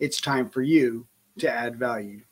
it's 0.00 0.20
time 0.20 0.48
for 0.48 0.62
you 0.62 1.06
to 1.38 1.48
add 1.48 1.78
value. 1.78 2.22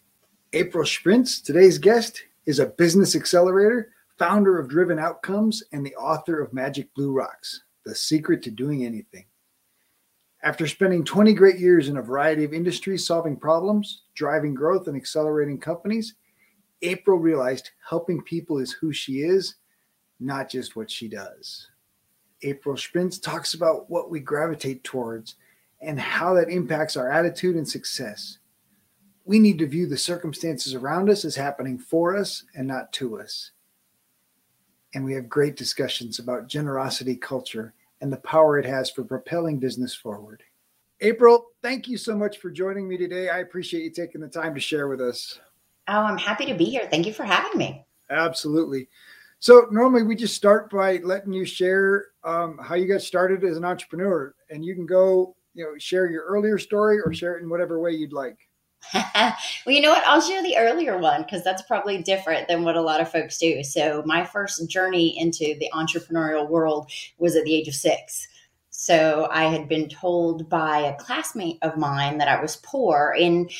April 0.55 0.85
Shprintz, 0.85 1.45
today's 1.45 1.79
guest, 1.79 2.23
is 2.47 2.59
a 2.59 2.67
business 2.67 3.15
accelerator, 3.15 3.93
founder 4.19 4.59
of 4.59 4.69
Driven 4.69 4.99
Outcomes, 4.99 5.63
and 5.73 5.85
the 5.85 5.95
author 5.97 6.41
of 6.41 6.55
Magic 6.55 6.93
Blue 6.95 7.13
Rocks 7.13 7.63
The 7.85 7.95
Secret 7.95 8.43
to 8.45 8.51
Doing 8.51 8.87
Anything. 8.87 9.27
After 10.43 10.67
spending 10.67 11.05
20 11.05 11.35
great 11.35 11.59
years 11.59 11.89
in 11.89 11.99
a 11.99 12.03
variety 12.03 12.45
of 12.45 12.55
industries 12.55 13.07
solving 13.07 13.37
problems, 13.37 14.03
driving 14.15 14.55
growth, 14.55 14.89
and 14.89 14.97
accelerating 14.97 15.59
companies, 15.59 16.15
April 16.81 17.19
realized 17.19 17.73
helping 17.87 18.23
people 18.23 18.59
is 18.59 18.73
who 18.73 18.93
she 18.93 19.21
is, 19.21 19.57
not 20.21 20.49
just 20.49 20.75
what 20.75 20.91
she 20.91 21.07
does. 21.07 21.69
April 22.43 22.77
Shprintz 22.77 23.21
talks 23.21 23.53
about 23.53 23.91
what 23.91 24.11
we 24.11 24.21
gravitate 24.21 24.85
towards 24.85 25.35
and 25.81 25.99
how 25.99 26.35
that 26.35 26.51
impacts 26.51 26.97
our 26.97 27.11
attitude 27.11 27.57
and 27.57 27.69
success. 27.69 28.39
We 29.25 29.39
need 29.39 29.59
to 29.59 29.67
view 29.67 29.87
the 29.87 29.97
circumstances 29.97 30.75
around 30.75 31.11
us 31.11 31.25
as 31.25 31.37
happening 31.37 31.79
for 31.79 32.17
us 32.17 32.45
and 32.55 32.67
not 32.67 32.93
to 32.95 33.21
us. 33.21 33.53
And 34.95 35.05
we 35.05 35.13
have 35.15 35.29
great 35.29 35.57
discussions 35.57 36.19
about 36.19 36.49
generosity 36.49 37.15
culture 37.15 37.75
and 38.01 38.13
the 38.13 38.19
power 38.19 38.59
it 38.59 38.65
has 38.65 38.91
for 38.91 39.05
propelling 39.05 39.59
business 39.59 39.95
forward. 39.95 40.43
April, 41.01 41.49
thank 41.63 41.87
you 41.87 41.97
so 41.97 42.17
much 42.17 42.39
for 42.39 42.51
joining 42.51 42.89
me 42.89 42.97
today. 42.97 43.29
I 43.29 43.39
appreciate 43.39 43.85
you 43.85 43.91
taking 43.91 44.21
the 44.21 44.29
time 44.29 44.55
to 44.55 44.61
share 44.61 44.89
with 44.89 45.01
us. 45.01 45.39
Oh, 45.87 46.01
I'm 46.01 46.19
happy 46.19 46.47
to 46.47 46.55
be 46.55 46.65
here. 46.65 46.89
Thank 46.91 47.07
you 47.07 47.13
for 47.13 47.25
having 47.25 47.57
me. 47.57 47.87
Absolutely. 48.11 48.89
So, 49.41 49.69
normally 49.71 50.03
we 50.03 50.17
just 50.17 50.35
start 50.35 50.71
by 50.71 50.97
letting 51.05 51.33
you 51.33 51.45
share 51.45 52.07
um, 52.25 52.59
how 52.59 52.75
you 52.75 52.89
got 52.89 53.03
started 53.03 53.45
as 53.45 53.57
an 53.57 53.65
entrepreneur, 53.65 54.35
and 54.51 54.65
you 54.65 54.75
can 54.75 54.87
go 54.87 55.37
you 55.59 55.65
know 55.65 55.77
share 55.79 56.11
your 56.11 56.23
earlier 56.25 56.57
story 56.57 57.01
or 57.01 57.13
share 57.13 57.37
it 57.37 57.43
in 57.43 57.51
whatever 57.51 57.81
way 57.81 57.91
you'd 57.91 58.13
like. 58.13 58.39
Well 59.67 59.75
you 59.75 59.83
know 59.83 59.91
what? 59.91 60.05
I'll 60.07 60.21
share 60.21 60.43
the 60.43 60.57
earlier 60.57 60.97
one 60.99 61.23
because 61.23 61.43
that's 61.43 61.63
probably 61.63 62.03
different 62.03 62.49
than 62.49 62.63
what 62.63 62.77
a 62.77 62.81
lot 62.81 63.01
of 63.01 63.11
folks 63.11 63.37
do. 63.37 63.63
So 63.63 64.03
my 64.07 64.25
first 64.25 64.71
journey 64.71 65.19
into 65.19 65.57
the 65.59 65.69
entrepreneurial 65.75 66.49
world 66.49 66.91
was 67.19 67.37
at 67.37 67.45
the 67.45 67.55
age 67.55 67.69
of 67.69 67.75
six. 67.75 68.27
So 68.71 69.29
I 69.33 69.45
had 69.45 69.69
been 69.69 69.89
told 69.89 70.49
by 70.49 70.79
a 70.79 70.97
classmate 70.97 71.59
of 71.63 71.77
mine 71.77 72.19
that 72.19 72.29
I 72.29 72.41
was 72.41 72.57
poor. 72.57 73.15
And 73.19 73.51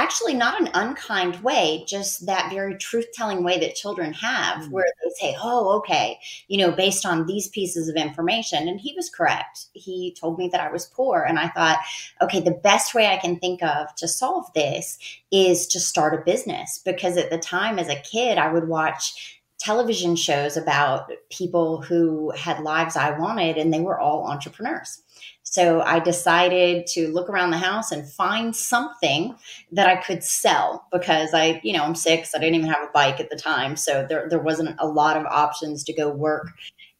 actually 0.00 0.32
not 0.34 0.58
an 0.58 0.70
unkind 0.72 1.42
way, 1.42 1.84
just 1.86 2.24
that 2.24 2.50
very 2.50 2.74
truth 2.76 3.06
telling 3.12 3.44
way 3.44 3.58
that 3.58 3.74
children 3.74 4.12
have, 4.14 4.62
mm-hmm. 4.62 4.70
where 4.70 4.86
they 5.02 5.10
say, 5.20 5.36
Oh, 5.42 5.76
okay, 5.78 6.18
you 6.48 6.58
know, 6.58 6.72
based 6.72 7.04
on 7.04 7.26
these 7.26 7.48
pieces 7.48 7.88
of 7.88 7.96
information. 7.96 8.66
And 8.66 8.80
he 8.80 8.94
was 8.96 9.10
correct. 9.10 9.66
He 9.74 10.16
told 10.18 10.38
me 10.38 10.48
that 10.48 10.60
I 10.60 10.70
was 10.70 10.86
poor. 10.86 11.22
And 11.22 11.38
I 11.38 11.48
thought, 11.48 11.78
okay, 12.22 12.40
the 12.40 12.50
best 12.50 12.94
way 12.94 13.08
I 13.08 13.18
can 13.18 13.38
think 13.38 13.62
of 13.62 13.94
to 13.96 14.08
solve 14.08 14.46
this 14.54 14.98
is 15.30 15.66
to 15.68 15.80
start 15.80 16.18
a 16.18 16.24
business. 16.24 16.80
Because 16.84 17.16
at 17.16 17.30
the 17.30 17.38
time, 17.38 17.78
as 17.78 17.88
a 17.88 18.00
kid, 18.00 18.38
I 18.38 18.50
would 18.50 18.68
watch 18.68 19.38
television 19.58 20.16
shows 20.16 20.56
about 20.56 21.12
people 21.28 21.82
who 21.82 22.30
had 22.30 22.60
lives 22.60 22.96
I 22.96 23.18
wanted, 23.18 23.58
and 23.58 23.72
they 23.72 23.80
were 23.80 24.00
all 24.00 24.26
entrepreneurs. 24.26 25.02
So 25.50 25.82
I 25.82 25.98
decided 25.98 26.86
to 26.88 27.08
look 27.08 27.28
around 27.28 27.50
the 27.50 27.58
house 27.58 27.90
and 27.90 28.08
find 28.08 28.54
something 28.54 29.34
that 29.72 29.88
I 29.88 29.96
could 29.96 30.22
sell 30.22 30.86
because 30.92 31.34
I, 31.34 31.60
you 31.64 31.72
know, 31.72 31.82
I'm 31.82 31.96
six. 31.96 32.36
I 32.36 32.38
didn't 32.38 32.54
even 32.54 32.70
have 32.70 32.88
a 32.88 32.92
bike 32.94 33.18
at 33.18 33.30
the 33.30 33.36
time. 33.36 33.74
So 33.74 34.06
there, 34.08 34.28
there 34.28 34.38
wasn't 34.38 34.76
a 34.78 34.86
lot 34.86 35.16
of 35.16 35.26
options 35.26 35.82
to 35.84 35.92
go 35.92 36.08
work 36.08 36.52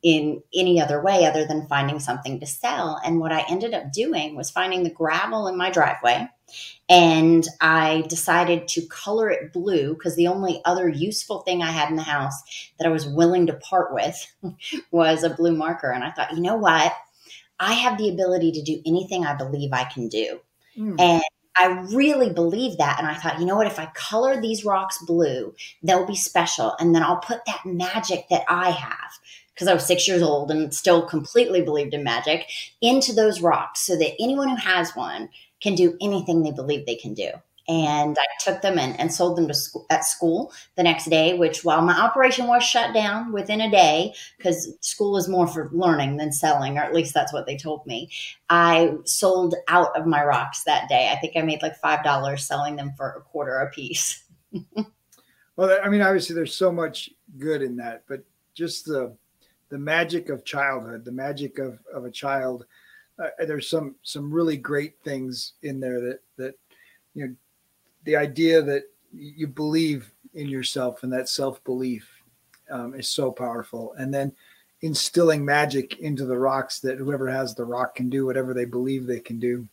in 0.03 0.43
any 0.53 0.81
other 0.81 1.01
way 1.01 1.27
other 1.27 1.47
than 1.47 1.69
finding 1.69 2.01
something 2.01 2.41
to 2.41 2.47
sell. 2.47 3.01
And 3.05 3.21
what 3.21 3.31
I 3.31 3.45
ended 3.49 3.73
up 3.73 3.93
doing 3.93 4.35
was 4.35 4.51
finding 4.51 4.83
the 4.83 4.91
gravel 4.91 5.47
in 5.47 5.57
my 5.57 5.71
driveway. 5.71 6.27
And 6.89 7.47
I 7.61 8.03
decided 8.09 8.67
to 8.69 8.85
color 8.89 9.31
it 9.31 9.53
blue 9.53 9.95
because 9.95 10.17
the 10.17 10.27
only 10.27 10.61
other 10.65 10.89
useful 10.89 11.43
thing 11.43 11.63
I 11.63 11.71
had 11.71 11.89
in 11.89 11.95
the 11.95 12.03
house 12.03 12.35
that 12.81 12.89
I 12.89 12.91
was 12.91 13.07
willing 13.07 13.47
to 13.47 13.53
part 13.53 13.95
with 13.95 14.27
was 14.91 15.23
a 15.23 15.31
blue 15.31 15.55
marker. 15.55 15.93
And 15.93 16.03
I 16.03 16.11
thought, 16.11 16.35
you 16.35 16.41
know 16.41 16.57
what? 16.57 16.93
I 17.61 17.75
have 17.75 17.99
the 17.99 18.09
ability 18.09 18.51
to 18.53 18.63
do 18.63 18.81
anything 18.87 19.25
I 19.25 19.35
believe 19.35 19.73
I 19.73 19.85
can 19.85 20.09
do. 20.09 20.41
Mm. 20.77 20.99
And 20.99 21.23
I 21.57 21.67
really 21.93 22.33
believe 22.33 22.79
that. 22.79 22.99
And 22.99 23.07
I 23.07 23.15
thought, 23.15 23.39
you 23.39 23.45
know 23.45 23.57
what? 23.57 23.67
If 23.67 23.79
I 23.79 23.87
color 23.95 24.41
these 24.41 24.65
rocks 24.65 24.99
blue, 25.05 25.55
they'll 25.83 26.07
be 26.07 26.17
special. 26.17 26.75
And 26.81 26.95
then 26.95 27.03
I'll 27.03 27.19
put 27.19 27.45
that 27.45 27.67
magic 27.67 28.25
that 28.31 28.45
I 28.49 28.71
have, 28.71 29.11
because 29.55 29.69
I 29.69 29.75
was 29.75 29.87
six 29.87 30.09
years 30.09 30.23
old 30.23 30.51
and 30.51 30.73
still 30.73 31.03
completely 31.03 31.61
believed 31.61 31.93
in 31.93 32.03
magic, 32.03 32.47
into 32.81 33.13
those 33.13 33.43
rocks 33.43 33.81
so 33.81 33.95
that 33.97 34.15
anyone 34.19 34.49
who 34.49 34.57
has 34.57 34.97
one 34.97 35.29
can 35.61 35.75
do 35.75 35.99
anything 36.01 36.43
they 36.43 36.53
believe 36.53 36.87
they 36.87 36.97
can 36.97 37.13
do 37.13 37.31
and 37.69 38.17
I 38.19 38.27
took 38.43 38.63
them 38.63 38.79
and, 38.79 38.99
and 38.99 39.13
sold 39.13 39.37
them 39.37 39.49
to 39.49 39.55
school, 39.55 39.87
at 39.91 40.05
school 40.05 40.53
the 40.77 40.83
next 40.83 41.09
day. 41.11 41.35
Which, 41.35 41.65
while 41.65 41.83
my 41.83 41.99
operation 41.99 42.47
was 42.47 42.63
shut 42.63 42.95
down 42.95 43.33
within 43.33 43.61
a 43.61 43.71
day, 43.71 44.15
because 44.37 44.75
school 44.81 45.17
is 45.17 45.29
more 45.29 45.47
for 45.47 45.71
learning 45.73 46.17
than 46.17 46.33
selling, 46.33 46.79
or 46.79 46.83
at 46.83 46.95
least 46.95 47.15
that's 47.15 47.33
what 47.33 47.47
they 47.47 47.57
told 47.57 47.87
me, 47.87 48.11
I 48.49 48.95
sold 49.05 49.55
out 49.69 49.97
of 49.99 50.07
my 50.07 50.25
rocks 50.25 50.65
that 50.65 50.89
day. 50.89 51.11
I 51.13 51.17
think 51.17 51.37
I 51.37 51.43
made 51.43 51.63
like 51.63 51.77
five 51.77 52.03
dollars 52.03 52.47
selling 52.47 52.77
them 52.77 52.93
for 52.97 53.11
a 53.11 53.21
quarter 53.21 53.59
a 53.59 53.71
piece. 53.71 54.25
well, 55.57 55.79
I 55.83 55.89
mean, 55.89 56.03
obviously, 56.03 56.35
there's 56.35 56.55
so 56.55 56.73
much 56.73 57.11
good 57.39 57.63
in 57.63 57.77
that, 57.77 58.05
but 58.09 58.25
just 58.55 58.85
the 58.87 59.17
the 59.71 59.79
magic 59.79 60.29
of 60.29 60.45
childhood, 60.45 61.05
the 61.05 61.13
magic 61.13 61.59
of 61.59 61.79
of 61.95 62.05
a 62.05 62.11
child. 62.11 62.67
Uh, 63.19 63.29
there's 63.47 63.69
some 63.69 63.95
some 64.03 64.33
really 64.33 64.57
great 64.57 64.95
things 65.05 65.55
in 65.63 65.79
there 65.81 66.01
that 66.01 66.21
that 66.37 66.55
you 67.15 67.27
know 67.27 67.35
the 68.11 68.17
idea 68.17 68.61
that 68.61 68.83
you 69.13 69.47
believe 69.47 70.13
in 70.35 70.49
yourself 70.49 71.05
and 71.05 71.13
that 71.13 71.29
self 71.29 71.63
belief 71.63 72.11
um, 72.69 72.93
is 72.95 73.09
so 73.09 73.31
powerful. 73.31 73.95
And 73.97 74.13
then 74.13 74.33
instilling 74.83 75.45
magic 75.45 76.01
into 76.01 76.25
the 76.25 76.37
rocks 76.37 76.81
that 76.81 76.99
whoever 76.99 77.29
has 77.29 77.55
the 77.55 77.65
rock 77.65 77.95
can 77.95 78.11
do 78.11 78.27
whatever 78.27 78.53
they 78.53 78.65
believe 78.65 79.07
they 79.07 79.21
can 79.21 79.39
do. 79.39 79.69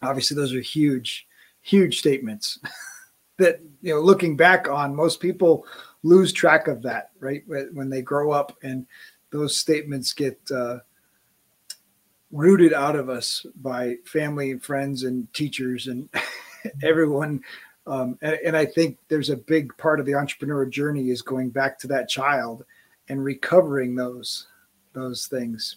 Obviously, 0.00 0.34
those 0.34 0.54
are 0.54 0.60
huge, 0.60 1.26
huge 1.60 1.98
statements 1.98 2.58
that, 3.36 3.60
you 3.82 3.92
know, 3.92 4.00
looking 4.00 4.38
back 4.38 4.66
on, 4.66 4.96
most 4.96 5.20
people 5.20 5.66
lose 6.02 6.32
track 6.32 6.66
of 6.66 6.80
that, 6.80 7.10
right? 7.18 7.42
When 7.46 7.90
they 7.90 8.00
grow 8.00 8.30
up 8.30 8.56
and 8.62 8.86
those 9.32 9.60
statements 9.60 10.14
get 10.14 10.40
uh, 10.50 10.78
rooted 12.32 12.72
out 12.72 12.96
of 12.96 13.10
us 13.10 13.44
by 13.56 13.96
family 14.06 14.50
and 14.50 14.62
friends 14.62 15.02
and 15.02 15.30
teachers 15.34 15.88
and 15.88 16.08
everyone. 16.82 17.42
Um, 17.86 18.18
and, 18.22 18.38
and 18.46 18.56
I 18.56 18.66
think 18.66 18.98
there's 19.08 19.30
a 19.30 19.36
big 19.36 19.76
part 19.76 20.00
of 20.00 20.06
the 20.06 20.14
entrepreneur 20.14 20.66
journey 20.66 21.10
is 21.10 21.22
going 21.22 21.50
back 21.50 21.78
to 21.80 21.86
that 21.88 22.08
child 22.08 22.64
and 23.08 23.24
recovering 23.24 23.94
those 23.94 24.46
those 24.92 25.26
things. 25.26 25.76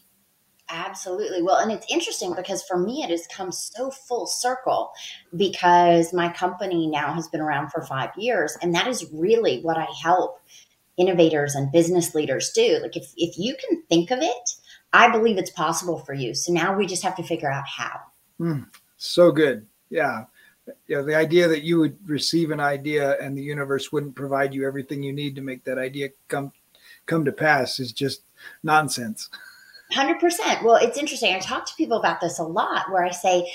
Absolutely. 0.70 1.44
Well, 1.44 1.58
and 1.58 1.72
it's 1.72 1.86
interesting 1.90 2.34
because 2.36 2.64
for 2.64 2.78
me, 2.78 3.04
it 3.04 3.10
has 3.10 3.28
come 3.28 3.52
so 3.52 3.92
full 3.92 4.26
circle 4.26 4.92
because 5.36 6.14
my 6.14 6.30
company 6.30 6.88
now 6.88 7.14
has 7.14 7.28
been 7.28 7.42
around 7.42 7.70
for 7.70 7.84
five 7.84 8.10
years. 8.18 8.58
And 8.62 8.74
that 8.74 8.88
is 8.88 9.06
really 9.14 9.62
what 9.62 9.78
I 9.78 9.86
help 10.02 10.40
innovators 10.98 11.54
and 11.54 11.72
business 11.72 12.16
leaders 12.16 12.52
do. 12.56 12.80
Like, 12.82 12.96
if, 12.96 13.12
if 13.18 13.38
you 13.38 13.56
can 13.56 13.84
think 13.84 14.10
of 14.10 14.20
it, 14.22 14.50
I 14.94 15.10
believe 15.10 15.38
it's 15.38 15.52
possible 15.52 16.00
for 16.00 16.14
you. 16.14 16.34
So 16.34 16.52
now 16.52 16.76
we 16.76 16.88
just 16.88 17.04
have 17.04 17.18
to 17.18 17.24
figure 17.24 17.52
out 17.52 17.66
how. 17.68 18.00
Mm, 18.40 18.68
so 18.98 19.32
good. 19.32 19.68
Yeah 19.90 20.26
you 20.88 20.96
know 20.96 21.04
the 21.04 21.16
idea 21.16 21.48
that 21.48 21.64
you 21.64 21.80
would 21.80 21.98
receive 22.08 22.52
an 22.52 22.60
idea 22.60 23.18
and 23.20 23.38
the 23.38 23.42
universe 23.42 23.92
wouldn't 23.92 24.16
provide 24.16 24.54
you 24.54 24.68
everything 24.68 25.04
you 25.04 25.14
need 25.14 25.36
to 25.36 25.42
make 25.42 25.64
that 25.64 25.78
idea 25.78 26.10
come 26.28 26.52
come 27.06 27.26
to 27.26 27.32
pass 27.32 27.80
is 27.80 27.92
just 27.92 28.24
nonsense. 28.64 29.30
100% 29.94 30.64
well 30.64 30.76
it's 30.76 30.98
interesting. 30.98 31.36
I 31.36 31.40
talk 31.40 31.66
to 31.66 31.76
people 31.76 32.00
about 32.00 32.22
this 32.22 32.40
a 32.40 32.44
lot 32.44 32.92
where 32.92 33.06
i 33.06 33.12
say 33.12 33.52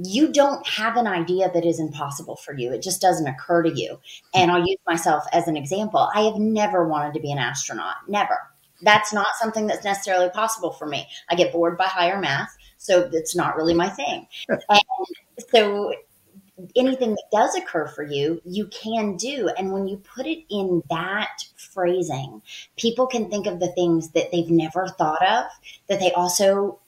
you 0.00 0.32
don't 0.32 0.64
have 0.66 0.96
an 0.96 1.08
idea 1.08 1.50
that 1.52 1.64
is 1.64 1.80
impossible 1.80 2.36
for 2.36 2.54
you. 2.54 2.72
It 2.72 2.82
just 2.82 3.00
doesn't 3.00 3.26
occur 3.26 3.62
to 3.62 3.72
you. 3.74 3.98
And 4.34 4.50
i'll 4.50 4.64
use 4.64 4.78
myself 4.86 5.24
as 5.32 5.48
an 5.48 5.56
example. 5.56 6.08
I 6.14 6.22
have 6.22 6.36
never 6.36 6.86
wanted 6.88 7.14
to 7.14 7.20
be 7.20 7.32
an 7.32 7.38
astronaut. 7.38 7.96
Never. 8.08 8.38
That's 8.82 9.12
not 9.12 9.34
something 9.40 9.66
that's 9.66 9.84
necessarily 9.84 10.30
possible 10.30 10.70
for 10.70 10.86
me. 10.86 11.08
I 11.28 11.34
get 11.34 11.52
bored 11.52 11.76
by 11.76 11.86
higher 11.86 12.20
math 12.20 12.56
so 12.78 13.10
it's 13.12 13.36
not 13.36 13.56
really 13.56 13.74
my 13.74 13.88
thing. 13.88 14.26
And 14.70 15.46
so 15.52 15.92
anything 16.76 17.10
that 17.10 17.24
does 17.32 17.54
occur 17.54 17.86
for 17.88 18.02
you, 18.02 18.40
you 18.44 18.66
can 18.66 19.16
do. 19.16 19.50
And 19.56 19.72
when 19.72 19.86
you 19.86 19.98
put 19.98 20.26
it 20.26 20.44
in 20.50 20.82
that 20.90 21.44
phrasing, 21.56 22.42
people 22.76 23.06
can 23.06 23.30
think 23.30 23.46
of 23.46 23.60
the 23.60 23.72
things 23.72 24.10
that 24.10 24.30
they've 24.32 24.50
never 24.50 24.88
thought 24.88 25.24
of 25.26 25.44
that 25.88 26.00
they 26.00 26.12
also 26.12 26.78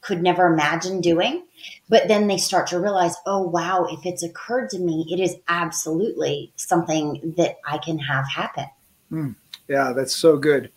could 0.00 0.22
never 0.22 0.46
imagine 0.46 1.00
doing. 1.00 1.44
But 1.88 2.08
then 2.08 2.26
they 2.26 2.38
start 2.38 2.66
to 2.68 2.80
realize, 2.80 3.14
oh, 3.26 3.42
wow, 3.42 3.86
if 3.90 4.06
it's 4.06 4.22
occurred 4.22 4.70
to 4.70 4.78
me, 4.78 5.06
it 5.10 5.20
is 5.20 5.36
absolutely 5.48 6.52
something 6.56 7.34
that 7.36 7.56
I 7.66 7.78
can 7.78 7.98
have 7.98 8.26
happen. 8.28 8.66
Mm, 9.12 9.34
yeah, 9.68 9.92
that's 9.94 10.16
so 10.16 10.36
good. 10.38 10.70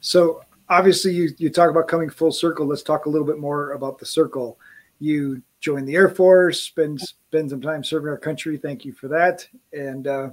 So 0.00 0.42
obviously, 0.68 1.12
you, 1.12 1.30
you 1.38 1.50
talk 1.50 1.70
about 1.70 1.88
coming 1.88 2.10
full 2.10 2.32
circle. 2.32 2.66
Let's 2.66 2.82
talk 2.82 3.06
a 3.06 3.08
little 3.08 3.26
bit 3.26 3.38
more 3.38 3.72
about 3.72 3.98
the 3.98 4.06
circle. 4.06 4.58
You 4.98 5.42
joined 5.60 5.88
the 5.88 5.94
Air 5.94 6.08
Force, 6.08 6.60
spend 6.60 7.00
spend 7.00 7.50
some 7.50 7.60
time 7.60 7.82
serving 7.82 8.08
our 8.08 8.18
country. 8.18 8.56
Thank 8.56 8.84
you 8.84 8.92
for 8.92 9.08
that. 9.08 9.46
And 9.72 10.06
uh, 10.06 10.30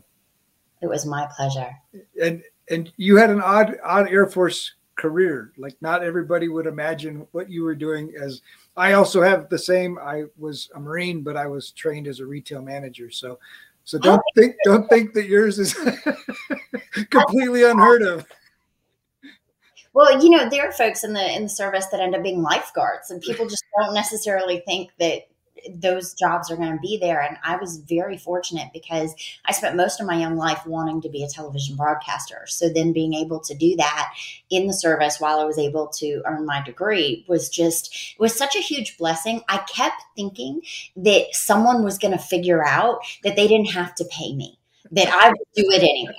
it 0.82 0.88
was 0.88 1.06
my 1.06 1.28
pleasure. 1.36 1.70
And 2.22 2.44
and 2.70 2.92
you 2.98 3.18
had 3.18 3.30
an 3.30 3.42
odd 3.42 3.78
odd 3.84 4.10
Air 4.10 4.28
Force 4.28 4.76
career. 4.96 5.52
Like 5.58 5.76
not 5.82 6.04
everybody 6.04 6.48
would 6.48 6.68
imagine 6.68 7.28
what 7.32 7.50
you 7.50 7.64
were 7.64 7.76
doing 7.76 8.14
as 8.20 8.42
I 8.78 8.94
also 8.94 9.22
have 9.22 9.50
the 9.50 9.58
same. 9.58 9.98
I 10.00 10.26
was 10.38 10.70
a 10.76 10.80
Marine, 10.80 11.22
but 11.22 11.38
I 11.38 11.48
was 11.48 11.72
trained 11.72 12.08
as 12.08 12.20
a 12.20 12.26
retail 12.26 12.62
manager. 12.62 13.10
So 13.10 13.40
so 13.84 14.00
don't 14.00 14.20
oh. 14.20 14.32
think 14.36 14.56
don't 14.64 14.88
think 14.90 15.14
that 15.14 15.28
yours 15.28 15.60
is 15.60 15.74
completely 17.10 17.64
unheard 17.64 18.02
of. 18.02 18.26
Well, 19.96 20.22
you 20.22 20.30
know, 20.30 20.50
there 20.50 20.68
are 20.68 20.74
folks 20.74 21.06
in 21.06 21.14
the 21.14 21.36
in 21.36 21.44
the 21.44 21.50
service 21.50 21.86
that 21.86 22.02
end 22.02 22.16
up 22.16 22.22
being 22.22 22.42
lifeguards, 22.42 23.10
and 23.10 23.22
people 23.22 23.48
just 23.48 23.64
don't 23.80 23.94
necessarily 23.94 24.62
think 24.68 24.92
that 25.00 25.30
those 25.74 26.14
jobs 26.14 26.52
are 26.52 26.58
going 26.58 26.74
to 26.74 26.82
be 26.82 26.98
there. 26.98 27.22
And 27.22 27.38
I 27.46 27.56
was 27.56 27.78
very 27.78 28.18
fortunate 28.18 28.68
because 28.74 29.16
I 29.46 29.54
spent 29.54 29.78
most 29.78 30.02
of 30.02 30.06
my 30.06 30.20
young 30.20 30.36
life 30.36 30.66
wanting 30.66 31.02
to 31.02 31.10
be 31.10 31.24
a 31.24 31.30
television 31.30 31.78
broadcaster. 31.78 32.44
So 32.48 32.68
then 32.68 32.92
being 32.92 33.14
able 33.14 33.40
to 33.40 33.56
do 33.56 33.78
that 33.78 34.14
in 34.50 34.68
the 34.68 34.74
service 34.74 35.22
while 35.22 35.40
I 35.40 35.46
was 35.46 35.58
able 35.58 35.88
to 35.96 36.22
earn 36.26 36.46
my 36.46 36.62
degree 36.62 37.26
was 37.30 37.48
just, 37.48 38.16
was 38.20 38.38
such 38.38 38.56
a 38.58 38.62
huge 38.62 38.98
blessing. 38.98 39.44
I 39.48 39.60
kept 39.60 40.04
thinking 40.16 40.62
that 40.98 41.28
someone 41.32 41.84
was 41.86 41.98
going 41.98 42.12
to 42.12 42.24
figure 42.24 42.64
out 42.64 43.00
that 43.24 43.38
they 43.38 43.48
didn't 43.48 43.72
have 43.72 43.96
to 43.96 44.06
pay 44.06 44.36
me 44.36 44.60
that 44.96 45.10
I 45.10 45.28
would 45.28 45.38
do 45.56 45.70
it 45.72 45.84
anyway. 45.84 46.16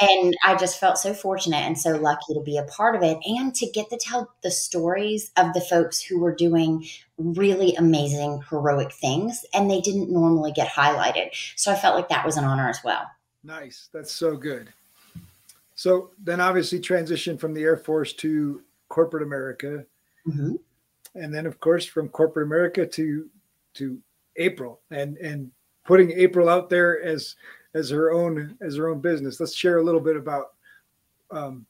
And 0.00 0.34
I 0.44 0.56
just 0.56 0.80
felt 0.80 0.96
so 0.96 1.12
fortunate 1.12 1.58
and 1.58 1.78
so 1.78 1.90
lucky 1.96 2.32
to 2.32 2.40
be 2.40 2.56
a 2.56 2.62
part 2.62 2.96
of 2.96 3.02
it 3.02 3.18
and 3.24 3.54
to 3.54 3.70
get 3.70 3.90
to 3.90 3.98
tell 3.98 4.32
the 4.42 4.50
stories 4.50 5.30
of 5.36 5.52
the 5.52 5.60
folks 5.60 6.00
who 6.00 6.18
were 6.18 6.34
doing 6.34 6.86
really 7.18 7.74
amazing, 7.76 8.42
heroic 8.48 8.90
things 8.92 9.44
and 9.52 9.70
they 9.70 9.82
didn't 9.82 10.10
normally 10.10 10.50
get 10.50 10.68
highlighted. 10.68 11.28
So 11.56 11.70
I 11.70 11.76
felt 11.76 11.94
like 11.94 12.08
that 12.08 12.24
was 12.24 12.38
an 12.38 12.44
honor 12.44 12.70
as 12.70 12.80
well. 12.82 13.06
Nice. 13.44 13.90
That's 13.92 14.12
so 14.12 14.34
good. 14.34 14.72
So 15.74 16.10
then 16.24 16.40
obviously 16.40 16.80
transition 16.80 17.36
from 17.36 17.52
the 17.52 17.62
Air 17.62 17.76
Force 17.76 18.14
to 18.14 18.62
corporate 18.88 19.24
America. 19.24 19.84
Mm-hmm. 20.26 20.54
And 21.16 21.34
then 21.34 21.44
of 21.44 21.60
course 21.60 21.84
from 21.84 22.08
corporate 22.08 22.46
America 22.46 22.86
to 22.86 23.28
to 23.74 23.98
April 24.36 24.80
and 24.90 25.18
and 25.18 25.50
putting 25.84 26.12
April 26.12 26.48
out 26.48 26.70
there 26.70 27.02
as 27.02 27.36
as 27.76 27.90
her 27.90 28.10
own 28.10 28.56
as 28.60 28.76
her 28.76 28.88
own 28.88 29.00
business. 29.00 29.38
Let's 29.38 29.54
share 29.54 29.78
a 29.78 29.84
little 29.84 30.00
bit 30.00 30.16
about 30.16 30.54
um, 31.30 31.66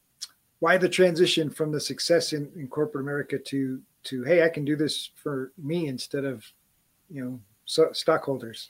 why 0.60 0.76
the 0.76 0.88
transition 0.88 1.50
from 1.50 1.72
the 1.72 1.80
success 1.80 2.32
in, 2.32 2.50
in 2.54 2.68
corporate 2.68 3.02
America 3.02 3.38
to 3.38 3.82
to 4.04 4.22
hey, 4.22 4.44
I 4.44 4.48
can 4.48 4.64
do 4.64 4.76
this 4.76 5.10
for 5.16 5.52
me 5.58 5.88
instead 5.88 6.24
of 6.24 6.44
you 7.10 7.24
know 7.24 7.40
so, 7.64 7.92
stockholders. 7.92 8.68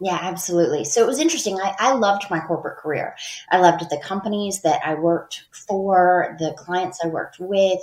Yeah, 0.00 0.18
absolutely. 0.20 0.84
So 0.84 1.02
it 1.02 1.08
was 1.08 1.18
interesting. 1.18 1.58
I, 1.60 1.74
I 1.78 1.92
loved 1.94 2.30
my 2.30 2.38
corporate 2.38 2.78
career. 2.78 3.16
I 3.50 3.58
loved 3.58 3.80
the 3.90 3.98
companies 3.98 4.62
that 4.62 4.80
I 4.84 4.94
worked 4.94 5.46
for, 5.50 6.36
the 6.38 6.54
clients 6.56 7.00
I 7.02 7.08
worked 7.08 7.40
with. 7.40 7.80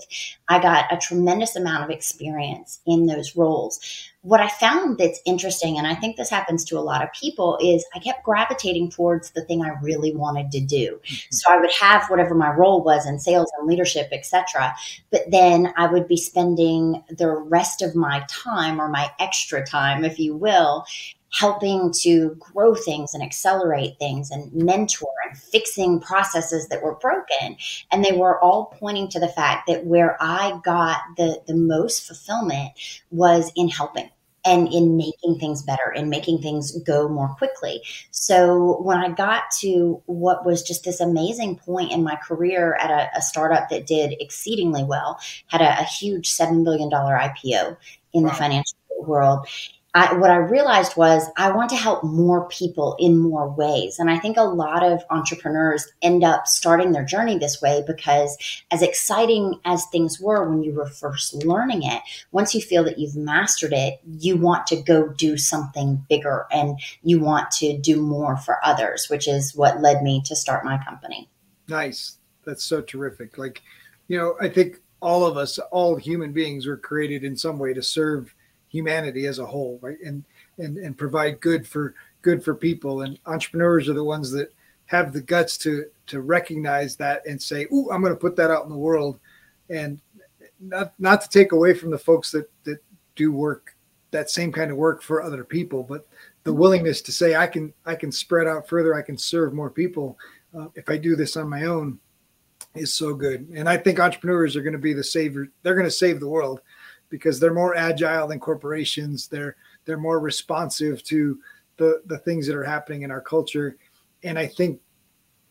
I 0.47 0.61
got 0.61 0.93
a 0.93 0.97
tremendous 0.97 1.57
amount 1.57 1.83
of 1.83 1.89
experience 1.89 2.79
in 2.85 3.05
those 3.07 3.35
roles. 3.35 3.81
What 4.21 4.39
I 4.39 4.47
found 4.47 4.97
that's 4.97 5.19
interesting, 5.25 5.77
and 5.77 5.85
I 5.85 5.93
think 5.93 6.15
this 6.15 6.29
happens 6.29 6.63
to 6.65 6.79
a 6.79 6.81
lot 6.81 7.03
of 7.03 7.11
people, 7.11 7.59
is 7.61 7.85
I 7.93 7.99
kept 7.99 8.23
gravitating 8.23 8.91
towards 8.91 9.31
the 9.31 9.43
thing 9.43 9.61
I 9.61 9.73
really 9.81 10.15
wanted 10.15 10.51
to 10.53 10.61
do. 10.61 10.99
Mm-hmm. 11.03 11.31
So 11.31 11.51
I 11.51 11.59
would 11.59 11.71
have 11.79 12.07
whatever 12.07 12.33
my 12.33 12.51
role 12.51 12.81
was 12.81 13.05
in 13.05 13.19
sales 13.19 13.51
and 13.59 13.67
leadership, 13.67 14.07
etc. 14.13 14.73
But 15.11 15.29
then 15.31 15.73
I 15.75 15.87
would 15.87 16.07
be 16.07 16.17
spending 16.17 17.03
the 17.09 17.29
rest 17.29 17.81
of 17.81 17.93
my 17.93 18.25
time 18.29 18.79
or 18.79 18.87
my 18.87 19.11
extra 19.19 19.65
time, 19.65 20.05
if 20.05 20.17
you 20.17 20.35
will, 20.35 20.85
helping 21.35 21.91
to 21.91 22.35
grow 22.39 22.73
things 22.73 23.13
and 23.13 23.21
accelerate 23.21 23.99
things 23.99 24.31
and 24.31 24.51
mentor 24.53 25.11
and 25.27 25.37
fixing 25.37 25.99
processes 25.99 26.69
that 26.69 26.81
were 26.81 26.95
broken. 26.95 27.57
And 27.91 28.05
they 28.05 28.13
were 28.13 28.41
all 28.41 28.73
pointing 28.79 29.09
to 29.09 29.19
the 29.19 29.27
fact 29.27 29.67
that 29.67 29.85
where 29.85 30.17
I 30.21 30.59
got 30.63 31.01
the, 31.17 31.41
the 31.45 31.55
most 31.55 32.07
fulfillment 32.07 32.71
was 33.11 33.51
in 33.55 33.67
helping 33.67 34.09
and 34.45 34.71
in 34.71 34.95
making 34.95 35.39
things 35.39 35.61
better 35.63 35.91
and 35.93 36.09
making 36.09 36.41
things 36.41 36.71
go 36.83 37.09
more 37.09 37.29
quickly. 37.29 37.81
So 38.11 38.81
when 38.81 38.99
I 38.99 39.09
got 39.09 39.43
to 39.59 40.01
what 40.05 40.45
was 40.45 40.63
just 40.63 40.85
this 40.85 41.01
amazing 41.01 41.57
point 41.57 41.91
in 41.91 42.03
my 42.03 42.15
career 42.15 42.75
at 42.75 42.91
a, 42.91 43.17
a 43.17 43.21
startup 43.21 43.69
that 43.69 43.87
did 43.87 44.15
exceedingly 44.21 44.85
well, 44.85 45.19
had 45.47 45.61
a, 45.61 45.81
a 45.81 45.83
huge 45.83 46.29
$7 46.29 46.63
billion 46.63 46.89
IPO 46.89 47.75
in 48.13 48.23
wow. 48.23 48.29
the 48.29 48.35
financial 48.35 48.77
world 48.99 49.47
I, 49.95 50.13
what 50.13 50.29
I 50.29 50.35
realized 50.35 50.97
was 50.97 51.23
I 51.37 51.51
want 51.51 51.69
to 51.69 51.77
help 51.77 52.03
more 52.03 52.49
people 52.49 52.97
in 52.99 53.17
more 53.17 53.49
ways. 53.49 53.97
And 53.97 54.11
I 54.11 54.19
think 54.19 54.35
a 54.35 54.43
lot 54.43 54.83
of 54.83 55.01
entrepreneurs 55.09 55.87
end 56.01 56.21
up 56.21 56.47
starting 56.47 56.91
their 56.91 57.05
journey 57.05 57.37
this 57.37 57.61
way 57.61 57.81
because, 57.87 58.37
as 58.71 58.81
exciting 58.81 59.57
as 59.63 59.85
things 59.85 60.19
were 60.19 60.49
when 60.49 60.63
you 60.63 60.73
were 60.73 60.85
first 60.85 61.33
learning 61.45 61.83
it, 61.83 62.01
once 62.33 62.53
you 62.53 62.59
feel 62.59 62.83
that 62.83 62.99
you've 62.99 63.15
mastered 63.15 63.71
it, 63.71 64.01
you 64.19 64.35
want 64.35 64.67
to 64.67 64.75
go 64.75 65.07
do 65.07 65.37
something 65.37 66.05
bigger 66.09 66.45
and 66.51 66.77
you 67.01 67.21
want 67.21 67.49
to 67.51 67.77
do 67.77 68.01
more 68.01 68.35
for 68.35 68.59
others, 68.65 69.07
which 69.09 69.29
is 69.29 69.55
what 69.55 69.81
led 69.81 70.03
me 70.03 70.21
to 70.25 70.35
start 70.35 70.65
my 70.65 70.77
company. 70.83 71.29
Nice. 71.69 72.17
That's 72.43 72.65
so 72.65 72.81
terrific. 72.81 73.37
Like, 73.37 73.61
you 74.09 74.17
know, 74.17 74.35
I 74.41 74.49
think 74.49 74.81
all 74.99 75.25
of 75.25 75.37
us, 75.37 75.57
all 75.71 75.95
human 75.95 76.33
beings, 76.33 76.67
were 76.67 76.75
created 76.75 77.23
in 77.23 77.37
some 77.37 77.57
way 77.57 77.73
to 77.73 77.81
serve 77.81 78.34
humanity 78.75 79.25
as 79.25 79.39
a 79.39 79.45
whole, 79.45 79.79
right? 79.81 79.97
And 80.05 80.23
and 80.57 80.77
and 80.77 80.97
provide 80.97 81.39
good 81.39 81.67
for 81.67 81.95
good 82.21 82.43
for 82.43 82.53
people. 82.53 83.01
And 83.01 83.17
entrepreneurs 83.25 83.87
are 83.89 83.93
the 83.93 84.03
ones 84.03 84.31
that 84.31 84.53
have 84.87 85.13
the 85.13 85.21
guts 85.21 85.57
to 85.59 85.85
to 86.07 86.21
recognize 86.21 86.95
that 86.97 87.25
and 87.25 87.41
say, 87.41 87.67
"Ooh, 87.73 87.89
I'm 87.91 88.01
going 88.01 88.13
to 88.13 88.19
put 88.19 88.35
that 88.35 88.51
out 88.51 88.63
in 88.63 88.69
the 88.69 88.77
world," 88.77 89.19
and 89.69 89.99
not 90.59 90.93
not 90.99 91.21
to 91.21 91.29
take 91.29 91.51
away 91.51 91.73
from 91.73 91.91
the 91.91 91.97
folks 91.97 92.31
that 92.31 92.49
that 92.63 92.83
do 93.15 93.31
work 93.31 93.75
that 94.11 94.29
same 94.29 94.51
kind 94.51 94.71
of 94.71 94.77
work 94.77 95.01
for 95.01 95.21
other 95.21 95.43
people, 95.43 95.83
but 95.83 96.07
the 96.43 96.53
willingness 96.53 97.01
to 97.01 97.11
say, 97.11 97.35
"I 97.35 97.47
can 97.47 97.73
I 97.85 97.95
can 97.95 98.11
spread 98.11 98.47
out 98.47 98.67
further. 98.67 98.93
I 98.93 99.01
can 99.01 99.17
serve 99.17 99.53
more 99.53 99.69
people 99.69 100.17
uh, 100.57 100.67
if 100.75 100.89
I 100.89 100.97
do 100.97 101.15
this 101.15 101.37
on 101.37 101.49
my 101.49 101.63
own." 101.63 101.99
is 102.73 102.93
so 102.93 103.13
good. 103.13 103.47
And 103.55 103.69
I 103.69 103.77
think 103.77 103.99
entrepreneurs 103.99 104.55
are 104.55 104.61
going 104.61 104.73
to 104.73 104.79
be 104.79 104.93
the 104.93 105.03
savior. 105.03 105.47
They're 105.63 105.75
going 105.75 105.87
to 105.87 105.91
save 105.91 106.19
the 106.19 106.27
world 106.27 106.61
because 107.09 107.39
they're 107.39 107.53
more 107.53 107.75
agile 107.75 108.27
than 108.27 108.39
corporations. 108.39 109.27
They're 109.27 109.55
they're 109.85 109.97
more 109.97 110.19
responsive 110.19 111.03
to 111.03 111.39
the 111.77 112.01
the 112.05 112.17
things 112.19 112.47
that 112.47 112.55
are 112.55 112.63
happening 112.63 113.03
in 113.03 113.11
our 113.11 113.21
culture. 113.21 113.77
And 114.23 114.39
I 114.39 114.47
think 114.47 114.79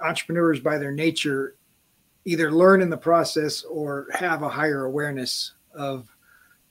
entrepreneurs 0.00 0.60
by 0.60 0.78
their 0.78 0.92
nature 0.92 1.56
either 2.24 2.50
learn 2.50 2.80
in 2.80 2.90
the 2.90 2.96
process 2.96 3.62
or 3.64 4.06
have 4.12 4.42
a 4.42 4.48
higher 4.48 4.84
awareness 4.84 5.52
of 5.74 6.08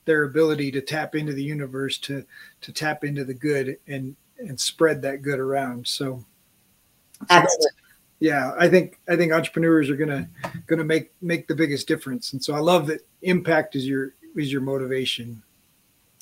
their 0.06 0.24
ability 0.24 0.72
to 0.72 0.82
tap 0.82 1.16
into 1.16 1.34
the 1.34 1.44
universe 1.44 1.98
to 1.98 2.26
to 2.62 2.74
tap 2.74 3.04
into 3.04 3.24
the 3.24 3.34
good 3.34 3.78
and 3.88 4.16
and 4.38 4.60
spread 4.60 5.02
that 5.02 5.22
good 5.22 5.40
around 5.40 5.88
so, 5.88 6.24
so 7.30 7.46
yeah 8.20 8.52
i 8.60 8.68
think 8.68 9.00
i 9.08 9.16
think 9.16 9.32
entrepreneurs 9.32 9.90
are 9.90 9.96
gonna 9.96 10.28
gonna 10.68 10.84
make 10.84 11.12
make 11.22 11.48
the 11.48 11.56
biggest 11.56 11.88
difference 11.88 12.34
and 12.34 12.44
so 12.44 12.54
i 12.54 12.60
love 12.60 12.88
that 12.88 13.06
impact 13.22 13.76
is 13.76 13.88
your 13.88 14.14
is 14.36 14.52
your 14.52 14.62
motivation? 14.62 15.44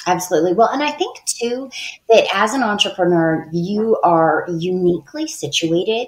Absolutely. 0.08 0.54
Well, 0.54 0.70
and 0.70 0.82
I 0.82 0.92
think 0.92 1.20
too 1.26 1.70
that 2.10 2.28
as 2.34 2.54
an 2.54 2.64
entrepreneur, 2.64 3.48
you 3.52 4.00
are 4.04 4.48
uniquely 4.50 5.28
situated 5.28 6.08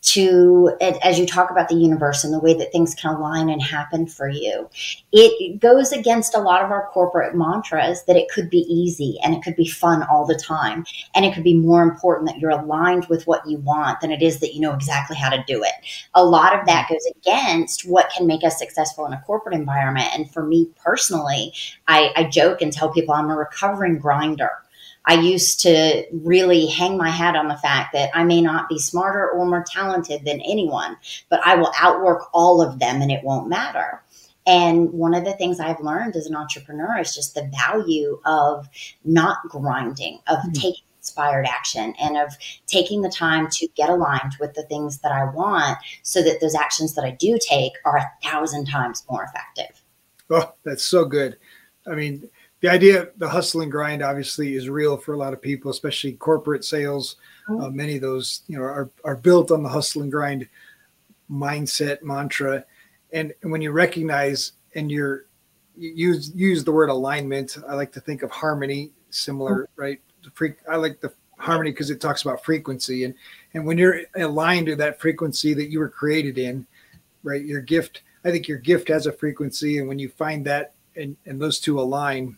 to 0.00 0.72
as 0.80 1.18
you 1.18 1.26
talk 1.26 1.50
about 1.50 1.68
the 1.68 1.74
universe 1.74 2.24
and 2.24 2.32
the 2.32 2.38
way 2.38 2.54
that 2.54 2.70
things 2.70 2.94
can 2.94 3.14
align 3.14 3.48
and 3.48 3.60
happen 3.60 4.06
for 4.06 4.28
you 4.28 4.68
it 5.12 5.60
goes 5.60 5.92
against 5.92 6.34
a 6.34 6.40
lot 6.40 6.64
of 6.64 6.70
our 6.70 6.88
corporate 6.92 7.34
mantras 7.34 8.04
that 8.04 8.16
it 8.16 8.28
could 8.28 8.50
be 8.50 8.66
easy 8.72 9.18
and 9.22 9.34
it 9.34 9.42
could 9.42 9.56
be 9.56 9.66
fun 9.66 10.02
all 10.04 10.26
the 10.26 10.38
time. 10.38 10.84
And 11.14 11.24
it 11.24 11.34
could 11.34 11.44
be 11.44 11.56
more 11.56 11.82
important 11.82 12.28
that 12.28 12.38
you're 12.38 12.50
aligned 12.50 13.06
with 13.06 13.26
what 13.26 13.46
you 13.48 13.58
want 13.58 14.00
than 14.00 14.12
it 14.12 14.22
is 14.22 14.40
that 14.40 14.54
you 14.54 14.60
know 14.60 14.74
exactly 14.74 15.16
how 15.16 15.30
to 15.30 15.42
do 15.46 15.62
it. 15.62 15.72
A 16.14 16.24
lot 16.24 16.58
of 16.58 16.66
that 16.66 16.88
goes 16.88 17.06
against 17.16 17.88
what 17.88 18.10
can 18.16 18.26
make 18.26 18.44
us 18.44 18.58
successful 18.58 19.06
in 19.06 19.12
a 19.12 19.22
corporate 19.22 19.54
environment. 19.54 20.08
And 20.12 20.30
for 20.30 20.44
me 20.44 20.68
personally 20.82 21.52
i, 21.86 22.10
I 22.16 22.24
joke 22.24 22.62
and 22.62 22.72
tell 22.72 22.90
people 22.90 23.14
i'm 23.14 23.30
a 23.30 23.36
recovering 23.36 23.98
grinder 23.98 24.50
I 25.08 25.14
used 25.14 25.60
to 25.60 26.04
really 26.12 26.66
hang 26.66 26.98
my 26.98 27.08
hat 27.08 27.34
on 27.34 27.48
the 27.48 27.56
fact 27.56 27.94
that 27.94 28.10
I 28.14 28.24
may 28.24 28.42
not 28.42 28.68
be 28.68 28.78
smarter 28.78 29.30
or 29.30 29.46
more 29.46 29.64
talented 29.66 30.26
than 30.26 30.40
anyone, 30.42 30.98
but 31.30 31.40
I 31.44 31.56
will 31.56 31.72
outwork 31.80 32.28
all 32.34 32.60
of 32.60 32.78
them 32.78 33.00
and 33.00 33.10
it 33.10 33.24
won't 33.24 33.48
matter. 33.48 34.04
And 34.46 34.92
one 34.92 35.14
of 35.14 35.24
the 35.24 35.32
things 35.32 35.60
I've 35.60 35.80
learned 35.80 36.14
as 36.14 36.26
an 36.26 36.36
entrepreneur 36.36 36.98
is 36.98 37.14
just 37.14 37.34
the 37.34 37.50
value 37.66 38.20
of 38.26 38.68
not 39.02 39.38
grinding, 39.48 40.20
of 40.26 40.38
mm-hmm. 40.38 40.52
taking 40.52 40.84
inspired 40.98 41.46
action 41.46 41.94
and 41.98 42.18
of 42.18 42.36
taking 42.66 43.00
the 43.00 43.08
time 43.08 43.48
to 43.50 43.66
get 43.76 43.88
aligned 43.88 44.34
with 44.40 44.52
the 44.54 44.62
things 44.64 44.98
that 44.98 45.12
I 45.12 45.24
want 45.24 45.78
so 46.02 46.22
that 46.22 46.40
those 46.42 46.54
actions 46.54 46.94
that 46.94 47.04
I 47.04 47.12
do 47.12 47.38
take 47.40 47.72
are 47.86 47.96
a 47.96 48.10
thousand 48.22 48.66
times 48.66 49.04
more 49.08 49.24
effective. 49.24 49.82
Oh, 50.28 50.52
that's 50.64 50.84
so 50.84 51.06
good. 51.06 51.38
I 51.86 51.94
mean, 51.94 52.28
the 52.60 52.68
idea, 52.68 53.08
the 53.16 53.28
hustle 53.28 53.60
and 53.60 53.70
grind, 53.70 54.02
obviously 54.02 54.54
is 54.54 54.68
real 54.68 54.96
for 54.96 55.14
a 55.14 55.16
lot 55.16 55.32
of 55.32 55.40
people, 55.40 55.70
especially 55.70 56.12
corporate 56.12 56.64
sales. 56.64 57.16
Mm-hmm. 57.48 57.62
Uh, 57.62 57.70
many 57.70 57.96
of 57.96 58.02
those, 58.02 58.42
you 58.48 58.58
know, 58.58 58.64
are 58.64 58.90
are 59.04 59.16
built 59.16 59.50
on 59.50 59.62
the 59.62 59.68
hustle 59.68 60.02
and 60.02 60.10
grind 60.10 60.48
mindset 61.30 62.02
mantra, 62.02 62.64
and, 63.12 63.32
and 63.42 63.52
when 63.52 63.62
you 63.62 63.70
recognize 63.70 64.52
and 64.74 64.90
you're 64.90 65.26
you 65.76 65.92
use 65.94 66.32
use 66.34 66.64
the 66.64 66.72
word 66.72 66.90
alignment, 66.90 67.56
I 67.68 67.74
like 67.74 67.92
to 67.92 68.00
think 68.00 68.22
of 68.22 68.30
harmony, 68.30 68.90
similar, 69.10 69.68
mm-hmm. 69.78 69.80
right? 69.80 70.00
I 70.70 70.76
like 70.76 71.00
the 71.00 71.12
harmony 71.38 71.70
because 71.70 71.90
it 71.90 72.00
talks 72.00 72.22
about 72.22 72.44
frequency, 72.44 73.04
and 73.04 73.14
and 73.54 73.64
when 73.64 73.78
you're 73.78 74.00
aligned 74.16 74.66
to 74.66 74.76
that 74.76 75.00
frequency 75.00 75.54
that 75.54 75.70
you 75.70 75.78
were 75.78 75.88
created 75.88 76.38
in, 76.38 76.66
right? 77.22 77.44
Your 77.44 77.60
gift, 77.60 78.02
I 78.24 78.32
think 78.32 78.48
your 78.48 78.58
gift 78.58 78.88
has 78.88 79.06
a 79.06 79.12
frequency, 79.12 79.78
and 79.78 79.86
when 79.86 80.00
you 80.00 80.08
find 80.08 80.44
that 80.46 80.74
and, 80.96 81.16
and 81.24 81.40
those 81.40 81.60
two 81.60 81.80
align, 81.80 82.36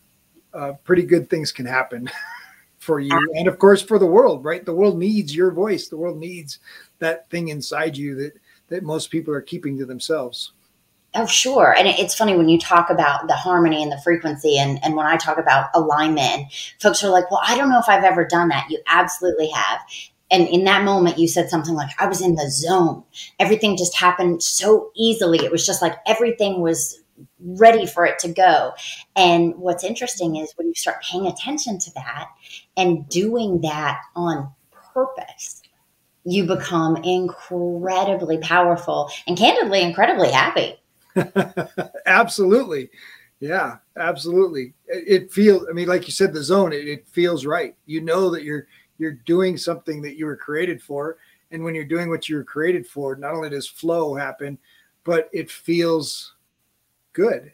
uh, 0.54 0.73
pretty 0.85 1.02
good 1.02 1.28
things 1.28 1.52
can 1.52 1.66
happen 1.66 2.11
for 2.78 2.99
you 2.99 3.12
and 3.37 3.47
of 3.47 3.59
course 3.59 3.83
for 3.83 3.99
the 3.99 4.07
world 4.07 4.45
right 4.45 4.64
the 4.64 4.75
world 4.75 4.99
needs 4.99 5.35
your 5.35 5.50
voice 5.50 5.88
the 5.88 5.97
world 5.97 6.19
needs 6.19 6.59
that 6.99 7.28
thing 7.30 7.49
inside 7.49 7.97
you 7.97 8.14
that 8.14 8.33
that 8.69 8.83
most 8.83 9.11
people 9.11 9.35
are 9.35 9.42
keeping 9.42 9.76
to 9.76 9.85
themselves 9.85 10.52
Oh, 11.14 11.26
sure. 11.26 11.75
And 11.76 11.88
it's 11.88 12.14
funny 12.14 12.37
when 12.37 12.49
you 12.49 12.59
talk 12.59 12.88
about 12.88 13.26
the 13.26 13.35
harmony 13.35 13.83
and 13.83 13.90
the 13.90 14.00
frequency, 14.00 14.59
and, 14.59 14.78
and 14.85 14.95
when 14.95 15.07
I 15.07 15.16
talk 15.16 15.38
about 15.38 15.71
alignment, 15.75 16.52
folks 16.80 17.02
are 17.02 17.11
like, 17.11 17.28
well, 17.30 17.40
I 17.45 17.57
don't 17.57 17.69
know 17.69 17.80
if 17.80 17.88
I've 17.88 18.04
ever 18.04 18.25
done 18.25 18.49
that. 18.50 18.71
You 18.71 18.78
absolutely 18.87 19.49
have. 19.50 19.80
And 20.30 20.47
in 20.47 20.62
that 20.64 20.85
moment, 20.85 21.19
you 21.19 21.26
said 21.26 21.50
something 21.50 21.75
like, 21.75 21.90
I 21.99 22.07
was 22.07 22.21
in 22.21 22.37
the 22.37 22.49
zone. 22.49 23.02
Everything 23.40 23.76
just 23.76 23.97
happened 23.97 24.42
so 24.45 24.92
easily. 24.95 25.45
It 25.45 25.50
was 25.50 25.66
just 25.66 25.83
like 25.83 25.97
everything 26.07 26.61
was 26.61 27.00
ready 27.39 27.87
for 27.87 28.05
it 28.07 28.19
to 28.21 28.29
go. 28.29 28.73
And 29.17 29.55
what's 29.57 29.85
interesting 29.85 30.37
is 30.37 30.53
when 30.57 30.69
you 30.69 30.75
start 30.75 31.03
paying 31.03 31.27
attention 31.27 31.79
to 31.79 31.91
that 31.95 32.29
and 32.77 33.09
doing 33.09 33.61
that 33.62 34.00
on 34.15 34.50
purpose, 34.71 35.62
you 36.25 36.45
become 36.47 36.97
incredibly 36.97 38.39
powerful 38.39 39.11
and 39.27 39.37
candidly 39.37 39.83
incredibly 39.83 40.31
happy. 40.31 40.81
absolutely. 42.07 42.91
Yeah, 43.41 43.79
absolutely. 43.97 44.75
It, 44.87 45.33
feels 45.33 45.67
I 45.69 45.73
mean 45.73 45.89
like 45.89 46.07
you 46.07 46.12
said 46.12 46.35
the 46.35 46.43
zone 46.43 46.73
it, 46.73 46.87
it 46.87 47.09
feels 47.09 47.47
right. 47.47 47.75
You 47.87 48.03
know 48.03 48.31
that 48.31 48.45
you're 48.45 48.67
you're 48.99 49.12
doing 49.12 49.57
something 49.57 50.03
that 50.03 50.17
you 50.17 50.27
were 50.27 50.37
created 50.37 50.83
for 50.83 51.17
and 51.50 51.65
when 51.65 51.75
you're 51.75 51.85
doing 51.85 52.09
what 52.09 52.29
you 52.29 52.37
were 52.37 52.45
created 52.45 52.87
for, 52.87 53.17
not 53.17 53.35
only 53.35 53.50
does 53.50 53.67
flow 53.67 54.15
happen, 54.15 54.59
but 55.05 55.29
it 55.33 55.50
feels 55.50 56.35
good. 57.21 57.53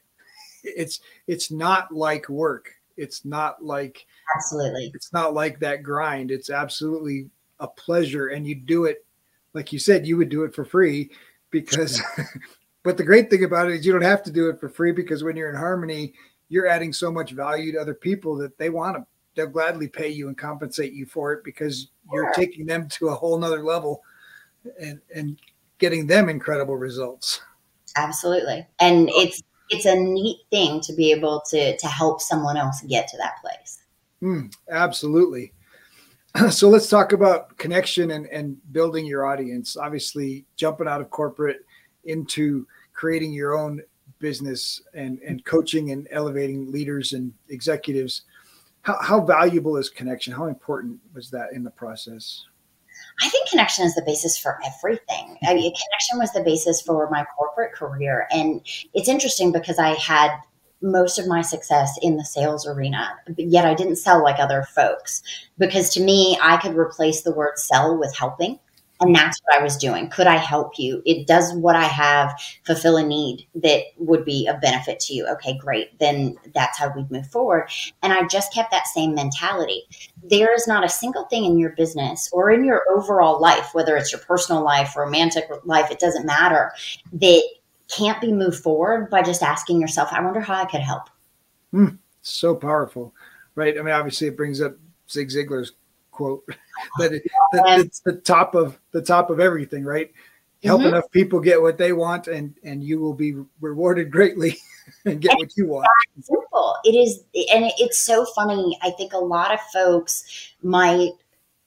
It's 0.63 1.01
it's 1.27 1.51
not 1.51 1.93
like 1.93 2.29
work. 2.29 2.71
It's 2.97 3.25
not 3.25 3.65
like 3.65 4.07
absolutely. 4.37 4.91
It's 4.95 5.13
not 5.13 5.35
like 5.35 5.59
that 5.61 5.83
grind. 5.83 6.31
It's 6.31 6.51
absolutely 6.51 7.29
a 7.61 7.69
pleasure, 7.69 8.29
and 8.29 8.47
you 8.47 8.55
do 8.55 8.85
it 8.85 9.05
like 9.55 9.73
you 9.73 9.79
said. 9.79 10.07
You 10.07 10.17
would 10.17 10.29
do 10.29 10.45
it 10.45 10.55
for 10.55 10.65
free 10.65 11.11
because. 11.51 12.03
but 12.83 12.97
the 12.97 13.05
great 13.05 13.29
thing 13.29 13.43
about 13.43 13.69
it 13.69 13.75
is 13.75 13.87
you 13.87 13.93
don't 13.93 14.03
have 14.03 14.23
to 14.23 14.31
do 14.31 14.49
it 14.49 14.61
for 14.61 14.69
free 14.69 14.93
because 14.93 15.25
when 15.25 15.35
you're 15.37 15.51
in 15.51 15.57
harmony, 15.57 16.15
you're 16.49 16.69
adding 16.69 16.93
so 16.93 17.11
much 17.11 17.33
value 17.33 17.73
to 17.73 17.81
other 17.81 17.95
people 17.95 18.37
that 18.37 18.57
they 18.59 18.71
want 18.71 18.97
to. 18.97 19.05
They'll 19.35 19.49
gladly 19.49 19.89
pay 19.89 20.09
you 20.09 20.29
and 20.29 20.39
compensate 20.39 20.93
you 20.93 21.05
for 21.05 21.33
it 21.33 21.43
because 21.43 21.89
you're 22.13 22.33
taking 22.33 22.65
them 22.65 22.89
to 22.91 23.09
a 23.09 23.15
whole 23.15 23.37
nother 23.37 23.65
level 23.65 24.03
and 24.81 25.01
and 25.15 25.39
getting 25.79 26.07
them 26.07 26.29
incredible 26.29 26.77
results. 26.77 27.41
Absolutely. 27.97 28.67
And 28.79 29.09
it's 29.11 29.43
it's 29.71 29.87
a 29.87 29.95
neat 29.95 30.39
thing 30.51 30.81
to 30.83 30.93
be 30.95 31.11
able 31.13 31.43
to 31.51 31.77
to 31.77 31.87
help 31.87 32.21
someone 32.21 32.57
else 32.57 32.83
get 32.83 33.09
to 33.09 33.17
that 33.19 33.41
place. 33.41 33.83
Mm, 34.23 34.53
absolutely. 34.71 35.53
So 36.51 36.69
let's 36.69 36.91
talk 36.91 37.13
about 37.13 37.57
connection 37.57 38.11
and, 38.11 38.27
and 38.27 38.59
building 38.71 39.07
your 39.07 39.25
audience. 39.25 39.75
Obviously, 39.75 40.45
jumping 40.57 40.87
out 40.87 41.01
of 41.01 41.09
corporate 41.09 41.65
into 42.05 42.67
creating 42.93 43.33
your 43.33 43.57
own 43.57 43.81
business 44.19 44.83
and, 44.93 45.19
and 45.21 45.43
coaching 45.47 45.93
and 45.93 46.07
elevating 46.11 46.71
leaders 46.71 47.15
and 47.15 47.33
executives. 47.49 48.23
How, 48.83 48.99
how 49.01 49.21
valuable 49.23 49.79
is 49.79 49.89
connection? 49.89 50.35
How 50.35 50.47
important 50.47 51.01
was 51.15 51.31
that 51.31 51.53
in 51.55 51.65
the 51.65 51.71
process? 51.71 52.45
I 53.21 53.29
think 53.29 53.49
connection 53.49 53.85
is 53.85 53.95
the 53.95 54.03
basis 54.03 54.37
for 54.37 54.59
everything. 54.65 55.39
I 55.47 55.55
mean, 55.55 55.73
connection 55.73 56.19
was 56.19 56.33
the 56.33 56.43
basis 56.43 56.83
for 56.83 57.09
my 57.11 57.25
corporate 57.37 57.73
career. 57.73 58.27
And 58.31 58.61
it's 58.93 59.09
interesting 59.09 59.53
because 59.53 59.79
I 59.79 59.91
had 59.95 60.37
most 60.83 61.19
of 61.19 61.27
my 61.27 61.41
success 61.41 61.99
in 62.03 62.17
the 62.17 62.25
sales 62.25 62.67
arena, 62.67 63.09
yet 63.39 63.65
I 63.65 63.75
didn't 63.75 63.97
sell 63.97 64.23
like 64.23 64.39
other 64.39 64.65
folks. 64.75 65.23
Because 65.57 65.89
to 65.95 66.03
me, 66.03 66.39
I 66.43 66.59
could 66.59 66.77
replace 66.77 67.23
the 67.23 67.33
word 67.33 67.59
sell 67.59 67.97
with 67.99 68.15
helping. 68.15 68.59
And 69.01 69.15
that's 69.15 69.41
what 69.43 69.61
I 69.61 69.63
was 69.63 69.77
doing. 69.77 70.09
Could 70.09 70.27
I 70.27 70.37
help 70.37 70.79
you? 70.79 71.03
It 71.05 71.27
does 71.27 71.53
what 71.55 71.77
I 71.77 71.85
have 71.85 72.33
fulfill 72.65 72.97
a 72.97 73.07
need 73.07 73.47
that 73.57 73.83
would 73.99 74.25
be 74.25 74.47
of 74.47 74.61
benefit 74.61 75.01
to 75.01 75.15
you. 75.15 75.27
Okay, 75.27 75.59
great. 75.59 75.99
Then 75.99 76.37
that's 76.55 76.79
how 76.79 76.93
we'd 76.95 77.11
move 77.11 77.27
forward. 77.27 77.69
And 78.03 78.13
I 78.13 78.27
just 78.27 78.55
kept 78.55 78.71
that 78.71 78.87
same 78.87 79.15
mentality. 79.15 79.83
There 80.23 80.55
is 80.55 80.67
not 80.67 80.85
a 80.85 80.89
single 80.89 81.25
thing 81.27 81.45
in 81.45 81.59
your 81.59 81.71
business 81.71 82.31
or 82.33 82.51
in 82.51 82.65
your 82.65 82.85
overall 82.91 83.41
life, 83.41 83.71
whether 83.75 83.97
it's 83.97 84.13
your 84.13 84.21
personal 84.23 84.65
life, 84.65 84.97
romantic 84.97 85.45
life, 85.65 85.91
it 85.91 85.99
doesn't 85.99 86.27
matter, 86.27 86.73
that 87.13 87.43
can't 87.89 88.21
be 88.21 88.33
moved 88.33 88.63
forward 88.63 89.11
by 89.11 89.23
just 89.23 89.43
asking 89.43 89.81
yourself, 89.81 90.09
I 90.13 90.23
wonder 90.23 90.41
how 90.41 90.55
I 90.55 90.65
could 90.65 90.81
help. 90.81 91.09
Mm, 91.73 91.99
so 92.23 92.55
powerful, 92.55 93.15
right? 93.55 93.79
I 93.79 93.83
mean, 93.83 93.95
obviously, 93.95 94.29
it 94.29 94.37
brings 94.37 94.61
up 94.61 94.77
Zig 95.11 95.29
Ziglar's 95.29 95.73
quote 96.17 96.45
that, 96.99 97.13
it, 97.13 97.23
that 97.53 97.81
it's 97.81 98.01
the 98.01 98.15
top 98.15 98.55
of 98.55 98.79
the 98.93 99.03
top 99.03 99.31
of 99.31 99.39
everything, 99.39 99.85
right? 99.85 100.11
Help 100.65 100.81
mm-hmm. 100.81 100.89
enough 100.89 101.11
people 101.11 101.39
get 101.39 101.61
what 101.61 101.79
they 101.79 101.93
want, 101.93 102.27
and 102.27 102.55
and 102.65 102.83
you 102.83 102.99
will 102.99 103.15
be 103.15 103.37
rewarded 103.61 104.11
greatly 104.11 104.57
and 105.05 105.21
get 105.21 105.33
and 105.33 105.41
what 105.41 105.57
you 105.57 105.69
want. 105.69 105.87
Simple. 106.21 106.77
It 106.85 106.93
is, 106.93 107.19
and 107.53 107.71
it's 107.79 107.99
so 107.99 108.25
funny. 108.35 108.79
I 108.83 108.91
think 108.91 109.13
a 109.13 109.19
lot 109.19 109.53
of 109.53 109.61
folks 109.73 110.25
might 110.63 111.13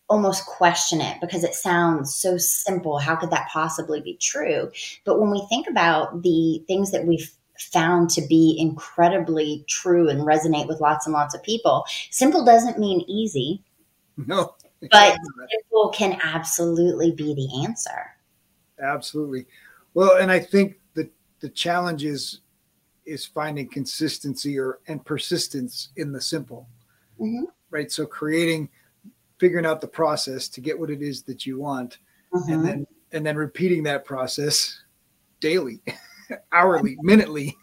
almost 0.10 0.46
question 0.48 1.02
it 1.02 1.22
because 1.22 1.44
it 1.44 1.54
sounds 1.54 2.16
so 2.16 2.38
simple. 2.38 2.98
How 2.98 3.16
could 3.16 3.30
that 3.30 3.48
possibly 3.54 4.02
be 4.02 4.18
true? 4.18 4.72
But 5.06 5.20
when 5.20 5.30
we 5.30 5.46
think 5.50 5.68
about 5.70 6.24
the 6.24 6.64
things 6.68 6.92
that 6.92 7.06
we've 7.06 7.32
found 7.60 8.10
to 8.10 8.22
be 8.28 8.58
incredibly 8.60 9.66
true 9.68 10.10
and 10.10 10.22
resonate 10.22 10.68
with 10.68 10.82
lots 10.82 11.06
and 11.06 11.14
lots 11.14 11.36
of 11.36 11.44
people, 11.44 11.86
simple 12.10 12.44
doesn't 12.44 12.80
mean 12.80 13.02
easy. 13.08 13.64
No. 14.28 14.56
But 14.82 15.18
simple 15.52 15.90
can 15.90 16.20
absolutely 16.24 17.12
be 17.12 17.34
the 17.34 17.66
answer. 17.66 18.16
Absolutely. 18.82 19.46
Well, 19.94 20.18
and 20.18 20.32
I 20.32 20.40
think 20.40 20.80
the 20.94 21.10
the 21.42 21.50
challenge 21.50 22.06
is 22.06 22.42
is 23.06 23.26
finding 23.26 23.68
consistency 23.68 24.58
or 24.58 24.80
and 24.88 25.04
persistence 25.04 25.90
in 25.98 26.12
the 26.12 26.22
simple. 26.22 26.68
Mm-hmm. 27.20 27.46
Right. 27.72 27.92
So 27.92 28.06
creating 28.06 28.70
figuring 29.38 29.66
out 29.66 29.82
the 29.82 29.88
process 29.88 30.48
to 30.50 30.62
get 30.62 30.80
what 30.80 30.90
it 30.90 31.02
is 31.02 31.24
that 31.24 31.46
you 31.46 31.60
want 31.60 31.98
mm-hmm. 32.34 32.52
and 32.52 32.66
then 32.66 32.88
and 33.12 33.26
then 33.26 33.36
repeating 33.36 33.84
that 33.84 34.06
process 34.06 34.82
daily, 35.40 35.82
hourly, 36.52 36.98
minutely 37.02 37.58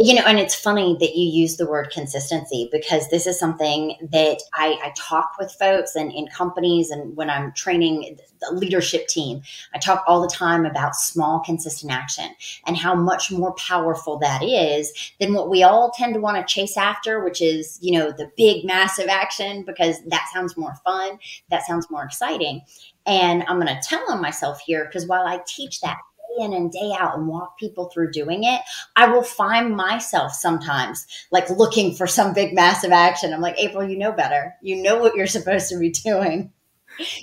you 0.00 0.14
know, 0.14 0.22
and 0.26 0.38
it's 0.38 0.54
funny 0.54 0.96
that 1.00 1.16
you 1.16 1.26
use 1.26 1.56
the 1.56 1.66
word 1.66 1.90
consistency 1.90 2.68
because 2.70 3.08
this 3.08 3.26
is 3.26 3.36
something 3.36 3.96
that 4.12 4.40
I, 4.54 4.78
I 4.80 4.92
talk 4.96 5.32
with 5.40 5.50
folks 5.50 5.96
and 5.96 6.12
in 6.12 6.28
companies 6.28 6.90
and 6.90 7.16
when 7.16 7.28
I'm 7.28 7.52
training 7.52 8.16
the 8.40 8.54
leadership 8.54 9.08
team, 9.08 9.42
I 9.74 9.78
talk 9.78 10.04
all 10.06 10.22
the 10.22 10.32
time 10.32 10.64
about 10.64 10.94
small, 10.94 11.40
consistent 11.40 11.90
action 11.90 12.30
and 12.64 12.76
how 12.76 12.94
much 12.94 13.32
more 13.32 13.54
powerful 13.54 14.20
that 14.20 14.40
is 14.44 14.92
than 15.18 15.34
what 15.34 15.50
we 15.50 15.64
all 15.64 15.90
tend 15.90 16.14
to 16.14 16.20
want 16.20 16.36
to 16.36 16.54
chase 16.54 16.76
after, 16.76 17.24
which 17.24 17.42
is, 17.42 17.76
you 17.82 17.98
know, 17.98 18.12
the 18.12 18.30
big, 18.36 18.64
massive 18.64 19.08
action 19.08 19.64
because 19.64 20.00
that 20.04 20.28
sounds 20.32 20.56
more 20.56 20.76
fun, 20.84 21.18
that 21.50 21.66
sounds 21.66 21.90
more 21.90 22.04
exciting. 22.04 22.62
And 23.04 23.42
I'm 23.48 23.58
going 23.58 23.66
to 23.74 23.80
tell 23.82 24.04
on 24.12 24.22
myself 24.22 24.60
here 24.64 24.84
because 24.84 25.06
while 25.08 25.26
I 25.26 25.40
teach 25.44 25.80
that 25.80 25.98
in 26.38 26.52
and 26.52 26.70
day 26.70 26.92
out 26.98 27.16
and 27.16 27.26
walk 27.26 27.58
people 27.58 27.90
through 27.90 28.12
doing 28.12 28.44
it, 28.44 28.60
I 28.96 29.08
will 29.08 29.22
find 29.22 29.76
myself 29.76 30.32
sometimes 30.32 31.06
like 31.30 31.50
looking 31.50 31.94
for 31.94 32.06
some 32.06 32.32
big 32.32 32.54
massive 32.54 32.92
action. 32.92 33.32
I'm 33.32 33.40
like, 33.40 33.58
April, 33.58 33.88
you 33.88 33.98
know 33.98 34.12
better. 34.12 34.54
You 34.62 34.82
know 34.82 34.98
what 34.98 35.14
you're 35.14 35.26
supposed 35.26 35.68
to 35.70 35.78
be 35.78 35.90
doing. 35.90 36.52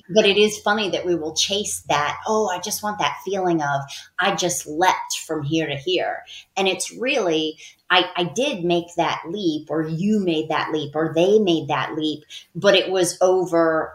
But 0.10 0.26
it 0.26 0.38
is 0.38 0.58
funny 0.60 0.90
that 0.92 1.06
we 1.06 1.16
will 1.16 1.36
chase 1.36 1.82
that. 1.90 2.18
Oh, 2.28 2.48
I 2.48 2.60
just 2.60 2.82
want 2.82 3.00
that 3.00 3.18
feeling 3.26 3.62
of 3.62 3.82
I 4.20 4.36
just 4.36 4.66
leapt 4.66 5.18
from 5.26 5.44
here 5.44 5.68
to 5.68 5.76
here. 5.76 6.24
And 6.56 6.68
it's 6.68 6.94
really, 6.94 7.58
I, 7.90 8.10
I 8.16 8.24
did 8.24 8.64
make 8.64 8.88
that 8.96 9.24
leap, 9.28 9.70
or 9.70 9.88
you 9.88 10.20
made 10.20 10.50
that 10.50 10.72
leap, 10.72 10.96
or 10.96 11.12
they 11.14 11.40
made 11.40 11.68
that 11.68 11.96
leap, 11.96 12.24
but 12.56 12.76
it 12.76 12.90
was 12.90 13.18
over 13.22 13.94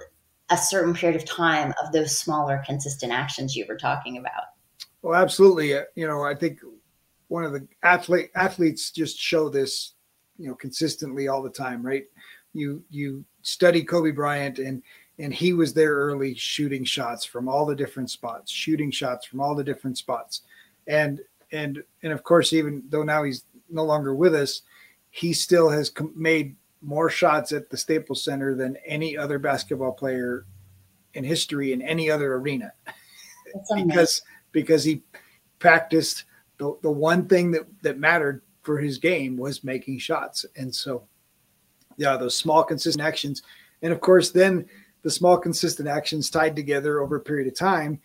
a 0.51 0.57
certain 0.57 0.95
period 0.95 1.21
of 1.21 1.27
time 1.27 1.73
of 1.83 1.93
those 1.93 2.17
smaller, 2.17 2.63
consistent 2.67 3.13
actions 3.13 3.57
you 3.57 3.65
were 3.69 3.77
talking 3.77 4.19
about. 4.19 4.45
Well, 5.03 5.21
absolutely. 5.21 5.75
Uh, 5.75 5.85
you 5.95 6.07
know, 6.07 6.23
I 6.23 6.35
think 6.35 6.61
one 7.29 7.45
of 7.45 7.53
the 7.53 7.67
athlete 7.83 8.31
athletes 8.35 8.91
just 8.91 9.19
show 9.19 9.49
this, 9.49 9.95
you 10.39 10.49
know, 10.49 10.55
consistently 10.55 11.29
all 11.29 11.43
the 11.43 11.51
time, 11.51 11.85
right? 11.85 12.05
You 12.53 12.83
you 12.91 13.25
study 13.43 13.85
Kobe 13.85 14.11
Bryant 14.11 14.59
and 14.59 14.83
and 15.19 15.33
he 15.33 15.53
was 15.53 15.73
there 15.73 15.95
early 15.95 16.35
shooting 16.35 16.85
shots 16.85 17.25
from 17.25 17.49
all 17.49 17.67
the 17.67 17.77
different 17.77 18.11
spots, 18.11 18.51
shooting 18.51 18.91
shots 18.91 19.27
from 19.27 19.41
all 19.41 19.55
the 19.55 19.65
different 19.65 19.97
spots. 19.99 20.43
And 20.87 21.21
and 21.53 21.83
and 22.03 22.13
of 22.13 22.23
course 22.25 22.53
even 22.53 22.83
though 22.89 23.03
now 23.03 23.23
he's 23.23 23.45
no 23.69 23.85
longer 23.85 24.15
with 24.15 24.35
us, 24.35 24.63
he 25.11 25.33
still 25.33 25.71
has 25.71 25.93
made 26.15 26.57
more 26.83 27.11
shots 27.11 27.53
at 27.53 27.71
the 27.71 27.77
Staples 27.77 28.25
Center 28.25 28.55
than 28.55 28.77
any 28.87 29.17
other 29.17 29.39
basketball 29.39 29.93
player 29.93 30.47
in 31.15 31.25
history 31.25 31.73
in 31.73 31.83
any 31.83 32.11
other 32.11 32.35
arena. 32.35 32.73
because 33.75 34.23
because 34.53 34.85
he 34.85 35.03
practiced 35.59 36.25
the, 36.59 36.77
the 36.83 36.91
one 36.91 37.27
thing 37.27 37.51
that, 37.53 37.67
that 37.83 37.99
mattered 37.99 38.43
for 38.63 38.79
his 38.79 38.99
game 38.99 39.37
was 39.37 39.65
making 39.65 39.99
shots. 39.99 40.45
And 40.57 40.75
so 40.75 41.05
yeah, 41.97 42.17
those 42.17 42.37
small 42.37 42.65
consistent 42.65 43.05
actions. 43.05 43.43
And 43.83 43.93
of 43.93 44.01
course, 44.01 44.31
then 44.31 44.67
the 45.03 45.11
small 45.11 45.37
consistent 45.37 45.89
actions 45.89 46.31
tied 46.31 46.57
together 46.57 47.01
over 47.01 47.17
a 47.17 47.21
period 47.21 47.49
of 47.49 47.55
time 47.55 48.01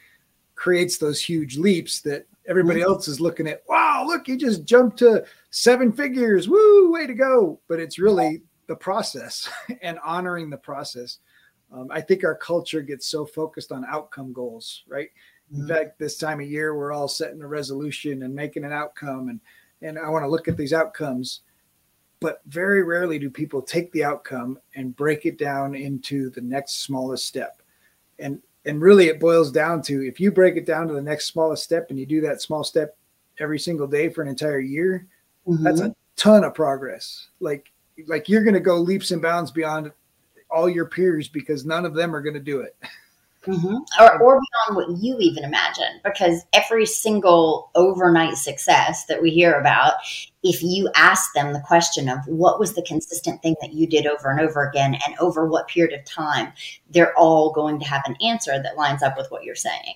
creates 0.55 0.97
those 0.97 1.21
huge 1.21 1.57
leaps 1.57 2.01
that 2.01 2.25
everybody 2.47 2.81
mm-hmm. 2.81 2.89
else 2.89 3.07
is 3.07 3.19
looking 3.19 3.47
at. 3.47 3.63
Wow, 3.67 4.05
look, 4.05 4.27
he 4.27 4.37
just 4.37 4.65
jumped 4.65 4.99
to 4.99 5.25
seven 5.49 5.91
figures. 5.91 6.47
Woo, 6.47 6.91
way 6.91 7.07
to 7.07 7.13
go. 7.13 7.59
But 7.67 7.79
it's 7.79 7.99
really 7.99 8.41
the 8.67 8.75
process 8.75 9.49
and 9.81 9.99
honoring 10.03 10.49
the 10.49 10.57
process. 10.57 11.19
Um, 11.71 11.87
I 11.91 12.01
think 12.01 12.23
our 12.23 12.35
culture 12.35 12.81
gets 12.81 13.07
so 13.07 13.25
focused 13.25 13.71
on 13.71 13.85
outcome 13.89 14.33
goals, 14.33 14.83
right? 14.87 15.09
Mm-hmm. 15.51 15.61
In 15.61 15.67
fact, 15.67 15.99
this 15.99 16.17
time 16.17 16.39
of 16.39 16.49
year, 16.49 16.75
we're 16.75 16.91
all 16.91 17.07
setting 17.07 17.41
a 17.41 17.47
resolution 17.47 18.23
and 18.23 18.33
making 18.33 18.63
an 18.63 18.73
outcome, 18.73 19.29
and 19.29 19.39
and 19.81 19.99
I 19.99 20.09
want 20.09 20.23
to 20.23 20.29
look 20.29 20.47
at 20.47 20.57
these 20.57 20.73
outcomes, 20.73 21.41
but 22.19 22.41
very 22.47 22.83
rarely 22.83 23.19
do 23.19 23.29
people 23.29 23.61
take 23.61 23.91
the 23.91 24.03
outcome 24.03 24.59
and 24.75 24.95
break 24.95 25.25
it 25.25 25.37
down 25.37 25.75
into 25.75 26.29
the 26.31 26.41
next 26.41 26.81
smallest 26.81 27.27
step, 27.27 27.61
and 28.19 28.41
and 28.65 28.81
really 28.81 29.07
it 29.07 29.19
boils 29.19 29.51
down 29.51 29.81
to 29.83 30.07
if 30.07 30.19
you 30.19 30.31
break 30.31 30.55
it 30.55 30.65
down 30.65 30.87
to 30.87 30.93
the 30.93 31.01
next 31.01 31.27
smallest 31.27 31.63
step 31.63 31.87
and 31.89 31.99
you 31.99 32.05
do 32.05 32.21
that 32.21 32.41
small 32.41 32.63
step 32.63 32.97
every 33.39 33.59
single 33.59 33.87
day 33.87 34.09
for 34.09 34.21
an 34.21 34.27
entire 34.27 34.59
year, 34.59 35.07
mm-hmm. 35.47 35.63
that's 35.63 35.81
a 35.81 35.95
ton 36.15 36.43
of 36.43 36.55
progress. 36.55 37.27
Like 37.39 37.71
like 38.07 38.27
you're 38.27 38.43
going 38.43 38.55
to 38.55 38.59
go 38.59 38.77
leaps 38.77 39.11
and 39.11 39.21
bounds 39.21 39.51
beyond 39.51 39.91
all 40.49 40.69
your 40.69 40.85
peers 40.85 41.27
because 41.27 41.65
none 41.65 41.85
of 41.85 41.93
them 41.93 42.15
are 42.15 42.21
going 42.21 42.33
to 42.33 42.39
do 42.39 42.61
it. 42.61 42.75
Mm-hmm. 43.45 44.03
Or, 44.03 44.21
or 44.21 44.41
beyond 44.41 44.75
what 44.75 45.03
you 45.03 45.17
even 45.19 45.43
imagine, 45.43 45.99
because 46.03 46.41
every 46.53 46.85
single 46.85 47.71
overnight 47.75 48.37
success 48.37 49.05
that 49.05 49.21
we 49.21 49.29
hear 49.29 49.59
about, 49.59 49.93
if 50.43 50.63
you 50.63 50.89
ask 50.95 51.33
them 51.33 51.53
the 51.53 51.61
question 51.61 52.09
of 52.09 52.19
what 52.27 52.59
was 52.59 52.73
the 52.73 52.81
consistent 52.81 53.41
thing 53.41 53.55
that 53.61 53.73
you 53.73 53.87
did 53.87 54.07
over 54.07 54.29
and 54.29 54.39
over 54.39 54.67
again 54.67 54.97
and 55.05 55.15
over 55.19 55.47
what 55.47 55.67
period 55.67 55.97
of 55.97 56.05
time, 56.05 56.53
they're 56.89 57.17
all 57.17 57.51
going 57.51 57.79
to 57.79 57.85
have 57.85 58.01
an 58.05 58.15
answer 58.21 58.61
that 58.61 58.77
lines 58.77 59.03
up 59.03 59.17
with 59.17 59.29
what 59.29 59.43
you're 59.43 59.55
saying. 59.55 59.95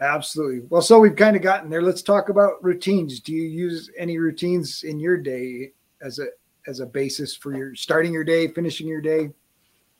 Absolutely. 0.00 0.66
Well, 0.68 0.82
so 0.82 0.98
we've 0.98 1.14
kind 1.14 1.36
of 1.36 1.42
gotten 1.42 1.70
there. 1.70 1.82
Let's 1.82 2.02
talk 2.02 2.28
about 2.28 2.62
routines. 2.62 3.20
Do 3.20 3.32
you 3.32 3.44
use 3.44 3.90
any 3.96 4.18
routines 4.18 4.82
in 4.82 4.98
your 4.98 5.16
day 5.16 5.72
as 6.02 6.18
a 6.18 6.26
as 6.66 6.80
a 6.80 6.86
basis 6.86 7.36
for 7.36 7.56
your 7.56 7.74
starting 7.74 8.12
your 8.12 8.24
day, 8.24 8.48
finishing 8.48 8.88
your 8.88 9.00
day? 9.00 9.30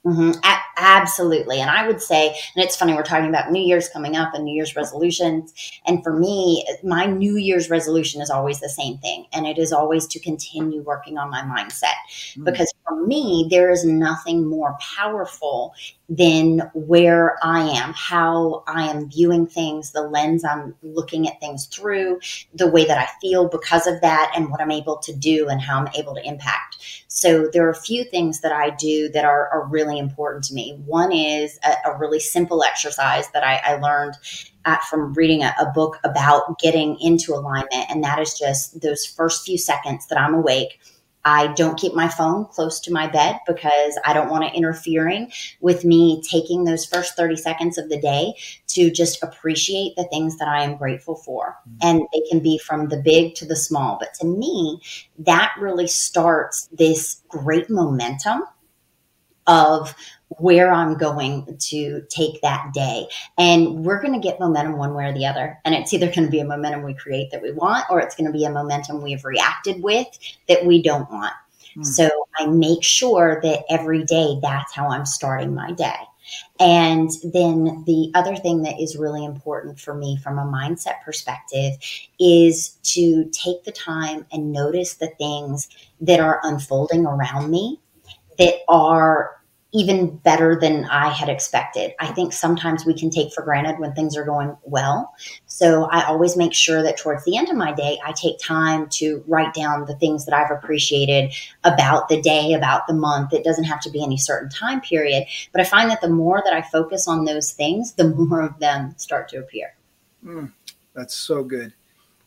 Mm-hmm. 0.05 0.33
A- 0.43 0.63
absolutely. 0.79 1.61
And 1.61 1.71
I 1.71 1.87
would 1.87 2.03
say, 2.03 2.29
and 2.29 2.65
it's 2.65 2.75
funny, 2.75 2.93
we're 2.93 3.05
talking 3.05 3.29
about 3.29 3.53
New 3.53 3.63
Year's 3.63 3.89
coming 3.89 4.17
up 4.17 4.35
and 4.35 4.45
New 4.45 4.55
Year's 4.55 4.75
resolutions. 4.75 5.55
And 5.87 6.03
for 6.03 6.19
me, 6.19 6.67
my 6.83 7.07
New 7.07 7.37
Year's 7.37 7.71
resolution 7.71 8.21
is 8.21 8.29
always 8.29 8.59
the 8.59 8.69
same 8.69 8.99
thing. 8.99 9.27
And 9.33 9.47
it 9.47 9.59
is 9.59 9.73
always 9.73 10.09
to 10.09 10.19
continue 10.19 10.83
working 10.83 11.19
on 11.19 11.31
my 11.31 11.43
mindset. 11.43 11.95
Mm-hmm. 12.33 12.45
Because 12.45 12.73
for 12.87 13.07
me, 13.07 13.47
there 13.49 13.71
is 13.71 13.85
nothing 13.85 14.45
more 14.49 14.77
powerful 14.81 15.73
than 16.09 16.71
where 16.75 17.39
I 17.43 17.61
am, 17.61 17.93
how 17.95 18.65
I 18.67 18.89
am 18.91 19.09
viewing 19.09 19.47
things, 19.47 19.93
the 19.93 20.03
lens 20.03 20.45
I'm 20.45 20.75
looking 20.83 21.29
at 21.29 21.41
things 21.41 21.67
through, 21.67 22.21
the 22.53 22.67
way 22.67 22.85
that 22.85 22.99
I 22.99 23.09
feel 23.21 23.49
because 23.49 23.87
of 23.87 24.01
that, 24.03 24.33
and 24.37 24.51
what 24.51 24.61
I'm 24.61 24.73
able 24.73 24.99
to 24.99 25.15
do 25.15 25.49
and 25.49 25.61
how 25.61 25.79
I'm 25.79 25.89
able 25.97 26.15
to 26.17 26.27
impact. 26.27 27.02
So 27.15 27.49
there 27.53 27.67
are 27.67 27.71
a 27.71 27.75
few 27.75 28.05
things 28.05 28.41
that 28.41 28.53
I 28.53 28.71
do 28.71 29.11
that 29.11 29.27
are, 29.27 29.49
are 29.51 29.67
really 29.67 29.99
important 29.99 30.45
to 30.45 30.55
me. 30.55 30.79
One 30.87 31.13
is 31.13 31.59
a, 31.63 31.91
a 31.91 31.99
really 31.99 32.19
simple 32.19 32.65
exercise 32.65 33.29
that 33.33 33.45
I, 33.45 33.61
I 33.63 33.77
learned 33.77 34.15
at, 34.65 34.83
from 34.85 35.13
reading 35.13 35.43
a, 35.43 35.55
a 35.61 35.67
book 35.67 35.99
about 36.05 36.59
getting 36.59 36.99
into 37.01 37.35
alignment, 37.35 37.91
and 37.91 38.03
that 38.03 38.19
is 38.19 38.39
just 38.39 38.81
those 38.81 39.05
first 39.05 39.45
few 39.45 39.59
seconds 39.59 40.07
that 40.07 40.19
I'm 40.19 40.33
awake 40.33 40.81
I 41.25 41.53
don't 41.55 41.79
keep 41.79 41.95
my 41.95 42.09
phone 42.09 42.47
close 42.47 42.81
to 42.81 42.93
my 42.93 43.07
bed 43.07 43.39
because 43.47 43.99
I 44.05 44.13
don't 44.13 44.31
want 44.31 44.45
it 44.45 44.55
interfering 44.55 45.31
with 45.61 45.85
me 45.85 46.23
taking 46.29 46.65
those 46.65 46.85
first 46.85 47.17
30 47.17 47.37
seconds 47.37 47.79
of 47.79 47.89
the 47.89 48.01
day 48.01 48.35
to 48.69 48.91
just 48.91 49.23
appreciate 49.23 49.95
the 49.97 50.05
things 50.05 50.39
that 50.39 50.49
I 50.49 50.65
am 50.65 50.77
grateful 50.77 51.17
for. 51.17 51.57
Mm-hmm. 51.69 51.77
And 51.83 52.03
they 52.13 52.23
can 52.31 52.41
be 52.41 52.59
from 52.59 52.89
the 52.89 52.97
big 52.97 53.35
to 53.37 53.47
the 53.47 53.57
small. 53.57 53.99
But 54.01 54.15
to 54.15 54.27
me, 54.27 54.81
that 55.19 55.53
really 55.61 55.87
starts 55.87 56.69
this 56.73 57.23
great 57.29 57.71
momentum 57.71 58.43
of 59.47 59.95
where 60.39 60.73
I'm 60.73 60.97
going 60.97 61.57
to 61.59 62.03
take 62.09 62.41
that 62.41 62.73
day. 62.73 63.07
And 63.39 63.85
we're 63.85 64.01
going 64.01 64.15
to 64.15 64.27
get 64.27 64.41
momentum 64.41 64.77
one 64.77 64.95
way 64.95 65.07
or 65.07 65.13
the 65.13 65.27
other. 65.27 65.59
And 65.65 65.75
it's 65.75 65.93
either 65.93 66.07
going 66.07 66.25
to 66.25 66.31
be 66.31 66.41
a 66.41 66.45
momentum 66.45 66.83
we 66.83 66.95
create 66.95 67.31
that 67.31 67.43
we 67.43 67.53
want, 67.53 67.85
or 67.91 68.01
it's 68.01 68.15
going 68.15 68.31
to 68.31 68.37
be 68.37 68.45
a 68.45 68.51
momentum 68.51 69.03
we've 69.03 69.25
reacted 69.25 69.83
with 69.83 70.07
that 70.49 70.65
we 70.65 70.83
don't 70.83 71.11
want. 71.11 71.35
Mm. 71.77 71.87
So 71.87 72.11
I 72.39 72.47
make 72.47 72.83
sure 72.83 73.41
that 73.43 73.65
every 73.69 74.05
day 74.05 74.39
that's 74.41 74.73
how 74.73 74.89
I'm 74.89 75.07
starting 75.07 75.55
my 75.55 75.73
day. 75.73 75.97
And 76.61 77.11
then 77.25 77.83
the 77.85 78.11
other 78.15 78.37
thing 78.37 78.63
that 78.63 78.81
is 78.81 78.97
really 78.97 79.25
important 79.25 79.81
for 79.81 79.93
me 79.93 80.17
from 80.17 80.39
a 80.39 80.45
mindset 80.45 81.03
perspective 81.05 81.73
is 82.21 82.79
to 82.85 83.29
take 83.33 83.65
the 83.65 83.73
time 83.73 84.25
and 84.33 84.53
notice 84.53 84.95
the 84.95 85.09
things 85.19 85.69
that 86.01 86.21
are 86.21 86.41
unfolding 86.45 87.07
around 87.07 87.51
me 87.51 87.81
that 88.47 88.61
are 88.69 89.43
even 89.75 90.17
better 90.19 90.59
than 90.61 90.85
I 90.85 91.09
had 91.09 91.31
expected. 91.31 91.95
I 91.99 92.09
think 92.09 92.35
sometimes 92.35 92.85
we 92.85 92.93
can 92.93 93.09
take 93.09 93.33
for 93.33 93.43
granted 93.43 93.79
when 93.79 93.95
things 93.95 94.17
are 94.17 94.25
going 94.25 94.55
well. 94.65 95.15
So 95.47 95.85
I 95.85 96.05
always 96.05 96.37
make 96.37 96.53
sure 96.53 96.83
that 96.83 96.99
towards 96.99 97.25
the 97.25 97.39
end 97.39 97.49
of 97.49 97.57
my 97.57 97.73
day, 97.73 97.99
I 98.05 98.13
take 98.13 98.39
time 98.39 98.89
to 98.91 99.25
write 99.27 99.55
down 99.55 99.87
the 99.87 99.97
things 99.97 100.27
that 100.27 100.35
I've 100.35 100.51
appreciated 100.51 101.33
about 101.65 102.11
the 102.11 102.21
day, 102.21 102.53
about 102.53 102.87
the 102.87 102.93
month. 102.93 103.33
It 103.33 103.45
doesn't 103.45 103.65
have 103.65 103.81
to 103.81 103.91
be 103.91 104.05
any 104.05 104.19
certain 104.19 104.51
time 104.51 104.83
period. 104.83 105.27
But 105.53 105.63
I 105.63 105.65
find 105.65 105.91
that 105.91 106.03
the 106.03 106.09
more 106.11 106.43
that 106.45 106.53
I 106.53 106.61
focus 106.61 107.09
on 107.09 107.25
those 107.25 107.53
things, 107.53 107.95
the 107.95 108.09
more 108.15 108.43
of 108.43 108.59
them 108.59 108.95
start 108.99 109.31
to 109.31 109.39
appear. 109.39 109.75
Mm, 110.23 110.53
that's 110.93 111.15
so 111.15 111.43
good. 111.43 111.73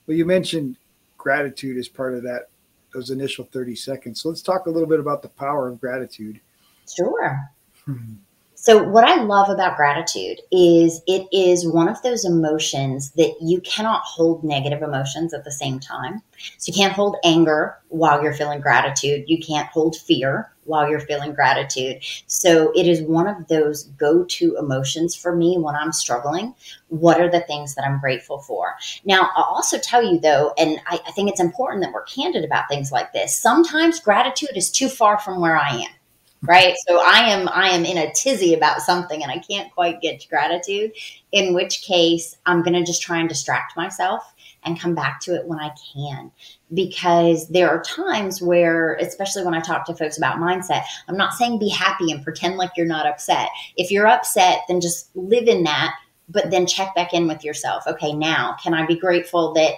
Well, 0.07 0.17
you 0.17 0.25
mentioned 0.25 0.77
gratitude 1.17 1.77
as 1.77 1.87
part 1.87 2.15
of 2.15 2.23
that, 2.23 2.49
those 2.95 3.11
initial 3.11 3.47
30 3.51 3.75
seconds. 3.75 4.21
So 4.21 4.29
let's 4.29 4.41
talk 4.41 4.65
a 4.65 4.71
little 4.71 4.89
bit 4.89 4.99
about 4.99 5.21
the 5.21 5.29
power 5.29 5.67
of 5.67 5.79
gratitude 5.79 6.39
Sure. 6.93 7.51
Mm-hmm. 7.87 8.15
So, 8.57 8.81
what 8.81 9.03
I 9.03 9.21
love 9.21 9.49
about 9.49 9.77
gratitude 9.77 10.39
is 10.51 11.01
it 11.05 11.27
is 11.31 11.67
one 11.67 11.87
of 11.87 12.01
those 12.01 12.25
emotions 12.25 13.11
that 13.11 13.35
you 13.39 13.61
cannot 13.61 14.01
hold 14.03 14.43
negative 14.43 14.81
emotions 14.81 15.33
at 15.33 15.43
the 15.43 15.51
same 15.51 15.79
time. 15.79 16.21
So, 16.57 16.71
you 16.71 16.73
can't 16.73 16.93
hold 16.93 17.17
anger 17.23 17.77
while 17.89 18.23
you're 18.23 18.33
feeling 18.33 18.61
gratitude. 18.61 19.25
You 19.27 19.39
can't 19.39 19.67
hold 19.67 19.95
fear 19.95 20.51
while 20.65 20.89
you're 20.89 20.99
feeling 20.99 21.33
gratitude. 21.33 22.03
So, 22.27 22.71
it 22.75 22.87
is 22.87 23.01
one 23.01 23.27
of 23.27 23.47
those 23.47 23.85
go 23.85 24.23
to 24.25 24.57
emotions 24.57 25.15
for 25.15 25.35
me 25.35 25.57
when 25.57 25.75
I'm 25.75 25.91
struggling. 25.91 26.53
What 26.89 27.21
are 27.21 27.29
the 27.31 27.41
things 27.41 27.75
that 27.75 27.85
I'm 27.85 27.99
grateful 27.99 28.39
for? 28.39 28.75
Now, 29.05 29.29
I'll 29.35 29.43
also 29.45 29.77
tell 29.77 30.03
you 30.03 30.19
though, 30.19 30.53
and 30.57 30.79
I, 30.87 30.99
I 31.07 31.11
think 31.11 31.29
it's 31.29 31.39
important 31.39 31.83
that 31.83 31.93
we're 31.93 32.03
candid 32.03 32.43
about 32.43 32.67
things 32.69 32.91
like 32.91 33.13
this. 33.13 33.39
Sometimes 33.39 33.99
gratitude 33.99 34.55
is 34.55 34.71
too 34.71 34.89
far 34.89 35.17
from 35.19 35.39
where 35.41 35.57
I 35.57 35.69
am. 35.71 35.91
right 36.41 36.75
so 36.87 36.99
i 36.99 37.19
am 37.21 37.47
i 37.49 37.69
am 37.69 37.85
in 37.85 37.97
a 37.97 38.11
tizzy 38.13 38.53
about 38.53 38.81
something 38.81 39.23
and 39.23 39.31
i 39.31 39.39
can't 39.39 39.73
quite 39.73 40.01
get 40.01 40.19
to 40.19 40.27
gratitude 40.27 40.91
in 41.31 41.53
which 41.53 41.81
case 41.81 42.37
i'm 42.45 42.61
to 42.63 42.83
just 42.83 43.01
try 43.01 43.19
and 43.19 43.29
distract 43.29 43.75
myself 43.77 44.33
and 44.63 44.79
come 44.79 44.93
back 44.93 45.19
to 45.21 45.33
it 45.33 45.47
when 45.47 45.59
i 45.59 45.69
can 45.93 46.31
because 46.75 47.47
there 47.47 47.69
are 47.69 47.81
times 47.81 48.41
where 48.41 48.95
especially 48.95 49.43
when 49.43 49.53
i 49.53 49.59
talk 49.59 49.85
to 49.85 49.95
folks 49.95 50.17
about 50.17 50.37
mindset 50.37 50.83
i'm 51.07 51.17
not 51.17 51.33
saying 51.33 51.57
be 51.57 51.69
happy 51.69 52.11
and 52.11 52.23
pretend 52.23 52.57
like 52.57 52.71
you're 52.75 52.85
not 52.85 53.07
upset 53.07 53.49
if 53.77 53.89
you're 53.89 54.07
upset 54.07 54.59
then 54.67 54.81
just 54.81 55.09
live 55.15 55.47
in 55.47 55.63
that 55.63 55.93
but 56.29 56.51
then 56.51 56.67
check 56.67 56.93
back 56.95 57.13
in 57.13 57.27
with 57.27 57.43
yourself 57.43 57.83
okay 57.87 58.13
now 58.13 58.55
can 58.61 58.73
i 58.73 58.85
be 58.85 58.95
grateful 58.95 59.53
that 59.53 59.73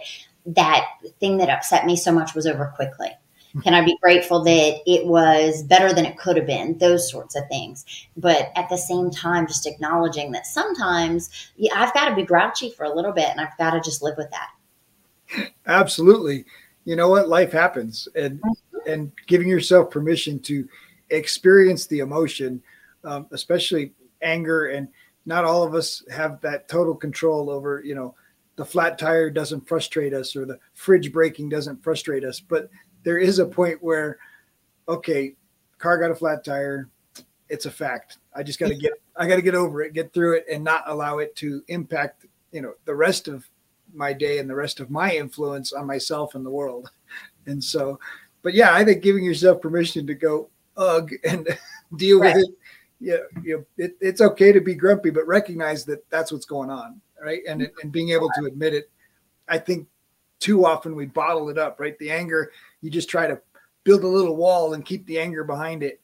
that 0.48 0.86
thing 1.20 1.38
that 1.38 1.50
upset 1.50 1.86
me 1.86 1.96
so 1.96 2.12
much 2.12 2.34
was 2.34 2.48
over 2.48 2.72
quickly 2.76 3.10
hmm. 3.52 3.60
can 3.60 3.74
I 3.74 3.84
be 3.84 3.98
grateful 4.02 4.44
that 4.44 4.80
it 4.86 5.06
was 5.06 5.62
better 5.64 5.94
than 5.94 6.06
it 6.06 6.18
could 6.18 6.38
have 6.38 6.46
been? 6.46 6.78
Those 6.78 7.12
sorts 7.12 7.36
of 7.36 7.46
things. 7.50 7.86
But 8.16 8.52
at 8.56 8.70
the 8.70 8.78
same 8.78 9.12
time, 9.12 9.46
just 9.46 9.68
acknowledging 9.68 10.32
that 10.32 10.46
sometimes 10.46 11.30
yeah, 11.58 11.74
I've 11.76 11.94
got 11.94 12.08
to 12.10 12.16
be 12.16 12.24
grouchy 12.24 12.72
for 12.72 12.86
a 12.86 12.96
little 12.96 13.12
bit 13.12 13.28
and 13.28 13.42
I've 13.42 13.58
got 13.58 13.72
to 13.72 13.82
just 13.82 14.02
live 14.02 14.16
with 14.18 14.32
that. 14.32 15.50
Absolutely. 15.66 16.46
You 16.88 16.96
know 16.96 17.10
what? 17.10 17.28
Life 17.28 17.52
happens. 17.52 18.08
And, 18.16 18.42
and 18.88 19.12
giving 19.28 19.50
yourself 19.50 19.92
permission 19.92 20.40
to 20.44 20.66
experience 21.10 21.86
the 21.86 22.00
emotion, 22.00 22.64
um, 23.04 23.28
especially 23.32 23.92
anger. 24.22 24.68
And 24.68 24.88
not 25.26 25.44
all 25.44 25.64
of 25.64 25.76
us 25.76 26.02
have 26.10 26.40
that 26.42 26.70
total 26.70 26.96
control 26.96 27.50
over, 27.50 27.82
you 27.84 27.94
know, 27.94 28.16
the 28.56 28.64
flat 28.64 28.98
tire 28.98 29.30
doesn't 29.30 29.68
frustrate 29.68 30.14
us 30.14 30.34
or 30.34 30.46
the 30.46 30.58
fridge 30.76 31.12
breaking 31.12 31.50
doesn't 31.50 31.84
frustrate 31.84 32.24
us. 32.24 32.40
But 32.40 32.70
there 33.04 33.18
is 33.18 33.40
a 33.40 33.46
point 33.46 33.84
where, 33.84 34.18
okay, 34.88 35.36
car 35.80 35.98
got 35.98 36.12
a 36.12 36.16
flat 36.16 36.46
tire. 36.46 36.88
It's 37.50 37.66
a 37.66 37.72
fact. 37.72 38.20
I 38.34 38.44
just 38.44 38.60
got 38.60 38.70
to 38.70 38.76
get, 38.76 38.94
I 39.18 39.28
got 39.28 39.36
to 39.36 39.42
get 39.42 39.56
over 39.56 39.82
it, 39.82 39.92
get 39.92 40.14
through 40.14 40.38
it, 40.38 40.46
and 40.50 40.64
not 40.64 40.84
allow 40.88 41.18
it 41.18 41.36
to 41.36 41.62
impact, 41.68 42.28
you 42.54 42.62
know, 42.62 42.76
the 42.86 42.96
rest 42.96 43.28
of 43.28 43.46
my 43.94 44.14
day 44.14 44.40
and 44.40 44.50
the 44.50 44.56
rest 44.56 44.80
of 44.80 44.90
my 44.90 45.14
influence 45.16 45.74
on 45.74 45.86
myself 45.86 46.36
and 46.36 46.46
the 46.46 46.52
world. 46.52 46.90
And 47.46 47.64
so, 47.64 48.00
but 48.42 48.54
yeah, 48.54 48.74
I 48.74 48.84
think 48.84 49.02
giving 49.02 49.24
yourself 49.24 49.62
permission 49.62 50.06
to 50.08 50.14
go 50.14 50.50
ugh 50.76 51.12
and 51.24 51.48
deal 51.96 52.20
right. 52.20 52.36
with 52.36 52.44
it. 52.44 52.56
Yeah, 53.00 53.18
you 53.44 53.58
know, 53.58 53.66
it, 53.78 53.96
it's 54.02 54.22
okay 54.22 54.52
to 54.52 54.60
be 54.60 54.74
grumpy, 54.74 55.12
but 55.12 55.28
recognize 55.28 55.86
that 55.86 56.10
that's 56.10 56.32
what's 56.32 56.46
going 56.46 56.70
on, 56.70 57.00
right? 57.24 57.42
And 57.48 57.62
mm-hmm. 57.62 57.80
and 57.82 57.92
being 57.92 58.10
able 58.10 58.30
to 58.40 58.46
admit 58.46 58.74
it. 58.74 58.90
I 59.48 59.60
think 59.60 59.88
too 60.40 60.66
often 60.66 60.96
we 60.96 61.06
bottle 61.06 61.50
it 61.50 61.58
up, 61.58 61.80
right? 61.80 61.98
The 62.00 62.12
anger 62.12 62.52
you 62.82 62.90
just 62.90 63.10
try 63.10 63.28
to 63.28 63.40
build 63.84 64.04
a 64.04 64.08
little 64.08 64.36
wall 64.36 64.74
and 64.74 64.86
keep 64.86 65.06
the 65.06 65.20
anger 65.20 65.44
behind 65.44 65.84
it 65.84 66.02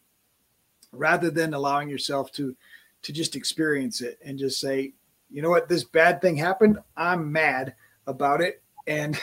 rather 0.91 1.29
than 1.29 1.53
allowing 1.53 1.89
yourself 1.89 2.31
to 2.33 2.55
to 3.01 3.11
just 3.11 3.35
experience 3.35 4.01
it 4.01 4.17
and 4.23 4.39
just 4.39 4.59
say 4.59 4.93
you 5.33 5.41
know 5.41 5.49
what 5.49 5.67
this 5.67 5.83
bad 5.83 6.21
thing 6.21 6.37
happened 6.37 6.77
i'm 6.95 7.31
mad 7.31 7.73
about 8.07 8.39
it 8.39 8.61
and 8.87 9.19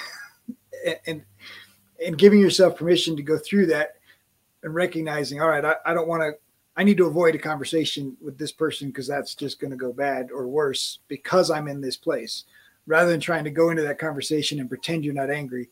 and 1.07 1.23
and 2.05 2.19
giving 2.19 2.41
yourself 2.41 2.77
permission 2.77 3.17
to 3.17 3.23
go 3.23 3.39
through 3.39 3.67
that 3.67 3.97
and 4.63 4.75
recognizing 4.75 5.41
all 5.41 5.49
right 5.49 5.65
i, 5.65 5.75
I 5.87 5.95
don't 5.95 6.09
want 6.09 6.23
to 6.23 6.33
i 6.77 6.85
need 6.85 6.99
to 6.99 7.07
avoid 7.07 7.35
a 7.35 7.39
conversation 7.39 8.17
with 8.21 8.37
this 8.37 8.53
person 8.53 8.89
because 8.89 9.07
that's 9.07 9.35
just 9.35 9.61
going 9.61 9.71
to 9.71 9.77
go 9.77 9.93
bad 9.93 10.31
or 10.31 10.49
worse 10.49 10.99
because 11.09 11.51
i'm 11.51 11.69
in 11.69 11.81
this 11.81 11.97
place 11.97 12.45
rather 12.87 13.11
than 13.11 13.21
trying 13.21 13.45
to 13.45 13.51
go 13.51 13.71
into 13.71 13.83
that 13.83 13.99
conversation 13.99 14.61
and 14.61 14.69
pretend 14.69 15.05
you're 15.05 15.15
not 15.15 15.31
angry 15.31 15.71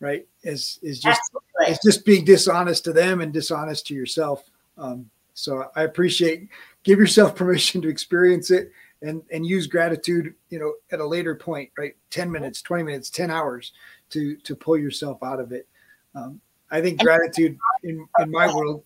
right? 0.00 0.26
Is 0.42 0.78
is 0.82 1.00
just 1.00 1.20
Absolutely. 1.20 1.74
it's 1.74 1.84
just 1.84 2.04
being 2.04 2.24
dishonest 2.24 2.84
to 2.84 2.92
them 2.92 3.20
and 3.20 3.32
dishonest 3.32 3.86
to 3.86 3.94
yourself. 3.94 4.44
Um, 4.76 5.10
so 5.32 5.70
I 5.74 5.82
appreciate 5.82 6.48
give 6.82 6.98
yourself 6.98 7.34
permission 7.36 7.80
to 7.82 7.88
experience 7.88 8.50
it 8.50 8.70
and 9.02 9.22
and 9.30 9.46
use 9.46 9.66
gratitude, 9.66 10.34
you 10.50 10.58
know, 10.58 10.74
at 10.90 11.00
a 11.00 11.06
later 11.06 11.34
point, 11.34 11.70
right? 11.76 11.94
Ten 12.10 12.30
minutes, 12.30 12.62
twenty 12.62 12.84
minutes, 12.84 13.10
ten 13.10 13.30
hours 13.30 13.72
to 14.10 14.36
to 14.36 14.56
pull 14.56 14.78
yourself 14.78 15.22
out 15.22 15.40
of 15.40 15.52
it. 15.52 15.68
Um, 16.14 16.40
I 16.70 16.80
think 16.80 17.00
gratitude 17.00 17.58
in 17.82 18.06
in 18.18 18.30
my 18.30 18.52
world, 18.52 18.82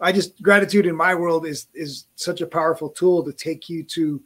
I 0.00 0.12
just 0.12 0.40
gratitude 0.42 0.86
in 0.86 0.96
my 0.96 1.14
world 1.14 1.46
is 1.46 1.68
is 1.74 2.06
such 2.16 2.40
a 2.40 2.46
powerful 2.46 2.88
tool 2.88 3.24
to 3.24 3.32
take 3.32 3.68
you 3.68 3.82
to 3.84 4.22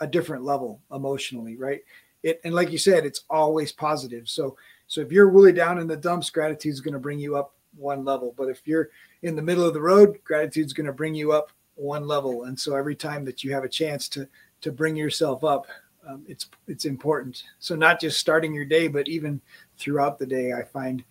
a 0.00 0.06
different 0.06 0.44
level 0.44 0.80
emotionally, 0.92 1.56
right? 1.56 1.80
It 2.22 2.40
and 2.44 2.54
like 2.54 2.70
you 2.70 2.78
said, 2.78 3.04
it's 3.04 3.24
always 3.28 3.72
positive. 3.72 4.28
So 4.28 4.56
so 4.86 5.00
if 5.00 5.12
you're 5.12 5.28
really 5.28 5.52
down 5.52 5.78
in 5.78 5.86
the 5.86 5.96
dumps, 5.96 6.30
gratitude 6.30 6.72
is 6.72 6.80
going 6.80 6.94
to 6.94 7.00
bring 7.00 7.18
you 7.18 7.36
up 7.36 7.54
one 7.76 8.04
level. 8.04 8.34
But 8.36 8.48
if 8.48 8.66
you're 8.66 8.88
in 9.22 9.36
the 9.36 9.42
middle 9.42 9.64
of 9.64 9.74
the 9.74 9.80
road, 9.80 10.18
gratitude 10.24 10.66
is 10.66 10.72
going 10.72 10.86
to 10.86 10.92
bring 10.92 11.14
you 11.14 11.32
up 11.32 11.52
one 11.74 12.06
level. 12.06 12.44
And 12.44 12.58
so 12.58 12.74
every 12.74 12.96
time 12.96 13.24
that 13.24 13.44
you 13.44 13.52
have 13.52 13.64
a 13.64 13.68
chance 13.68 14.08
to 14.10 14.28
to 14.60 14.72
bring 14.72 14.96
yourself 14.96 15.44
up, 15.44 15.66
um, 16.06 16.24
it's 16.26 16.48
it's 16.66 16.84
important. 16.84 17.44
So 17.58 17.74
not 17.74 18.00
just 18.00 18.18
starting 18.18 18.54
your 18.54 18.64
day, 18.64 18.88
but 18.88 19.08
even 19.08 19.40
throughout 19.76 20.18
the 20.18 20.26
day, 20.26 20.52
I 20.52 20.62
find 20.62 21.04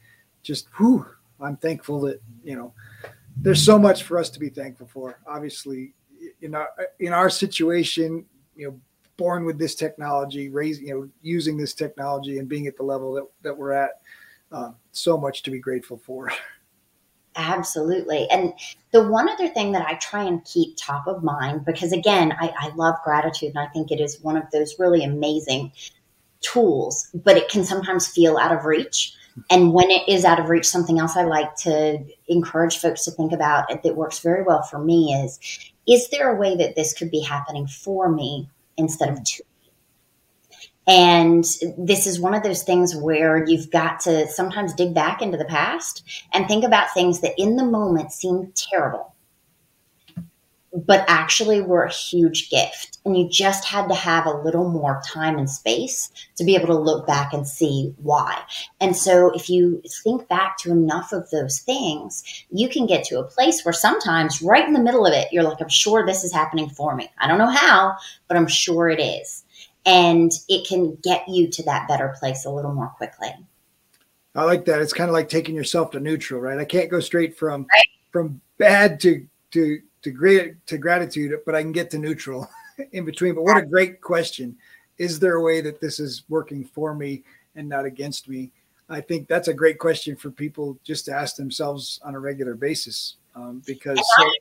just 0.44 0.68
whew, 0.78 1.06
I'm 1.40 1.58
thankful 1.58 2.02
that 2.02 2.22
you 2.44 2.56
know 2.56 2.74
there's 3.36 3.64
so 3.64 3.78
much 3.78 4.04
for 4.04 4.18
us 4.18 4.30
to 4.32 4.40
be 4.40 4.50
thankful 4.50 4.88
for. 4.88 5.20
Obviously, 5.28 5.94
in 6.42 6.56
our 6.56 6.70
in 7.00 7.14
our 7.14 7.30
situation, 7.30 8.26
you 8.56 8.68
know, 8.68 8.80
born 9.18 9.46
with 9.46 9.58
this 9.58 9.76
technology, 9.76 10.50
raising, 10.50 10.88
you 10.88 10.94
know, 10.94 11.10
using 11.22 11.58
this 11.58 11.74
technology 11.74 12.40
and 12.40 12.48
being 12.48 12.68
at 12.68 12.78
the 12.78 12.84
level 12.84 13.14
that, 13.14 13.26
that 13.44 13.58
we're 13.58 13.72
at. 13.72 14.02
Uh, 14.52 14.72
so 14.94 15.18
much 15.18 15.44
to 15.44 15.52
be 15.52 15.60
grateful 15.60 15.98
for. 15.98 16.32
Absolutely. 17.38 18.28
And 18.32 18.54
the 18.92 19.08
one 19.08 19.30
other 19.30 19.48
thing 19.48 19.72
that 19.74 19.88
I 19.88 19.94
try 19.96 20.24
and 20.24 20.44
keep 20.44 20.76
top 20.76 21.06
of 21.06 21.24
mind, 21.24 21.66
because 21.66 21.92
again, 21.92 22.34
I, 22.40 22.52
I 22.58 22.70
love 22.76 22.96
gratitude 23.04 23.50
and 23.50 23.60
I 23.60 23.68
think 23.68 23.92
it 23.92 24.02
is 24.02 24.20
one 24.22 24.36
of 24.36 24.50
those 24.52 24.80
really 24.80 25.04
amazing 25.04 25.72
tools, 26.42 27.08
but 27.14 27.38
it 27.38 27.48
can 27.48 27.64
sometimes 27.64 28.08
feel 28.08 28.38
out 28.38 28.52
of 28.52 28.66
reach. 28.66 29.14
And 29.52 29.72
when 29.72 29.92
it 29.92 30.10
is 30.10 30.26
out 30.26 30.40
of 30.40 30.50
reach, 30.50 30.68
something 30.68 30.98
else 30.98 31.16
I 31.16 31.26
like 31.26 31.56
to 31.58 32.04
encourage 32.28 32.80
folks 32.80 33.06
to 33.06 33.12
think 33.12 33.32
about 33.32 33.68
that 33.70 33.96
works 33.96 34.18
very 34.18 34.42
well 34.42 34.64
for 34.64 34.80
me 34.80 35.14
is 35.14 35.40
is 35.88 36.10
there 36.10 36.36
a 36.36 36.40
way 36.40 36.56
that 36.58 36.76
this 36.76 36.94
could 36.94 37.12
be 37.12 37.22
happening 37.22 37.68
for 37.68 38.12
me 38.12 38.50
instead 38.78 39.10
of 39.10 39.24
to. 39.24 39.44
And 40.88 41.44
this 41.78 42.08
is 42.08 42.20
one 42.20 42.34
of 42.34 42.44
those 42.44 42.64
things 42.64 42.96
where 42.96 43.46
you've 43.46 43.70
got 43.70 44.00
to 44.02 44.28
sometimes 44.30 44.74
dig 44.74 44.94
back 44.94 45.22
into 45.22 45.38
the 45.38 45.46
past 45.46 46.04
and 46.34 46.48
think 46.48 46.64
about 46.64 46.94
things 46.94 47.20
that 47.22 47.34
in 47.38 47.58
the 47.58 47.66
moment 47.66 48.14
seem 48.14 48.54
terrible 48.56 49.14
but 50.86 51.06
actually 51.08 51.62
were 51.62 51.84
a 51.84 51.92
huge 51.92 52.50
gift. 52.50 53.00
And 53.06 53.18
you 53.18 53.30
just 53.30 53.66
had 53.66 53.88
to 53.88 53.96
have 53.96 54.26
a 54.26 54.38
little 54.42 54.70
more 54.70 55.02
time 55.06 55.38
and 55.38 55.50
space 55.50 56.12
to 56.36 56.44
be 56.44 56.56
able 56.56 56.68
to 56.68 56.78
look 56.78 57.08
back 57.08 57.34
and 57.34 57.48
see 57.48 57.94
why. 57.98 58.42
And 58.80 58.96
so 58.96 59.32
if 59.32 59.50
you 59.50 59.82
think 60.04 60.28
back 60.28 60.58
to 60.60 60.72
enough 60.72 61.14
of 61.14 61.30
those 61.32 61.60
things, 61.60 62.24
you 62.52 62.70
can 62.70 62.86
get 62.86 63.06
to 63.06 63.20
a 63.20 63.24
place 63.24 63.64
where 63.64 63.74
sometimes 63.74 64.42
right 64.42 64.68
in 64.68 64.74
the 64.74 64.80
middle 64.80 65.06
of 65.06 65.14
it, 65.14 65.30
you're 65.32 65.44
like, 65.44 65.62
I'm 65.62 65.70
sure 65.70 66.06
this 66.06 66.24
is 66.24 66.34
happening 66.34 66.70
for 66.70 66.96
me. 66.96 67.10
I 67.18 67.28
don't 67.28 67.40
know 67.40 67.50
how, 67.50 67.96
but 68.28 68.38
I'm 68.38 68.48
sure 68.48 68.90
it 68.90 69.02
is. 69.02 69.46
And 69.88 70.32
it 70.50 70.68
can 70.68 70.96
get 71.02 71.28
you 71.28 71.50
to 71.50 71.64
that 71.64 71.88
better 71.88 72.14
place 72.20 72.46
a 72.46 72.52
little 72.52 72.74
more 72.74 72.90
quickly. 72.90 73.30
I 74.36 74.44
like 74.44 74.66
that. 74.66 74.82
It's 74.82 74.94
kind 74.94 75.10
of 75.10 75.14
like 75.14 75.30
taking 75.30 75.56
yourself 75.56 75.92
to 75.92 76.00
neutral, 76.00 76.40
right? 76.40 76.60
I 76.60 76.66
can't 76.66 76.92
go 76.92 77.00
straight 77.00 77.36
from 77.36 77.62
right. 77.62 77.82
from 78.12 78.40
bad 78.60 79.00
to 79.00 79.26
to 79.52 79.82
to 80.04 80.12
great 80.12 80.66
to 80.68 80.78
gratitude, 80.78 81.40
but 81.46 81.56
I 81.56 81.62
can 81.64 81.72
get 81.72 81.90
to 81.92 81.98
neutral 81.98 82.48
in 82.92 83.04
between. 83.04 83.34
But 83.34 83.44
what 83.44 83.58
a 83.58 83.66
great 83.66 84.00
question! 84.02 84.56
Is 85.00 85.20
there 85.20 85.36
a 85.36 85.42
way 85.42 85.62
that 85.62 85.82
this 85.82 86.00
is 86.00 86.24
working 86.30 86.66
for 86.66 86.94
me 86.94 87.24
and 87.56 87.68
not 87.68 87.86
against 87.86 88.30
me? 88.30 88.52
I 88.90 89.02
think 89.02 89.28
that's 89.28 89.48
a 89.48 89.54
great 89.54 89.80
question 89.80 90.16
for 90.16 90.30
people 90.30 90.78
just 90.84 91.06
to 91.06 91.14
ask 91.14 91.36
themselves 91.36 92.00
on 92.04 92.14
a 92.14 92.20
regular 92.20 92.54
basis 92.54 93.16
um, 93.36 93.62
because 93.66 94.00
so, 94.18 94.32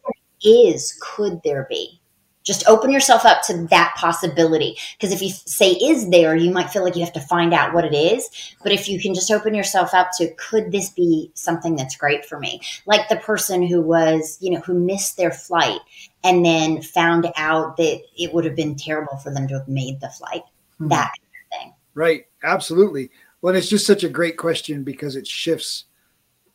is 0.42 0.98
could 1.00 1.40
there 1.42 1.66
be 1.70 2.00
just 2.46 2.66
open 2.68 2.90
yourself 2.90 3.26
up 3.26 3.42
to 3.42 3.66
that 3.70 3.92
possibility. 3.96 4.78
Because 4.92 5.12
if 5.12 5.20
you 5.20 5.30
say 5.30 5.72
is 5.72 6.08
there, 6.10 6.36
you 6.36 6.52
might 6.52 6.70
feel 6.70 6.84
like 6.84 6.94
you 6.94 7.04
have 7.04 7.12
to 7.14 7.20
find 7.20 7.52
out 7.52 7.74
what 7.74 7.84
it 7.84 7.92
is. 7.92 8.30
But 8.62 8.72
if 8.72 8.88
you 8.88 9.00
can 9.00 9.14
just 9.14 9.30
open 9.30 9.54
yourself 9.54 9.92
up 9.92 10.10
to 10.18 10.32
could 10.34 10.70
this 10.70 10.90
be 10.90 11.30
something 11.34 11.74
that's 11.74 11.96
great 11.96 12.24
for 12.24 12.38
me? 12.38 12.60
Like 12.86 13.08
the 13.08 13.16
person 13.16 13.66
who 13.66 13.82
was, 13.82 14.38
you 14.40 14.52
know, 14.52 14.60
who 14.60 14.74
missed 14.74 15.16
their 15.16 15.32
flight 15.32 15.80
and 16.22 16.46
then 16.46 16.80
found 16.80 17.26
out 17.36 17.76
that 17.76 18.00
it 18.16 18.32
would 18.32 18.44
have 18.44 18.56
been 18.56 18.76
terrible 18.76 19.16
for 19.16 19.30
them 19.30 19.48
to 19.48 19.54
have 19.54 19.68
made 19.68 20.00
the 20.00 20.10
flight. 20.10 20.42
Hmm. 20.78 20.88
That 20.88 21.12
kind 21.18 21.60
of 21.60 21.60
thing. 21.60 21.74
Right. 21.94 22.26
Absolutely. 22.44 23.10
Well, 23.42 23.56
it's 23.56 23.68
just 23.68 23.86
such 23.86 24.04
a 24.04 24.08
great 24.08 24.36
question 24.36 24.84
because 24.84 25.16
it 25.16 25.26
shifts 25.26 25.84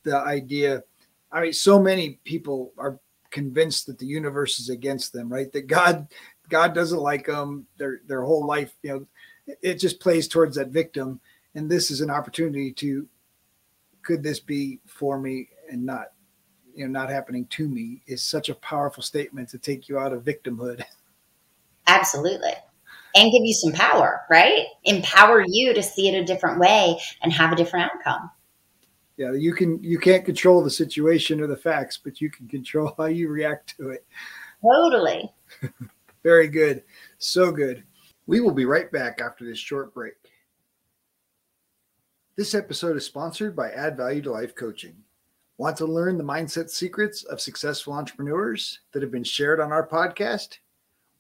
the 0.04 0.16
idea. 0.18 0.84
I 1.32 1.42
mean, 1.42 1.54
so 1.54 1.80
many 1.80 2.20
people 2.24 2.72
are 2.78 3.00
convinced 3.32 3.88
that 3.88 3.98
the 3.98 4.06
universe 4.06 4.60
is 4.60 4.70
against 4.70 5.14
them, 5.14 5.32
right? 5.32 5.52
That 5.52 5.68
God 5.68 6.08
God 6.50 6.74
doesn't 6.76 7.00
like 7.00 7.26
them. 7.26 7.68
Their 7.78 8.02
their 8.08 8.24
whole 8.24 8.46
life, 8.46 8.76
you 8.84 8.90
know, 8.92 9.56
it 9.62 9.76
just 9.76 10.00
plays 10.00 10.28
towards 10.28 10.56
that 10.58 10.70
victim. 10.70 11.20
And 11.56 11.70
this 11.70 11.92
is 11.92 12.02
an 12.02 12.10
opportunity 12.10 12.72
to 12.74 13.08
could 14.04 14.24
this 14.24 14.40
be 14.40 14.80
for 14.86 15.20
me 15.20 15.50
and 15.70 15.86
not 15.86 16.08
you 16.74 16.86
know 16.88 17.00
not 17.00 17.10
happening 17.10 17.46
to 17.48 17.68
me 17.68 18.02
is 18.08 18.24
such 18.24 18.50
a 18.50 18.56
powerful 18.56 19.04
statement 19.04 19.50
to 19.50 19.58
take 19.58 19.90
you 19.90 20.00
out 20.00 20.14
of 20.14 20.24
victimhood 20.24 20.84
absolutely 21.88 22.54
and 23.16 23.32
give 23.32 23.44
you 23.44 23.54
some 23.54 23.74
power 23.74 24.22
right 24.30 24.66
empower 24.86 25.44
you 25.46 25.74
to 25.74 25.84
see 25.84 26.08
it 26.08 26.20
a 26.20 26.26
different 26.26 26.60
way 26.60 27.00
and 27.22 27.34
have 27.34 27.52
a 27.52 27.56
different 27.56 27.92
outcome 27.92 28.30
yeah 29.18 29.32
you 29.32 29.54
can 29.54 29.82
you 29.84 30.00
can't 30.00 30.26
control 30.26 30.64
the 30.64 30.70
situation 30.70 31.42
or 31.42 31.48
the 31.48 31.56
facts 31.56 32.00
but 32.04 32.22
you 32.22 32.30
can 32.30 32.48
control 32.48 32.94
how 32.98 33.06
you 33.06 33.30
react 33.30 33.76
to 33.78 33.90
it. 33.90 34.06
Totally. 34.62 35.32
Very 36.24 36.48
good. 36.48 36.84
So 37.18 37.52
good. 37.52 37.84
We 38.28 38.42
will 38.42 38.52
be 38.52 38.66
right 38.66 38.92
back 38.92 39.20
after 39.22 39.44
this 39.44 39.58
short 39.58 39.94
break. 39.94 40.14
This 42.38 42.54
episode 42.56 42.96
is 42.96 43.06
sponsored 43.06 43.56
by 43.56 43.72
add 43.72 43.98
value 43.98 44.22
to 44.24 44.32
life 44.32 44.56
coaching. 44.56 44.96
Want 45.58 45.78
to 45.78 45.86
learn 45.86 46.18
the 46.18 46.24
mindset 46.24 46.70
secrets 46.70 47.24
of 47.24 47.42
successful 47.42 47.94
entrepreneurs 47.94 48.80
that 48.92 49.02
have 49.02 49.12
been 49.12 49.24
shared 49.24 49.60
on 49.60 49.72
our 49.72 49.88
podcast? 49.88 50.58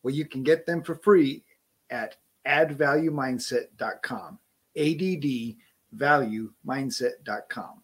Well, 0.03 0.13
you 0.13 0.25
can 0.25 0.41
get 0.41 0.65
them 0.65 0.81
for 0.81 0.95
free 0.95 1.43
at 1.89 2.17
addvaluemindset.com. 2.47 4.39
ADD 4.77 5.55
valuemindset.com. 5.95 7.81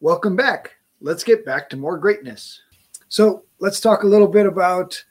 Welcome 0.00 0.36
back. 0.36 0.76
Let's 1.00 1.24
get 1.24 1.44
back 1.44 1.68
to 1.70 1.76
more 1.76 1.98
greatness. 1.98 2.60
So, 3.08 3.44
let's 3.58 3.80
talk 3.80 4.02
a 4.02 4.06
little 4.06 4.28
bit 4.28 4.46
about 4.46 5.02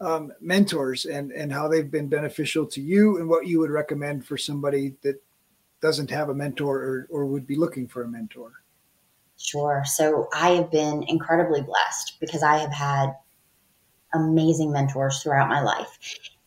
um, 0.00 0.32
mentors 0.40 1.06
and, 1.06 1.32
and 1.32 1.52
how 1.52 1.68
they've 1.68 1.90
been 1.90 2.08
beneficial 2.08 2.66
to 2.66 2.80
you 2.80 3.18
and 3.18 3.28
what 3.28 3.46
you 3.46 3.58
would 3.60 3.70
recommend 3.70 4.26
for 4.26 4.36
somebody 4.36 4.94
that 5.02 5.22
doesn't 5.80 6.10
have 6.10 6.28
a 6.28 6.34
mentor 6.34 6.78
or, 6.78 7.06
or 7.10 7.26
would 7.26 7.46
be 7.46 7.56
looking 7.56 7.86
for 7.86 8.04
a 8.04 8.08
mentor. 8.08 8.52
Sure. 9.36 9.82
So 9.84 10.28
I 10.34 10.50
have 10.50 10.70
been 10.70 11.04
incredibly 11.08 11.62
blessed 11.62 12.18
because 12.20 12.42
I 12.42 12.56
have 12.56 12.72
had 12.72 13.14
amazing 14.14 14.72
mentors 14.72 15.22
throughout 15.22 15.48
my 15.48 15.60
life 15.60 15.98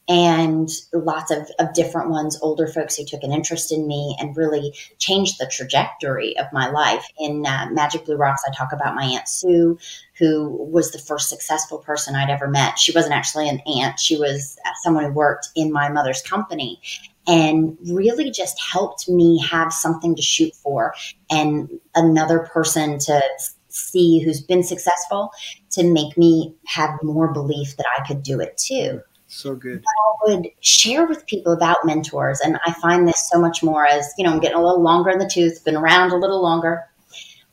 and 0.07 0.69
lots 0.93 1.31
of, 1.31 1.49
of 1.59 1.73
different 1.73 2.09
ones, 2.09 2.39
older 2.41 2.67
folks 2.67 2.95
who 2.95 3.05
took 3.05 3.23
an 3.23 3.33
interest 3.33 3.71
in 3.71 3.87
me 3.87 4.15
and 4.19 4.37
really 4.37 4.73
changed 4.99 5.37
the 5.37 5.47
trajectory 5.51 6.37
of 6.37 6.45
my 6.53 6.69
life. 6.69 7.05
In 7.19 7.45
uh, 7.45 7.67
Magic 7.71 8.05
Blue 8.05 8.15
Rocks, 8.15 8.43
I 8.47 8.53
talk 8.53 8.71
about 8.71 8.95
my 8.95 9.03
Aunt 9.03 9.27
Sue, 9.27 9.77
who 10.17 10.49
was 10.49 10.91
the 10.91 10.99
first 10.99 11.29
successful 11.29 11.79
person 11.79 12.15
I'd 12.15 12.29
ever 12.29 12.47
met. 12.47 12.79
She 12.79 12.93
wasn't 12.93 13.15
actually 13.15 13.49
an 13.49 13.59
aunt, 13.67 13.99
she 13.99 14.17
was 14.17 14.57
someone 14.81 15.05
who 15.05 15.11
worked 15.11 15.49
in 15.55 15.71
my 15.71 15.89
mother's 15.89 16.21
company 16.21 16.79
and 17.27 17.77
really 17.85 18.31
just 18.31 18.57
helped 18.71 19.09
me 19.09 19.39
have 19.39 19.73
something 19.73 20.15
to 20.15 20.21
shoot 20.21 20.55
for 20.55 20.93
and 21.29 21.69
another 21.93 22.39
person 22.39 22.97
to 22.99 23.21
see 23.67 24.19
who's 24.19 24.41
been 24.41 24.63
successful 24.63 25.31
to 25.69 25.83
make 25.83 26.17
me 26.17 26.55
have 26.65 26.91
more 27.03 27.31
belief 27.33 27.75
that 27.77 27.85
I 27.97 28.07
could 28.07 28.23
do 28.23 28.39
it 28.39 28.57
too. 28.57 29.01
So 29.27 29.55
good. 29.55 29.83
I 29.83 30.31
would 30.35 30.47
share 30.61 31.05
with 31.05 31.25
people 31.25 31.53
about 31.53 31.85
mentors. 31.85 32.39
And 32.39 32.57
I 32.65 32.73
find 32.73 33.07
this 33.07 33.29
so 33.29 33.39
much 33.39 33.61
more 33.61 33.85
as, 33.85 34.13
you 34.17 34.23
know, 34.23 34.31
I'm 34.31 34.39
getting 34.39 34.57
a 34.57 34.63
little 34.63 34.81
longer 34.81 35.09
in 35.09 35.19
the 35.19 35.29
tooth, 35.29 35.63
been 35.65 35.75
around 35.75 36.11
a 36.11 36.17
little 36.17 36.41
longer. 36.41 36.85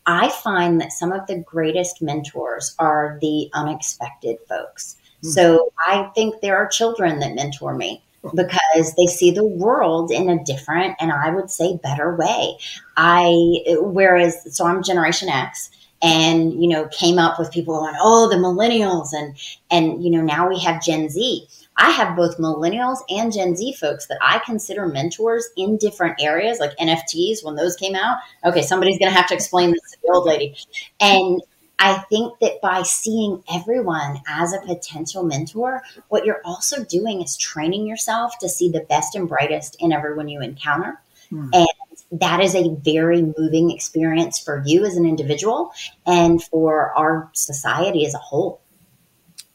I 0.07 0.29
find 0.29 0.81
that 0.81 0.93
some 0.93 1.13
of 1.13 1.27
the 1.27 1.39
greatest 1.39 2.01
mentors 2.01 2.75
are 2.79 3.19
the 3.21 3.51
unexpected 3.55 4.39
folks. 4.49 4.97
Mm-hmm. 5.25 5.31
So 5.31 5.73
I 5.79 6.11
think 6.15 6.41
there 6.41 6.57
are 6.57 6.69
children 6.69 7.19
that 7.21 7.35
mentor 7.35 7.75
me 7.75 8.03
because 8.35 8.95
they 8.97 9.07
see 9.07 9.31
the 9.31 9.45
world 9.45 10.11
in 10.11 10.29
a 10.29 10.43
different 10.45 10.97
and 11.01 11.13
I 11.13 11.31
would 11.31 11.51
say 11.51 11.79
better 11.83 12.15
way. 12.17 12.57
I 12.97 13.33
whereas 13.81 14.57
so 14.57 14.67
I'm 14.67 14.83
Generation 14.83 15.29
X 15.29 15.71
and 16.03 16.53
you 16.63 16.69
know 16.69 16.89
came 16.89 17.19
up 17.19 17.39
with 17.39 17.51
people 17.51 17.79
going 17.79 17.95
oh 18.01 18.29
the 18.29 18.37
millennials 18.37 19.09
and 19.13 19.37
and 19.71 20.03
you 20.03 20.11
know 20.11 20.23
now 20.23 20.49
we 20.49 20.59
have 20.61 20.83
Gen 20.83 21.09
Z. 21.09 21.47
I 21.77 21.91
have 21.91 22.17
both 22.17 22.39
millennials 22.39 22.99
and 23.09 23.33
Gen 23.33 23.57
Z 23.57 23.75
folks 23.75 24.07
that 24.07 24.19
I 24.21 24.39
consider 24.41 24.87
mentors 24.87 25.49
in 25.57 25.77
different 25.77 26.21
areas, 26.21 26.61
like 26.61 26.77
NFTs 26.77 27.45
when 27.45 27.57
those 27.57 27.77
came 27.77 27.95
out. 27.95 28.19
Okay, 28.45 28.63
somebody's 28.63 28.99
going 28.99 29.11
to 29.11 29.17
have 29.17 29.29
to 29.29 29.35
explain 29.35 29.73
this 29.73 29.91
to 29.93 29.99
the 30.03 30.13
old 30.13 30.27
lady. 30.27 30.57
And 31.01 31.43
I 31.79 31.99
think 32.09 32.39
that 32.39 32.61
by 32.63 32.83
seeing 32.83 33.43
everyone 33.53 34.21
as 34.29 34.53
a 34.53 34.61
potential 34.61 35.25
mentor, 35.25 35.83
what 36.09 36.25
you're 36.25 36.41
also 36.45 36.85
doing 36.85 37.21
is 37.21 37.37
training 37.37 37.87
yourself 37.87 38.39
to 38.39 38.49
see 38.49 38.71
the 38.71 38.87
best 38.89 39.17
and 39.17 39.29
brightest 39.29 39.77
in 39.81 39.93
everyone 39.93 40.29
you 40.29 40.41
encounter. 40.41 41.01
Hmm. 41.31 41.49
And 41.53 41.69
that 42.13 42.41
is 42.41 42.55
a 42.55 42.71
very 42.77 43.23
moving 43.37 43.71
experience 43.71 44.39
for 44.39 44.63
you 44.65 44.85
as 44.85 44.97
an 44.97 45.07
individual 45.07 45.73
and 46.07 46.43
for 46.45 46.93
our 46.97 47.29
society 47.33 48.07
as 48.07 48.15
a 48.15 48.19
whole. 48.19 48.61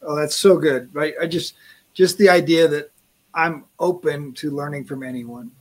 Oh, 0.01 0.15
that's 0.15 0.36
so 0.36 0.58
good. 0.58 0.93
Right. 0.93 1.13
I 1.21 1.25
just, 1.25 1.55
just 1.93 2.17
the 2.17 2.30
idea 2.30 2.67
that 2.67 2.91
I'm 3.34 3.65
open 3.80 4.34
to 4.34 4.52
learning 4.52 4.86
from 4.86 5.04
anyone 5.04 5.52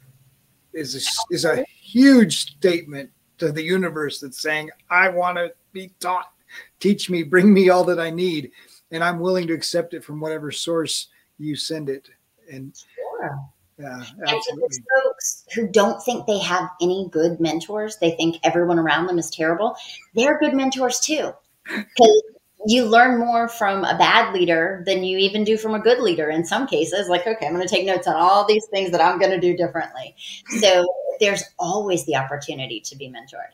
is 0.73 0.95
a, 0.95 1.35
is 1.35 1.45
a 1.45 1.65
huge 1.65 2.57
statement 2.57 3.11
to 3.39 3.53
the 3.53 3.63
universe 3.63 4.21
that's 4.21 4.41
saying, 4.41 4.71
I 4.91 5.09
want 5.09 5.39
to 5.39 5.53
be 5.73 5.93
taught 6.01 6.33
teach 6.81 7.11
me, 7.11 7.23
bring 7.23 7.53
me 7.53 7.69
all 7.69 7.85
that 7.85 8.01
I 8.01 8.11
need, 8.11 8.53
and 8.91 9.05
I'm 9.05 9.21
willing 9.21 9.47
to 9.49 9.55
accept 9.55 9.95
it 9.95 10.05
from 10.05 10.21
whatever 10.21 10.51
source 10.51 11.09
you 11.39 11.57
send 11.57 11.89
it. 11.89 12.09
And 12.51 12.75
sure. 12.77 13.39
Yeah, 13.79 14.03
absolutely. 14.27 14.79
Folks 15.05 15.45
who 15.55 15.69
don't 15.69 16.03
think 16.03 16.27
they 16.27 16.39
have 16.41 16.69
any 16.83 17.09
good 17.13 17.39
mentors, 17.39 17.97
they 17.99 18.11
think 18.13 18.39
everyone 18.43 18.79
around 18.79 19.07
them 19.07 19.21
is 19.21 19.31
terrible. 19.31 19.77
They're 20.15 20.39
good 20.39 20.53
mentors 20.53 20.99
too, 20.99 21.33
because 21.65 22.23
you 22.67 22.85
learn 22.85 23.19
more 23.19 23.49
from 23.49 23.85
a 23.85 23.97
bad 23.97 24.35
leader 24.35 24.83
than 24.87 25.05
you 25.05 25.19
even 25.19 25.45
do 25.45 25.57
from 25.57 25.75
a 25.75 25.79
good 25.79 26.01
leader. 26.01 26.31
In 26.31 26.45
some 26.45 26.67
cases, 26.67 27.09
like 27.09 27.27
okay, 27.27 27.47
I'm 27.47 27.55
going 27.55 27.67
to 27.67 27.73
take 27.73 27.87
notes 27.87 28.07
on 28.07 28.17
all 28.17 28.47
these 28.47 28.67
things 28.67 28.91
that 28.91 29.01
I'm 29.01 29.19
going 29.19 29.31
to 29.31 29.41
do 29.41 29.57
differently. 29.57 30.15
So 30.61 30.87
there's 31.21 31.45
always 31.59 32.05
the 32.07 32.17
opportunity 32.17 32.81
to 32.81 32.97
be 32.97 33.09
mentored. 33.09 33.53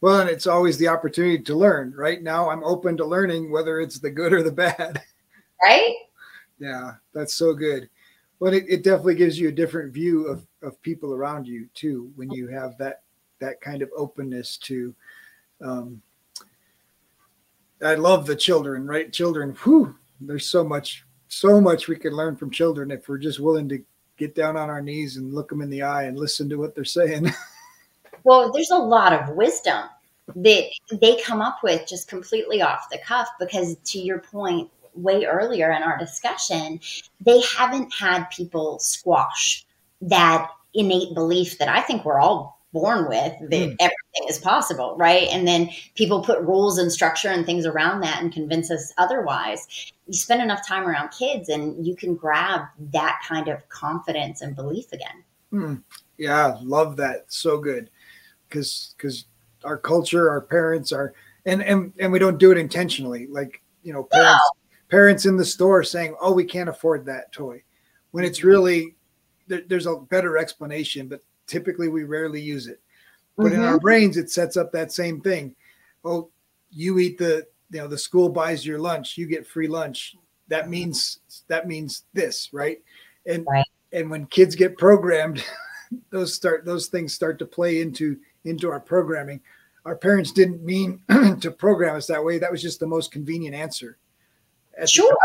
Well, 0.00 0.20
and 0.20 0.30
it's 0.30 0.46
always 0.46 0.76
the 0.78 0.88
opportunity 0.88 1.42
to 1.42 1.54
learn. 1.54 1.94
Right 1.96 2.22
now, 2.22 2.50
I'm 2.50 2.62
open 2.64 2.96
to 2.98 3.04
learning 3.04 3.50
whether 3.50 3.80
it's 3.80 3.98
the 3.98 4.10
good 4.10 4.32
or 4.32 4.42
the 4.42 4.52
bad. 4.52 5.02
Right? 5.62 5.94
Yeah, 6.58 6.92
that's 7.14 7.32
so 7.32 7.54
good. 7.54 7.88
But 8.38 8.52
it, 8.52 8.64
it 8.68 8.84
definitely 8.84 9.14
gives 9.14 9.40
you 9.40 9.48
a 9.48 9.52
different 9.52 9.90
view 9.94 10.26
of, 10.26 10.46
of 10.62 10.80
people 10.82 11.14
around 11.14 11.46
you 11.46 11.66
too 11.72 12.12
when 12.14 12.30
you 12.30 12.46
have 12.48 12.76
that 12.76 13.00
that 13.40 13.62
kind 13.62 13.80
of 13.80 13.88
openness 13.96 14.58
to 14.58 14.94
um, 15.64 16.02
I 17.82 17.94
love 17.94 18.26
the 18.26 18.36
children, 18.36 18.86
right? 18.86 19.12
Children, 19.12 19.56
whew, 19.62 19.94
there's 20.20 20.46
so 20.46 20.64
much, 20.64 21.04
so 21.28 21.60
much 21.60 21.88
we 21.88 21.96
can 21.96 22.12
learn 22.12 22.36
from 22.36 22.50
children 22.50 22.90
if 22.90 23.08
we're 23.08 23.18
just 23.18 23.40
willing 23.40 23.68
to 23.68 23.82
get 24.16 24.34
down 24.34 24.56
on 24.56 24.70
our 24.70 24.80
knees 24.80 25.16
and 25.16 25.34
look 25.34 25.50
them 25.50 25.60
in 25.60 25.70
the 25.70 25.82
eye 25.82 26.04
and 26.04 26.18
listen 26.18 26.48
to 26.48 26.56
what 26.56 26.74
they're 26.74 26.84
saying. 26.84 27.30
Well, 28.24 28.50
there's 28.50 28.72
a 28.72 28.76
lot 28.76 29.12
of 29.12 29.36
wisdom 29.36 29.84
that 30.34 30.64
they 30.90 31.16
come 31.22 31.40
up 31.40 31.58
with 31.62 31.86
just 31.86 32.08
completely 32.08 32.60
off 32.60 32.88
the 32.90 32.98
cuff 32.98 33.28
because, 33.38 33.76
to 33.84 34.00
your 34.00 34.18
point, 34.18 34.68
way 34.96 35.24
earlier 35.24 35.70
in 35.70 35.84
our 35.84 35.96
discussion, 35.96 36.80
they 37.20 37.40
haven't 37.56 37.94
had 37.94 38.24
people 38.30 38.80
squash 38.80 39.64
that 40.00 40.50
innate 40.74 41.14
belief 41.14 41.56
that 41.58 41.68
I 41.68 41.80
think 41.82 42.04
we're 42.04 42.18
all 42.18 42.55
born 42.80 43.08
with 43.08 43.32
that 43.40 43.50
mm. 43.50 43.76
everything 43.80 44.28
is 44.28 44.38
possible, 44.38 44.96
right? 44.98 45.28
And 45.30 45.48
then 45.48 45.70
people 45.94 46.22
put 46.22 46.40
rules 46.42 46.76
and 46.78 46.92
structure 46.92 47.28
and 47.28 47.46
things 47.46 47.64
around 47.64 48.02
that 48.02 48.22
and 48.22 48.30
convince 48.30 48.70
us 48.70 48.92
otherwise. 48.98 49.92
You 50.06 50.12
spend 50.12 50.42
enough 50.42 50.66
time 50.66 50.86
around 50.86 51.08
kids 51.08 51.48
and 51.48 51.86
you 51.86 51.96
can 51.96 52.14
grab 52.14 52.62
that 52.92 53.18
kind 53.26 53.48
of 53.48 53.66
confidence 53.70 54.42
and 54.42 54.54
belief 54.54 54.92
again. 54.92 55.24
Mm. 55.52 55.82
Yeah, 56.18 56.58
love 56.62 56.96
that. 56.96 57.24
So 57.28 57.58
good 57.58 57.88
because 58.48 58.94
because 58.96 59.24
our 59.64 59.78
culture, 59.78 60.28
our 60.28 60.42
parents 60.42 60.92
are, 60.92 61.14
and 61.46 61.62
and 61.62 61.92
and 61.98 62.12
we 62.12 62.18
don't 62.18 62.38
do 62.38 62.52
it 62.52 62.58
intentionally. 62.58 63.26
Like 63.26 63.62
you 63.82 63.92
know, 63.92 64.04
parents 64.04 64.50
parents 64.88 65.26
in 65.26 65.36
the 65.36 65.44
store 65.44 65.82
saying, 65.82 66.14
"Oh, 66.20 66.32
we 66.32 66.44
can't 66.44 66.68
afford 66.68 67.06
that 67.06 67.32
toy," 67.32 67.62
when 68.10 68.24
it's 68.24 68.40
mm-hmm. 68.40 68.48
really 68.48 68.96
there, 69.46 69.62
there's 69.66 69.86
a 69.86 69.96
better 69.96 70.38
explanation, 70.38 71.08
but 71.08 71.20
typically 71.46 71.88
we 71.88 72.04
rarely 72.04 72.40
use 72.40 72.66
it. 72.66 72.80
But 73.36 73.46
mm-hmm. 73.46 73.54
in 73.54 73.60
our 73.60 73.74
mm-hmm. 73.74 73.82
brains, 73.82 74.16
it 74.16 74.30
sets 74.30 74.56
up 74.56 74.72
that 74.72 74.92
same 74.92 75.20
thing. 75.20 75.54
Oh, 76.04 76.30
you 76.70 76.98
eat 76.98 77.18
the 77.18 77.46
you 77.70 77.80
know 77.80 77.88
the 77.88 77.98
school 77.98 78.28
buys 78.28 78.66
your 78.66 78.78
lunch, 78.78 79.18
you 79.18 79.26
get 79.26 79.46
free 79.46 79.68
lunch. 79.68 80.16
That 80.48 80.68
means 80.70 81.20
that 81.48 81.66
means 81.66 82.04
this, 82.12 82.48
right? 82.52 82.78
And 83.26 83.46
right. 83.50 83.66
and 83.92 84.10
when 84.10 84.26
kids 84.26 84.54
get 84.54 84.78
programmed, 84.78 85.44
those 86.10 86.34
start 86.34 86.64
those 86.64 86.86
things 86.88 87.12
start 87.14 87.38
to 87.40 87.46
play 87.46 87.80
into 87.80 88.16
into 88.44 88.70
our 88.70 88.80
programming. 88.80 89.40
Our 89.84 89.96
parents 89.96 90.32
didn't 90.32 90.64
mean 90.64 91.00
to 91.40 91.50
program 91.50 91.96
us 91.96 92.06
that 92.08 92.24
way. 92.24 92.38
That 92.38 92.50
was 92.50 92.62
just 92.62 92.80
the 92.80 92.86
most 92.86 93.12
convenient 93.12 93.54
answer. 93.54 93.98
Sure. 94.84 95.16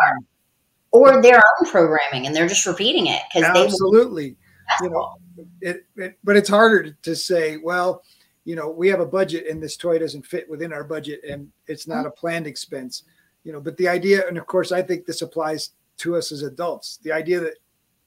Or 0.92 1.22
their 1.22 1.38
own 1.38 1.72
programming, 1.72 2.28
and 2.28 2.36
they're 2.36 2.48
just 2.48 2.66
repeating 2.66 3.08
it 3.08 3.22
because 3.34 3.50
absolutely. 3.50 4.36
You 4.82 4.90
know, 4.90 5.16
it, 5.62 5.86
it, 5.96 6.18
but 6.24 6.36
it's 6.36 6.50
harder 6.50 6.92
to 7.02 7.16
say. 7.16 7.58
Well, 7.58 8.04
you 8.44 8.56
know, 8.56 8.70
we 8.70 8.88
have 8.88 9.00
a 9.00 9.06
budget 9.06 9.48
and 9.48 9.62
this 9.62 9.78
toy 9.78 10.00
doesn't 10.00 10.26
fit 10.26 10.50
within 10.50 10.74
our 10.74 10.84
budget 10.84 11.22
and 11.24 11.52
it's 11.68 11.88
not 11.88 12.00
mm-hmm. 12.00 12.08
a 12.08 12.12
planned 12.12 12.48
expense, 12.48 13.04
you 13.44 13.54
know, 13.54 13.62
but 13.62 13.78
the 13.78 13.88
idea, 13.88 14.28
and 14.28 14.38
of 14.38 14.48
course, 14.48 14.72
I 14.72 14.82
think 14.82 15.06
this 15.06 15.22
applies 15.22 15.72
to 15.98 16.16
us 16.16 16.32
as 16.32 16.42
adults. 16.42 17.00
The 17.04 17.12
idea 17.12 17.40
that 17.42 17.56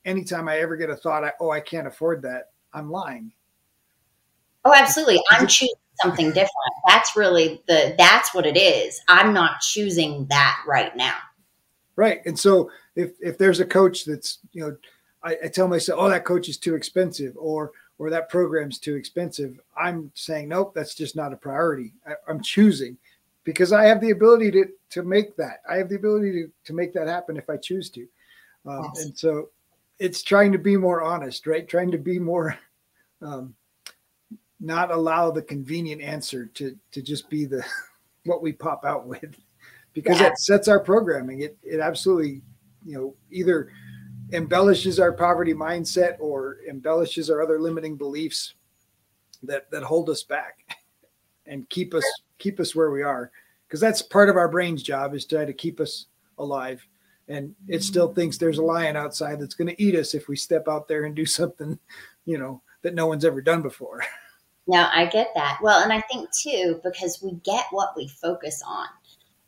anytime 0.05 0.48
I 0.48 0.59
ever 0.59 0.77
get 0.77 0.90
a 0.90 0.96
thought, 0.96 1.24
I, 1.24 1.33
oh, 1.40 1.50
I 1.50 1.61
can't 1.61 1.87
afford 1.87 2.22
that, 2.22 2.50
I'm 2.72 2.90
lying. 2.90 3.33
Oh, 4.64 4.74
absolutely. 4.74 5.20
I'm 5.31 5.46
choosing 5.46 5.74
something 6.03 6.29
different. 6.29 6.50
That's 6.88 7.16
really 7.16 7.62
the, 7.68 7.94
that's 7.96 8.35
what 8.35 8.46
it 8.46 8.57
is. 8.57 9.00
I'm 9.07 9.33
not 9.33 9.61
choosing 9.61 10.27
that 10.31 10.59
right 10.66 10.96
now. 10.96 11.14
Right. 11.96 12.20
And 12.27 12.37
so 12.37 12.70
if, 12.96 13.12
if 13.20 13.38
there's 13.38 13.61
a 13.61 13.64
coach 13.64 14.05
that's, 14.05 14.38
you 14.53 14.62
know, 14.62 14.77
I, 15.25 15.37
I 15.45 15.49
tell 15.49 15.67
myself, 15.67 15.99
oh, 16.01 16.09
that 16.09 16.25
coach 16.25 16.49
is 16.49 16.59
too 16.59 16.75
expensive 16.75 17.35
or, 17.37 17.73
or 17.99 18.11
that 18.11 18.29
program's 18.29 18.79
too 18.79 18.95
expensive. 18.95 19.59
I'm 19.77 20.13
saying, 20.15 20.49
nope, 20.49 20.75
that's 20.75 20.95
just 20.95 21.17
not 21.17 21.33
a 21.33 21.37
priority. 21.37 21.95
I, 22.07 22.13
I'm 22.29 22.43
choosing 22.43 22.99
because 23.45 23.73
I 23.73 23.85
have 23.85 24.01
the 24.01 24.11
ability 24.11 24.51
to, 24.53 24.67
to 24.91 25.03
make 25.03 25.37
that. 25.37 25.63
I 25.69 25.77
have 25.77 25.89
the 25.89 25.97
ability 25.97 26.33
to, 26.33 26.51
to 26.65 26.73
make 26.75 26.93
that 26.95 27.09
happen 27.09 27.37
if 27.37 27.49
I 27.49 27.57
choose 27.57 27.91
to. 27.91 28.07
Um, 28.67 28.91
yes. 28.95 29.05
And 29.05 29.19
so 29.19 29.49
it's 29.99 30.23
trying 30.23 30.53
to 30.53 30.59
be 30.59 30.77
more 30.77 31.03
honest, 31.03 31.47
right? 31.47 31.67
Trying 31.67 31.91
to 31.93 31.99
be 31.99 32.19
more, 32.19 32.59
um, 33.23 33.55
not 34.61 34.91
allow 34.91 35.31
the 35.31 35.43
convenient 35.43 36.03
answer 36.03 36.47
to, 36.47 36.77
to 36.93 37.03
just 37.03 37.31
be 37.31 37.47
the, 37.47 37.65
what 38.25 38.43
we 38.43 38.53
pop 38.53 38.85
out 38.85 39.07
with 39.07 39.37
because 39.95 40.21
yeah. 40.21 40.29
that 40.29 40.39
sets 40.39 40.69
our 40.69 40.81
programming. 40.81 41.41
It, 41.41 41.57
it 41.63 41.81
absolutely, 41.81 42.43
you 42.85 42.99
know, 42.99 43.15
either 43.31 43.71
embellishes 44.35 44.99
our 44.99 45.12
poverty 45.12 45.55
mindset 45.55 46.16
or 46.18 46.59
embellishes 46.68 47.31
our 47.31 47.40
other 47.42 47.61
limiting 47.61 47.97
beliefs 47.97 48.55
that 49.42 49.70
that 49.70 49.83
hold 49.83 50.11
us 50.11 50.23
back 50.23 50.77
and 51.47 51.68
keep 51.70 51.94
us 51.94 52.05
keep 52.38 52.61
us 52.61 52.75
where 52.75 52.90
we 52.90 53.03
are. 53.03 53.31
Because 53.66 53.81
that's 53.81 54.03
part 54.03 54.29
of 54.29 54.37
our 54.37 54.49
brain's 54.49 54.83
job 54.83 55.14
is 55.14 55.25
to 55.27 55.37
try 55.37 55.44
to 55.44 55.53
keep 55.53 55.81
us 55.81 56.07
alive. 56.38 56.87
And 57.29 57.55
it 57.68 57.83
still 57.83 58.09
mm-hmm. 58.09 58.16
thinks 58.16 58.37
there's 58.37 58.59
a 58.59 58.62
lion 58.62 58.97
outside 58.97 59.40
that's 59.40 59.55
going 59.55 59.75
to 59.75 59.83
eat 59.83 59.94
us 59.94 60.14
if 60.14 60.29
we 60.29 60.37
step 60.37 60.68
out 60.68 60.88
there 60.88 61.05
and 61.05 61.14
do 61.14 61.27
something 61.40 61.79
you 62.25 62.38
know 62.38 62.62
that 62.83 62.94
no 62.94 63.07
one's 63.07 63.25
ever 63.25 63.40
done 63.40 63.62
before. 63.62 64.03
Now 64.66 64.88
i 64.94 65.05
get 65.05 65.29
that. 65.35 65.59
Well 65.61 65.83
and 65.83 65.92
i 65.92 66.01
think 66.01 66.31
too 66.33 66.81
because 66.83 67.20
we 67.23 67.33
get 67.44 67.66
what 67.70 67.92
we 67.94 68.09
focus 68.09 68.62
on 68.66 68.87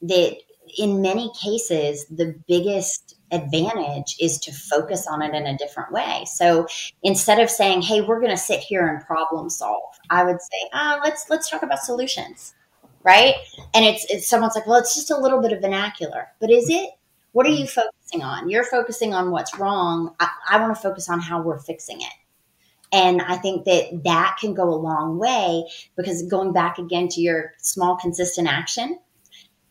that 0.03 0.37
in 0.79 1.03
many 1.03 1.31
cases 1.41 2.07
the 2.07 2.35
biggest 2.47 3.17
advantage 3.33 4.17
is 4.21 4.39
to 4.39 4.53
focus 4.53 5.07
on 5.07 5.23
it 5.23 5.35
in 5.35 5.47
a 5.47 5.57
different 5.57 5.93
way. 5.93 6.25
So 6.27 6.67
instead 7.03 7.41
of 7.41 7.51
saying, 7.51 7.83
"Hey, 7.83 8.01
we're 8.01 8.21
going 8.21 8.31
to 8.31 8.37
sit 8.37 8.61
here 8.61 8.87
and 8.87 9.05
problem 9.05 9.51
solve," 9.51 9.95
I 10.11 10.25
would 10.25 10.41
say, 10.41 10.71
"Ah, 10.73 11.01
let's 11.03 11.29
let's 11.31 11.51
talk 11.51 11.63
about 11.63 11.81
solutions." 11.81 12.55
Right? 13.03 13.35
And 13.75 13.85
it's, 13.85 14.05
it's 14.11 14.29
someone's 14.29 14.57
like, 14.57 14.67
"Well, 14.67 14.79
it's 14.79 14.95
just 14.95 15.11
a 15.11 15.17
little 15.17 15.41
bit 15.41 15.53
of 15.53 15.61
vernacular." 15.61 16.29
But 16.41 16.51
is 16.51 16.69
it? 16.69 16.91
What 17.33 17.47
are 17.47 17.51
you 17.51 17.67
focusing 17.67 18.23
on? 18.23 18.49
You're 18.49 18.65
focusing 18.65 19.13
on 19.13 19.31
what's 19.31 19.59
wrong. 19.59 20.15
I, 20.21 20.29
I 20.49 20.61
want 20.61 20.75
to 20.75 20.81
focus 20.81 21.11
on 21.11 21.21
how 21.21 21.43
we're 21.43 21.59
fixing 21.59 22.01
it. 22.01 22.13
And 22.93 23.21
I 23.21 23.37
think 23.37 23.65
that 23.65 24.05
that 24.05 24.37
can 24.41 24.55
go 24.55 24.71
a 24.71 24.75
long 24.75 25.19
way 25.19 25.65
because 25.97 26.23
going 26.23 26.53
back 26.53 26.79
again 26.79 27.09
to 27.09 27.21
your 27.21 27.53
small, 27.59 27.97
consistent 27.97 28.49
action, 28.49 28.99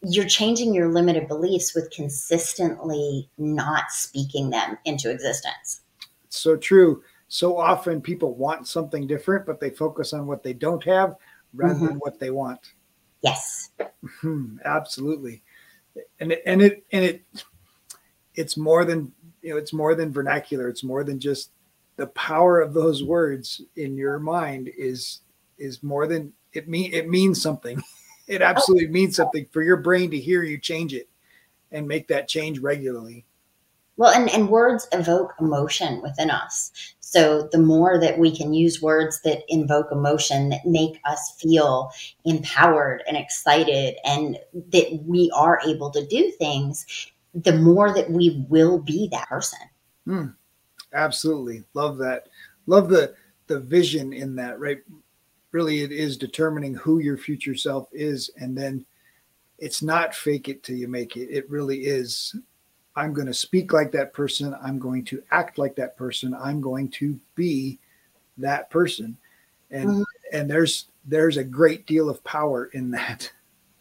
you're 0.03 0.25
changing 0.25 0.73
your 0.73 0.91
limited 0.91 1.27
beliefs 1.27 1.73
with 1.73 1.91
consistently 1.91 3.29
not 3.37 3.91
speaking 3.91 4.49
them 4.49 4.77
into 4.85 5.09
existence. 5.09 5.81
So 6.29 6.55
true. 6.55 7.03
So 7.27 7.57
often 7.57 8.01
people 8.01 8.35
want 8.35 8.67
something 8.67 9.07
different, 9.07 9.45
but 9.45 9.59
they 9.59 9.71
focus 9.71 10.13
on 10.13 10.27
what 10.27 10.43
they 10.43 10.53
don't 10.53 10.83
have 10.83 11.15
rather 11.53 11.75
mm-hmm. 11.75 11.85
than 11.85 11.95
what 11.97 12.19
they 12.19 12.29
want. 12.29 12.73
Yes. 13.21 13.71
Mm-hmm. 13.79 14.57
Absolutely. 14.63 15.41
And 16.19 16.31
it, 16.33 16.43
and 16.45 16.61
it, 16.61 16.85
and 16.91 17.03
it, 17.03 17.23
it's 18.35 18.57
more 18.57 18.85
than, 18.85 19.11
you 19.41 19.51
know, 19.51 19.57
it's 19.57 19.73
more 19.73 19.95
than 19.95 20.11
vernacular. 20.11 20.67
It's 20.67 20.83
more 20.83 21.03
than 21.03 21.19
just 21.19 21.51
the 21.95 22.07
power 22.07 22.61
of 22.61 22.73
those 22.73 23.03
words 23.03 23.61
in 23.75 23.97
your 23.97 24.19
mind 24.19 24.69
is, 24.77 25.21
is 25.57 25.81
more 25.81 26.05
than 26.05 26.33
it 26.53 26.69
mean, 26.69 26.93
it 26.93 27.09
means 27.09 27.41
something. 27.41 27.81
It 28.27 28.41
absolutely 28.41 28.87
means 28.87 29.15
something 29.15 29.45
for 29.51 29.61
your 29.61 29.77
brain 29.77 30.11
to 30.11 30.19
hear 30.19 30.43
you 30.43 30.57
change 30.57 30.93
it 30.93 31.09
and 31.71 31.87
make 31.87 32.07
that 32.07 32.27
change 32.27 32.59
regularly. 32.59 33.25
Well, 33.97 34.11
and, 34.11 34.29
and 34.29 34.49
words 34.49 34.87
evoke 34.91 35.33
emotion 35.39 36.01
within 36.01 36.29
us. 36.29 36.71
So 36.99 37.47
the 37.51 37.59
more 37.59 37.97
that 37.99 38.17
we 38.17 38.35
can 38.35 38.53
use 38.53 38.81
words 38.81 39.21
that 39.21 39.43
invoke 39.47 39.91
emotion, 39.91 40.49
that 40.49 40.65
make 40.65 40.99
us 41.05 41.35
feel 41.39 41.91
empowered 42.25 43.03
and 43.07 43.15
excited, 43.15 43.95
and 44.03 44.37
that 44.73 45.03
we 45.05 45.31
are 45.33 45.61
able 45.65 45.91
to 45.91 46.05
do 46.07 46.31
things, 46.31 46.85
the 47.33 47.55
more 47.55 47.93
that 47.93 48.09
we 48.11 48.45
will 48.49 48.79
be 48.79 49.07
that 49.11 49.29
person. 49.29 49.59
Mm, 50.07 50.35
absolutely. 50.93 51.63
Love 51.73 51.97
that. 51.99 52.27
Love 52.67 52.89
the 52.89 53.15
the 53.47 53.59
vision 53.59 54.11
in 54.11 54.35
that, 54.35 54.59
right? 54.59 54.79
Really 55.55 55.81
it 55.81 55.91
is 55.91 56.17
determining 56.17 56.75
who 56.75 56.99
your 56.99 57.17
future 57.17 57.55
self 57.55 57.87
is 57.93 58.29
and 58.37 58.57
then 58.57 58.85
it's 59.57 59.81
not 59.81 60.13
fake 60.13 60.49
it 60.49 60.61
till 60.63 60.75
you 60.75 60.87
make 60.87 61.15
it. 61.15 61.29
It 61.29 61.49
really 61.49 61.85
is 61.85 62.35
i'm 62.97 63.13
going 63.13 63.27
to 63.27 63.33
speak 63.33 63.73
like 63.73 63.91
that 63.91 64.13
person 64.13 64.55
i'm 64.63 64.79
going 64.79 65.03
to 65.03 65.21
act 65.31 65.57
like 65.57 65.75
that 65.75 65.97
person 65.97 66.33
i'm 66.33 66.61
going 66.61 66.87
to 66.87 67.19
be 67.35 67.77
that 68.37 68.69
person. 68.69 69.17
And 69.71 69.89
mm-hmm. 69.89 70.03
and 70.33 70.49
there's 70.49 70.89
there's 71.05 71.37
a 71.37 71.43
great 71.43 71.85
deal 71.85 72.09
of 72.09 72.23
power 72.23 72.65
in 72.73 72.91
that. 72.91 73.31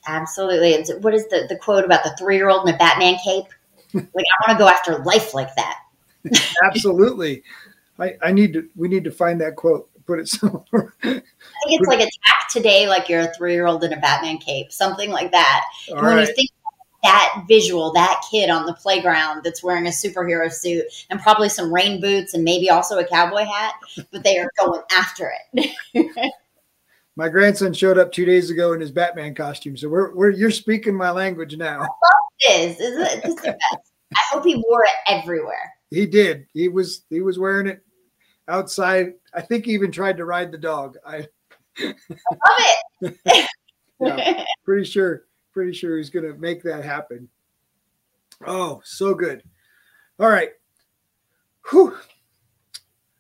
Absolutely. 0.07 0.75
And 0.75 1.03
what 1.03 1.15
is 1.15 1.27
the 1.29 1.47
the 1.49 1.57
quote 1.57 1.85
about 1.85 2.05
the 2.05 2.15
three-year-old 2.19 2.69
in 2.69 2.75
a 2.75 2.79
batman 2.79 3.17
cape? 3.25 3.47
Like 3.93 4.07
i 4.07 4.49
want 4.49 4.59
to 4.59 4.65
go 4.65 4.69
after 4.69 4.99
life 5.05 5.35
like 5.35 5.55
that. 5.57 5.79
Absolutely. 6.65 7.43
I 7.99 8.15
i 8.23 8.33
need 8.33 8.53
to 8.55 8.69
we 8.77 8.89
need 8.89 9.05
to 9.05 9.11
find 9.11 9.41
that 9.41 9.57
quote 9.57 9.89
put 10.07 10.19
it 10.19 10.29
somewhere. 10.29 10.95
I 11.03 11.09
think 11.09 11.25
it's 11.81 11.89
like 11.89 12.01
attack 12.01 12.49
today, 12.51 12.89
like 12.89 13.09
you're 13.09 13.21
a 13.21 13.35
three 13.35 13.53
year 13.53 13.67
old 13.67 13.85
in 13.85 13.93
a 13.93 14.01
Batman 14.01 14.39
cape, 14.39 14.73
something 14.73 15.11
like 15.11 15.31
that. 15.33 15.65
All 15.91 15.97
when 15.97 16.05
right. 16.05 16.29
you 16.29 16.35
think 16.35 16.51
that 17.03 17.45
visual, 17.47 17.93
that 17.93 18.23
kid 18.31 18.49
on 18.49 18.65
the 18.65 18.73
playground 18.75 19.43
that's 19.45 19.63
wearing 19.63 19.87
a 19.87 19.91
superhero 19.91 20.51
suit 20.51 20.87
and 21.11 21.21
probably 21.21 21.49
some 21.49 21.73
rain 21.73 22.01
boots 22.01 22.33
and 22.33 22.43
maybe 22.43 22.71
also 22.71 22.99
a 22.99 23.07
cowboy 23.07 23.45
hat, 23.45 23.75
but 24.11 24.25
they 24.25 24.39
are 24.39 24.51
going 24.59 24.81
after 24.91 25.31
it. 25.53 25.71
my 27.17 27.29
grandson 27.29 27.75
showed 27.75 27.99
up 27.99 28.11
two 28.11 28.25
days 28.25 28.51
ago 28.51 28.73
in 28.73 28.81
his 28.81 28.91
Batman 28.91 29.35
costume, 29.35 29.77
so 29.77 29.89
we're, 29.89 30.15
we're 30.15 30.31
you're 30.31 30.51
speaking 30.51 30.95
my 30.95 31.11
language 31.11 31.57
now. 31.57 31.83
I 31.83 31.89
this. 32.41 32.81
Is 32.81 32.99
it? 32.99 33.23
This 33.23 33.35
is 33.35 33.43
the 33.43 33.53
best. 33.53 33.93
I 34.15 34.21
hope 34.31 34.45
he 34.45 34.57
wore 34.57 34.85
it 34.85 34.91
everywhere. 35.09 35.73
He 35.91 36.07
did. 36.07 36.47
He 36.55 36.69
was 36.69 37.05
he 37.11 37.21
was 37.21 37.39
wearing 37.39 37.67
it 37.67 37.83
outside. 38.49 39.15
I 39.33 39.41
think 39.41 39.67
he 39.67 39.73
even 39.73 39.93
tried 39.93 40.17
to 40.17 40.25
ride 40.25 40.53
the 40.53 40.59
dog. 40.59 40.97
I, 41.07 41.27
I 41.79 41.95
love 43.01 43.11
it. 43.21 43.49
yeah, 44.01 44.45
pretty 44.65 44.85
sure, 44.85 45.25
pretty 45.53 45.73
sure 45.73 45.97
he's 45.97 46.11
going 46.11 46.27
to 46.27 46.39
make 46.39 46.63
that 46.63 46.85
happen. 46.85 47.29
Oh, 48.47 48.81
so 48.85 49.15
good. 49.15 49.43
All 50.19 50.29
right. 50.29 50.51
Whew. 51.71 51.97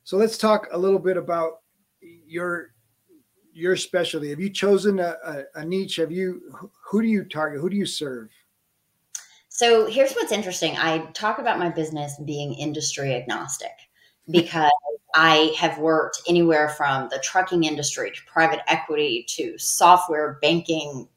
So 0.04 0.16
let's 0.16 0.36
talk 0.36 0.68
a 0.72 0.78
little 0.78 0.98
bit 0.98 1.16
about 1.16 1.60
your 2.00 2.70
your 3.52 3.76
specialty. 3.76 4.30
Have 4.30 4.40
you 4.40 4.50
chosen 4.50 4.98
a, 4.98 5.16
a, 5.24 5.44
a 5.54 5.64
niche? 5.64 5.96
Have 5.96 6.12
you 6.12 6.42
who 6.84 7.00
do 7.00 7.08
you 7.08 7.24
target? 7.24 7.60
Who 7.60 7.70
do 7.70 7.76
you 7.76 7.86
serve? 7.86 8.28
So 9.48 9.86
here's 9.86 10.12
what's 10.14 10.32
interesting. 10.32 10.76
I 10.76 11.06
talk 11.12 11.38
about 11.38 11.58
my 11.58 11.68
business 11.68 12.18
being 12.24 12.54
industry 12.54 13.14
agnostic 13.14 13.70
because 14.30 14.70
I 15.14 15.54
have 15.58 15.78
worked 15.78 16.22
anywhere 16.26 16.68
from 16.70 17.08
the 17.08 17.20
trucking 17.22 17.64
industry 17.64 18.10
to 18.10 18.20
private 18.26 18.60
equity 18.66 19.24
to 19.30 19.56
software, 19.58 20.38
banking, 20.42 21.08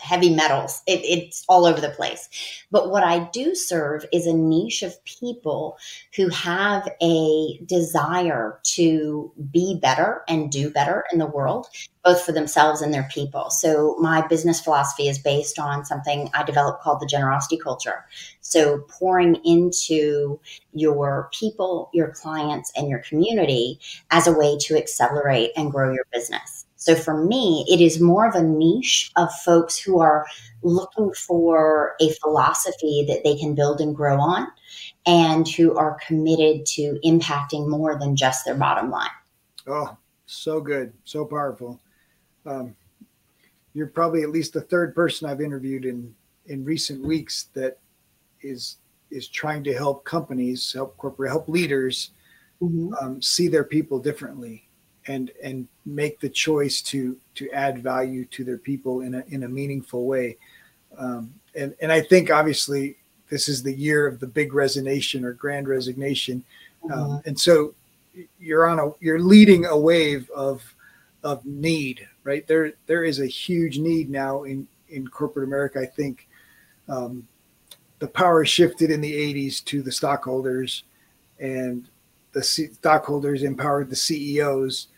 heavy 0.00 0.34
metals. 0.34 0.82
It, 0.86 1.00
it's 1.04 1.44
all 1.48 1.66
over 1.66 1.80
the 1.80 1.90
place. 1.90 2.28
But 2.70 2.90
what 2.90 3.02
I 3.02 3.28
do 3.32 3.54
serve 3.54 4.04
is 4.12 4.26
a 4.26 4.32
niche 4.32 4.82
of 4.82 5.02
people 5.04 5.76
who 6.16 6.28
have 6.28 6.88
a 7.02 7.58
desire 7.66 8.60
to 8.62 9.32
be 9.50 9.78
better 9.80 10.22
and 10.28 10.50
do 10.50 10.70
better 10.70 11.04
in 11.12 11.18
the 11.18 11.26
world, 11.26 11.66
both 12.04 12.22
for 12.22 12.32
themselves 12.32 12.80
and 12.80 12.92
their 12.92 13.08
people. 13.12 13.50
So 13.50 13.96
my 13.98 14.26
business 14.26 14.60
philosophy 14.60 15.08
is 15.08 15.18
based 15.18 15.58
on 15.58 15.84
something 15.84 16.30
I 16.34 16.42
developed 16.44 16.82
called 16.82 17.00
the 17.00 17.06
generosity 17.06 17.58
culture. 17.58 18.04
So 18.40 18.78
pouring 18.88 19.36
into 19.44 20.40
your 20.72 21.28
people, 21.32 21.90
your 21.92 22.12
clients, 22.12 22.72
and 22.76 22.88
your 22.88 23.00
community 23.00 23.80
as 24.10 24.26
a 24.26 24.32
way 24.32 24.56
to 24.60 24.76
accelerate 24.76 25.50
and 25.56 25.72
grow 25.72 25.92
your 25.92 26.06
business. 26.12 26.66
So 26.78 26.94
for 26.94 27.24
me, 27.24 27.66
it 27.68 27.80
is 27.80 28.00
more 28.00 28.26
of 28.26 28.36
a 28.36 28.42
niche 28.42 29.10
of 29.16 29.34
folks 29.44 29.76
who 29.76 29.98
are 29.98 30.24
looking 30.62 31.12
for 31.12 31.96
a 32.00 32.12
philosophy 32.22 33.04
that 33.08 33.24
they 33.24 33.36
can 33.36 33.56
build 33.56 33.80
and 33.80 33.94
grow 33.94 34.20
on 34.20 34.46
and 35.04 35.46
who 35.48 35.76
are 35.76 35.98
committed 36.06 36.64
to 36.66 37.00
impacting 37.04 37.68
more 37.68 37.98
than 37.98 38.14
just 38.14 38.44
their 38.44 38.54
bottom 38.54 38.92
line. 38.92 39.10
Oh, 39.66 39.96
so 40.26 40.60
good. 40.60 40.92
So 41.04 41.24
powerful. 41.24 41.80
um, 42.46 42.76
you're 43.74 43.88
probably 43.88 44.22
at 44.22 44.30
least 44.30 44.52
the 44.52 44.60
third 44.60 44.94
person 44.94 45.28
I've 45.28 45.40
interviewed 45.40 45.84
in 45.84 46.14
in 46.46 46.64
recent 46.64 47.04
weeks 47.04 47.48
that 47.54 47.78
is 48.40 48.78
is 49.10 49.28
trying 49.28 49.64
to 49.64 49.74
help 49.74 50.04
companies, 50.04 50.72
help 50.72 50.96
corporate, 50.96 51.30
help 51.30 51.48
leaders 51.48 52.12
mm-hmm. 52.62 52.94
um, 52.94 53.20
see 53.20 53.48
their 53.48 53.64
people 53.64 53.98
differently 53.98 54.67
and 55.08 55.32
and 55.42 55.66
make 55.84 56.20
the 56.20 56.28
choice 56.28 56.80
to 56.82 57.16
to 57.34 57.50
add 57.50 57.82
value 57.82 58.24
to 58.26 58.44
their 58.44 58.58
people 58.58 59.00
in 59.00 59.14
a 59.14 59.24
in 59.30 59.42
a 59.42 59.48
meaningful 59.48 60.06
way. 60.06 60.36
Um, 60.96 61.34
and 61.56 61.74
and 61.80 61.90
I 61.90 62.00
think 62.00 62.30
obviously 62.30 62.96
this 63.30 63.48
is 63.48 63.62
the 63.62 63.74
year 63.74 64.06
of 64.06 64.20
the 64.20 64.26
big 64.26 64.54
resignation 64.54 65.24
or 65.24 65.32
grand 65.32 65.66
resignation, 65.66 66.44
um, 66.84 66.90
mm-hmm. 66.90 67.00
um, 67.00 67.22
and 67.26 67.40
so 67.40 67.74
you're 68.38 68.66
on 68.66 68.78
a 68.78 68.90
you're 69.00 69.20
leading 69.20 69.64
a 69.66 69.76
wave 69.76 70.30
of 70.30 70.62
of 71.24 71.44
need. 71.44 72.06
Right 72.22 72.46
there, 72.46 72.74
there 72.86 73.04
is 73.04 73.20
a 73.20 73.26
huge 73.26 73.78
need 73.78 74.10
now 74.10 74.44
in 74.44 74.68
in 74.90 75.08
corporate 75.08 75.46
America. 75.46 75.80
I 75.80 75.86
think 75.86 76.28
um, 76.88 77.26
the 77.98 78.08
power 78.08 78.44
shifted 78.44 78.90
in 78.90 79.00
the 79.00 79.12
80s 79.12 79.64
to 79.66 79.82
the 79.82 79.92
stockholders, 79.92 80.84
and 81.38 81.88
the 82.32 82.42
stockholders 82.42 83.42
empowered 83.42 83.90
the 83.90 83.96
CEOs 83.96 84.88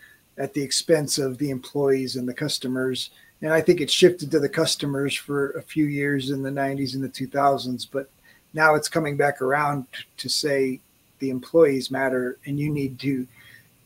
at 0.40 0.54
the 0.54 0.62
expense 0.62 1.18
of 1.18 1.38
the 1.38 1.50
employees 1.50 2.16
and 2.16 2.28
the 2.28 2.34
customers. 2.34 3.10
And 3.42 3.52
I 3.52 3.60
think 3.60 3.80
it 3.80 3.90
shifted 3.90 4.30
to 4.30 4.40
the 4.40 4.48
customers 4.48 5.14
for 5.14 5.50
a 5.50 5.62
few 5.62 5.86
years 5.86 6.30
in 6.30 6.42
the 6.42 6.50
90s 6.50 6.94
and 6.94 7.04
the 7.04 7.08
2000s, 7.08 7.86
but 7.90 8.10
now 8.52 8.74
it's 8.74 8.88
coming 8.88 9.16
back 9.16 9.40
around 9.40 9.86
to 10.16 10.28
say 10.28 10.80
the 11.20 11.30
employees 11.30 11.90
matter 11.90 12.38
and 12.46 12.58
you 12.58 12.70
need 12.70 12.98
to 12.98 13.26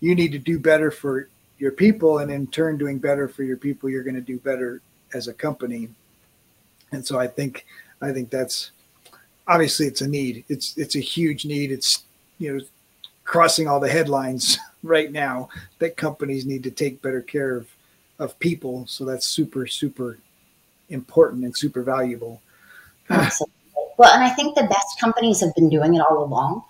you 0.00 0.14
need 0.14 0.32
to 0.32 0.38
do 0.38 0.58
better 0.58 0.90
for 0.90 1.28
your 1.58 1.72
people 1.72 2.18
and 2.18 2.30
in 2.30 2.46
turn 2.46 2.78
doing 2.78 2.98
better 2.98 3.28
for 3.28 3.42
your 3.42 3.56
people 3.56 3.90
you're 3.90 4.04
going 4.04 4.14
to 4.14 4.20
do 4.20 4.38
better 4.38 4.80
as 5.12 5.28
a 5.28 5.34
company. 5.34 5.88
And 6.92 7.04
so 7.04 7.18
i 7.18 7.26
think 7.26 7.66
i 8.00 8.12
think 8.12 8.30
that's 8.30 8.70
obviously 9.46 9.86
it's 9.86 10.00
a 10.00 10.08
need. 10.08 10.44
It's 10.48 10.76
it's 10.76 10.96
a 10.96 11.00
huge 11.00 11.44
need. 11.44 11.70
It's 11.70 12.04
you 12.38 12.56
know 12.56 12.64
crossing 13.24 13.68
all 13.68 13.80
the 13.80 13.88
headlines 13.88 14.58
right 14.84 15.10
now 15.10 15.48
that 15.78 15.96
companies 15.96 16.46
need 16.46 16.62
to 16.62 16.70
take 16.70 17.02
better 17.02 17.22
care 17.22 17.56
of 17.56 17.68
of 18.20 18.38
people. 18.38 18.86
So 18.86 19.04
that's 19.04 19.26
super 19.26 19.66
super 19.66 20.18
important 20.88 21.44
and 21.44 21.56
super 21.56 21.82
valuable. 21.82 22.40
Absolutely. 23.10 23.54
Well, 23.96 24.12
and 24.12 24.22
I 24.22 24.30
think 24.30 24.54
the 24.54 24.64
best 24.64 25.00
companies 25.00 25.40
have 25.40 25.54
been 25.54 25.68
doing 25.68 25.94
it 25.94 26.02
all 26.08 26.22
along. 26.24 26.62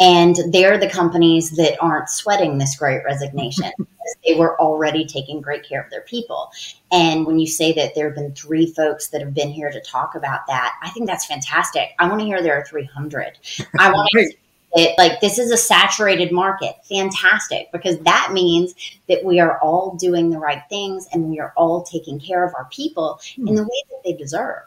And 0.00 0.36
they're 0.52 0.78
the 0.78 0.88
companies 0.88 1.50
that 1.52 1.76
aren't 1.80 2.08
sweating 2.08 2.58
this 2.58 2.76
great 2.76 3.04
resignation 3.04 3.70
they 4.26 4.34
were 4.34 4.60
already 4.60 5.04
taking 5.04 5.40
great 5.40 5.66
care 5.66 5.82
of 5.82 5.90
their 5.90 6.02
people. 6.02 6.50
And 6.90 7.26
when 7.26 7.38
you 7.38 7.46
say 7.46 7.72
that 7.72 7.94
there 7.94 8.06
have 8.06 8.14
been 8.14 8.34
three 8.34 8.72
folks 8.72 9.08
that 9.08 9.20
have 9.20 9.34
been 9.34 9.50
here 9.50 9.70
to 9.70 9.80
talk 9.80 10.14
about 10.14 10.46
that, 10.46 10.74
I 10.82 10.90
think 10.90 11.06
that's 11.06 11.26
fantastic. 11.26 11.90
I 11.98 12.08
want 12.08 12.20
to 12.20 12.26
hear 12.26 12.42
there 12.42 12.58
are 12.58 12.64
300. 12.64 13.38
I 13.78 13.90
want 13.90 14.08
to 14.14 14.32
it 14.74 14.96
like 14.98 15.20
this 15.20 15.38
is 15.38 15.50
a 15.50 15.56
saturated 15.56 16.32
market. 16.32 16.76
Fantastic. 16.88 17.70
Because 17.72 17.98
that 18.00 18.30
means 18.32 18.74
that 19.08 19.24
we 19.24 19.40
are 19.40 19.58
all 19.58 19.96
doing 19.96 20.30
the 20.30 20.38
right 20.38 20.62
things 20.68 21.06
and 21.12 21.28
we 21.28 21.40
are 21.40 21.52
all 21.56 21.82
taking 21.82 22.18
care 22.18 22.44
of 22.44 22.54
our 22.54 22.66
people 22.66 23.20
hmm. 23.36 23.48
in 23.48 23.54
the 23.54 23.62
way 23.62 23.82
that 23.90 24.02
they 24.04 24.12
deserve. 24.14 24.62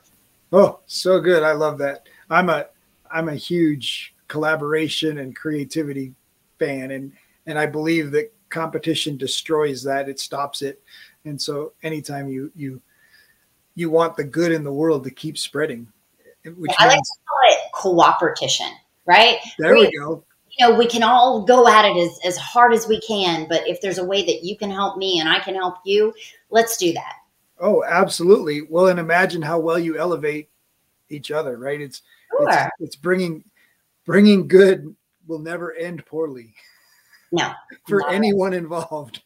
Oh 0.52 0.80
so 0.86 1.20
good. 1.20 1.44
I 1.44 1.54
love 1.54 1.78
that. 1.80 2.08
I'm 2.30 2.50
a 2.50 2.68
i'm 3.12 3.30
a 3.30 3.36
huge 3.36 4.16
collaboration 4.28 5.20
and 5.20 5.36
creativity 5.36 6.12
fan 6.58 6.90
and 6.90 7.12
and 7.46 7.60
i 7.60 7.66
believe 7.68 8.10
that 8.12 8.32
competition 8.50 9.18
destroys 9.18 9.84
that. 9.84 10.08
It 10.08 10.20
stops 10.20 10.62
it. 10.62 10.82
And 11.26 11.42
so 11.42 11.74
anytime 11.84 12.30
you 12.30 12.52
you 12.56 12.82
you 13.76 13.90
want 13.90 14.16
the 14.16 14.24
good 14.24 14.52
in 14.52 14.64
the 14.64 14.72
world 14.72 15.04
to 15.04 15.12
keep 15.12 15.38
spreading 15.38 15.88
which 16.46 16.72
yeah, 16.80 16.86
i 16.86 16.88
like 16.88 16.98
to 16.98 17.20
call 17.28 17.40
it 17.52 17.60
cooperation 17.74 18.68
right? 19.06 19.38
There 19.60 19.74
we, 19.74 19.88
we 19.88 19.98
go. 19.98 20.24
You 20.58 20.70
know, 20.70 20.76
we 20.76 20.88
can 20.88 21.04
all 21.04 21.44
go 21.44 21.68
at 21.68 21.86
it 21.86 21.98
as, 21.98 22.20
as 22.26 22.38
hard 22.38 22.74
as 22.74 22.88
we 22.88 23.02
can, 23.02 23.48
but 23.48 23.68
if 23.68 23.82
there's 23.82 23.98
a 23.98 24.06
way 24.06 24.26
that 24.26 24.44
you 24.44 24.58
can 24.58 24.72
help 24.72 24.98
me 24.98 25.20
and 25.20 25.28
I 25.28 25.40
can 25.40 25.56
help 25.56 25.76
you, 25.86 26.14
let's 26.50 26.78
do 26.78 26.94
that. 26.94 27.16
Oh, 27.60 27.84
absolutely. 27.84 28.62
Well, 28.62 28.88
and 28.88 29.00
imagine 29.00 29.42
how 29.42 29.60
well 29.60 29.80
you 29.80 29.98
elevate 29.98 30.50
each 31.10 31.32
other, 31.32 31.58
right? 31.58 31.80
It's 31.80 32.02
sure. 32.32 32.50
it's, 32.50 32.72
it's 32.80 32.96
bringing 32.96 33.44
bringing 34.06 34.48
good 34.48 34.96
will 35.28 35.40
never 35.40 35.74
end 35.74 36.06
poorly. 36.06 36.54
No, 37.32 37.52
for 37.88 38.10
anyone 38.10 38.54
involved. 38.54 39.24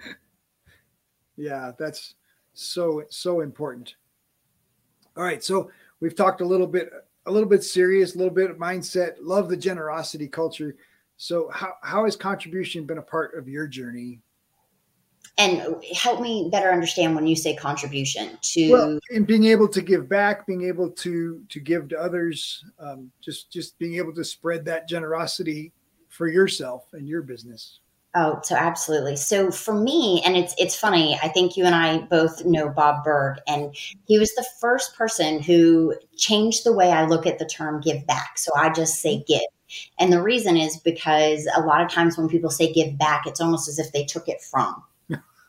yeah, 1.36 1.72
that's 1.78 2.14
so 2.54 3.04
so 3.08 3.40
important. 3.40 3.94
All 5.16 5.24
right, 5.24 5.42
so 5.42 5.70
we've 6.00 6.14
talked 6.14 6.40
a 6.40 6.46
little 6.46 6.66
bit 6.66 6.90
a 7.26 7.30
little 7.30 7.48
bit 7.48 7.62
serious, 7.62 8.14
a 8.14 8.18
little 8.18 8.34
bit 8.34 8.50
of 8.50 8.56
mindset. 8.56 9.16
Love 9.20 9.48
the 9.48 9.56
generosity 9.56 10.28
culture. 10.28 10.76
So, 11.16 11.50
how 11.52 11.74
how 11.82 12.04
has 12.04 12.16
contribution 12.16 12.86
been 12.86 12.98
a 12.98 13.02
part 13.02 13.34
of 13.36 13.48
your 13.48 13.66
journey? 13.66 14.20
And 15.38 15.82
help 15.94 16.20
me 16.20 16.48
better 16.52 16.70
understand 16.70 17.14
when 17.14 17.26
you 17.26 17.36
say 17.36 17.56
contribution 17.56 18.38
to 18.40 18.70
well, 18.70 18.98
in 19.10 19.24
being 19.24 19.44
able 19.44 19.68
to 19.68 19.80
give 19.80 20.08
back, 20.08 20.46
being 20.46 20.64
able 20.64 20.90
to 20.90 21.42
to 21.48 21.60
give 21.60 21.88
to 21.88 21.98
others, 21.98 22.64
um, 22.78 23.10
just 23.20 23.50
just 23.50 23.78
being 23.78 23.96
able 23.96 24.14
to 24.14 24.24
spread 24.24 24.64
that 24.66 24.88
generosity 24.88 25.72
for 26.08 26.26
yourself 26.26 26.86
and 26.92 27.08
your 27.08 27.22
business. 27.22 27.80
Oh, 28.14 28.40
so 28.42 28.56
absolutely. 28.56 29.14
So 29.14 29.52
for 29.52 29.72
me, 29.72 30.20
and 30.24 30.36
it's 30.36 30.52
it's 30.58 30.74
funny. 30.74 31.16
I 31.22 31.28
think 31.28 31.56
you 31.56 31.64
and 31.64 31.76
I 31.76 31.98
both 31.98 32.44
know 32.44 32.68
Bob 32.68 33.04
Burg, 33.04 33.38
and 33.46 33.74
he 34.06 34.18
was 34.18 34.34
the 34.34 34.46
first 34.60 34.96
person 34.96 35.40
who 35.40 35.94
changed 36.16 36.64
the 36.64 36.72
way 36.72 36.90
I 36.90 37.06
look 37.06 37.24
at 37.24 37.38
the 37.38 37.46
term 37.46 37.80
"give 37.80 38.04
back." 38.08 38.36
So 38.36 38.50
I 38.56 38.70
just 38.70 39.00
say 39.00 39.16
mm-hmm. 39.16 39.22
"give," 39.28 39.86
and 40.00 40.12
the 40.12 40.22
reason 40.22 40.56
is 40.56 40.76
because 40.78 41.48
a 41.56 41.60
lot 41.60 41.82
of 41.82 41.88
times 41.88 42.18
when 42.18 42.28
people 42.28 42.50
say 42.50 42.72
"give 42.72 42.98
back," 42.98 43.26
it's 43.26 43.40
almost 43.40 43.68
as 43.68 43.78
if 43.78 43.92
they 43.92 44.04
took 44.04 44.28
it 44.28 44.42
from. 44.42 44.82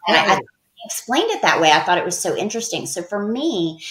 And 0.07 0.17
I, 0.17 0.35
I 0.35 0.39
explained 0.85 1.31
it 1.31 1.41
that 1.41 1.61
way. 1.61 1.71
I 1.71 1.79
thought 1.79 1.97
it 1.97 2.05
was 2.05 2.17
so 2.17 2.35
interesting. 2.35 2.85
So 2.85 3.01
for 3.03 3.25
me, 3.25 3.81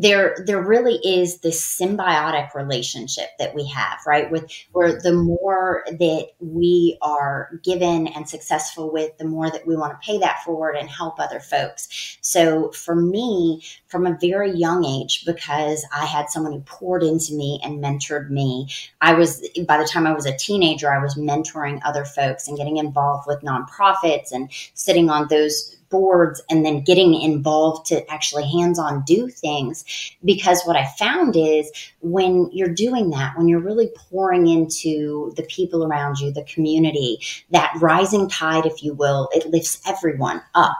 there 0.00 0.36
there 0.46 0.62
really 0.62 0.96
is 1.04 1.40
this 1.40 1.60
symbiotic 1.62 2.54
relationship 2.54 3.28
that 3.38 3.54
we 3.54 3.66
have 3.68 3.98
right? 4.06 4.30
With 4.30 4.50
where 4.72 5.00
the 5.00 5.12
more 5.12 5.84
that 5.86 6.28
we 6.40 6.98
are 7.02 7.50
given 7.62 8.06
and 8.08 8.28
successful 8.28 8.90
with 8.92 9.16
the 9.18 9.24
more 9.24 9.50
that 9.50 9.66
we 9.66 9.76
want 9.76 9.92
to 9.92 10.06
pay 10.06 10.18
that 10.18 10.42
forward 10.44 10.76
and 10.76 10.88
help 10.88 11.18
other 11.18 11.40
folks. 11.40 12.18
So 12.20 12.70
for 12.72 12.94
me 12.94 13.62
from 13.86 14.06
a 14.06 14.16
very 14.20 14.52
young 14.52 14.84
age 14.84 15.24
because 15.24 15.84
i 15.92 16.04
had 16.04 16.30
someone 16.30 16.52
who 16.52 16.60
poured 16.60 17.02
into 17.02 17.34
me 17.34 17.60
and 17.62 17.82
mentored 17.82 18.30
me 18.30 18.68
i 19.00 19.12
was 19.12 19.46
by 19.66 19.76
the 19.76 19.88
time 19.88 20.06
i 20.06 20.12
was 20.12 20.26
a 20.26 20.36
teenager 20.36 20.92
i 20.92 21.02
was 21.02 21.16
mentoring 21.16 21.80
other 21.84 22.04
folks 22.04 22.48
and 22.48 22.56
getting 22.56 22.76
involved 22.76 23.26
with 23.26 23.40
nonprofits 23.40 24.32
and 24.32 24.50
sitting 24.74 25.10
on 25.10 25.26
those 25.28 25.76
boards 25.90 26.42
and 26.48 26.64
then 26.64 26.82
getting 26.82 27.20
involved 27.20 27.86
to 27.86 28.10
actually 28.10 28.48
hands 28.50 28.78
on 28.78 29.02
do 29.04 29.28
things. 29.28 29.84
Because 30.24 30.62
what 30.64 30.76
I 30.76 30.86
found 30.98 31.36
is 31.36 31.70
when 32.00 32.48
you're 32.52 32.72
doing 32.72 33.10
that, 33.10 33.36
when 33.36 33.48
you're 33.48 33.60
really 33.60 33.90
pouring 33.96 34.46
into 34.46 35.32
the 35.36 35.42
people 35.44 35.84
around 35.84 36.18
you, 36.18 36.32
the 36.32 36.44
community, 36.44 37.18
that 37.50 37.74
rising 37.80 38.28
tide, 38.28 38.66
if 38.66 38.82
you 38.82 38.94
will, 38.94 39.28
it 39.32 39.50
lifts 39.50 39.80
everyone 39.86 40.42
up. 40.54 40.78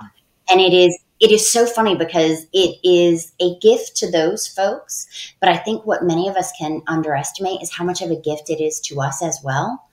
And 0.49 0.61
it 0.61 0.73
is 0.73 0.99
it 1.21 1.31
is 1.31 1.51
so 1.51 1.67
funny 1.67 1.95
because 1.95 2.47
it 2.55 2.79
is 2.83 3.33
a 3.41 3.55
gift 3.59 3.95
to 3.97 4.11
those 4.11 4.49
folks. 4.49 5.07
But 5.39 5.51
I 5.51 5.59
think 5.59 5.85
what 5.85 6.03
many 6.03 6.29
of 6.29 6.37
us 6.37 6.51
can 6.59 6.81
underestimate 6.87 7.61
is 7.61 7.71
how 7.71 7.85
much 7.85 8.01
of 8.01 8.11
a 8.11 8.17
gift 8.17 8.49
it 8.49 8.59
is 8.59 8.81
to 8.81 9.03
us 9.03 9.23
as 9.23 9.39
well 9.45 9.85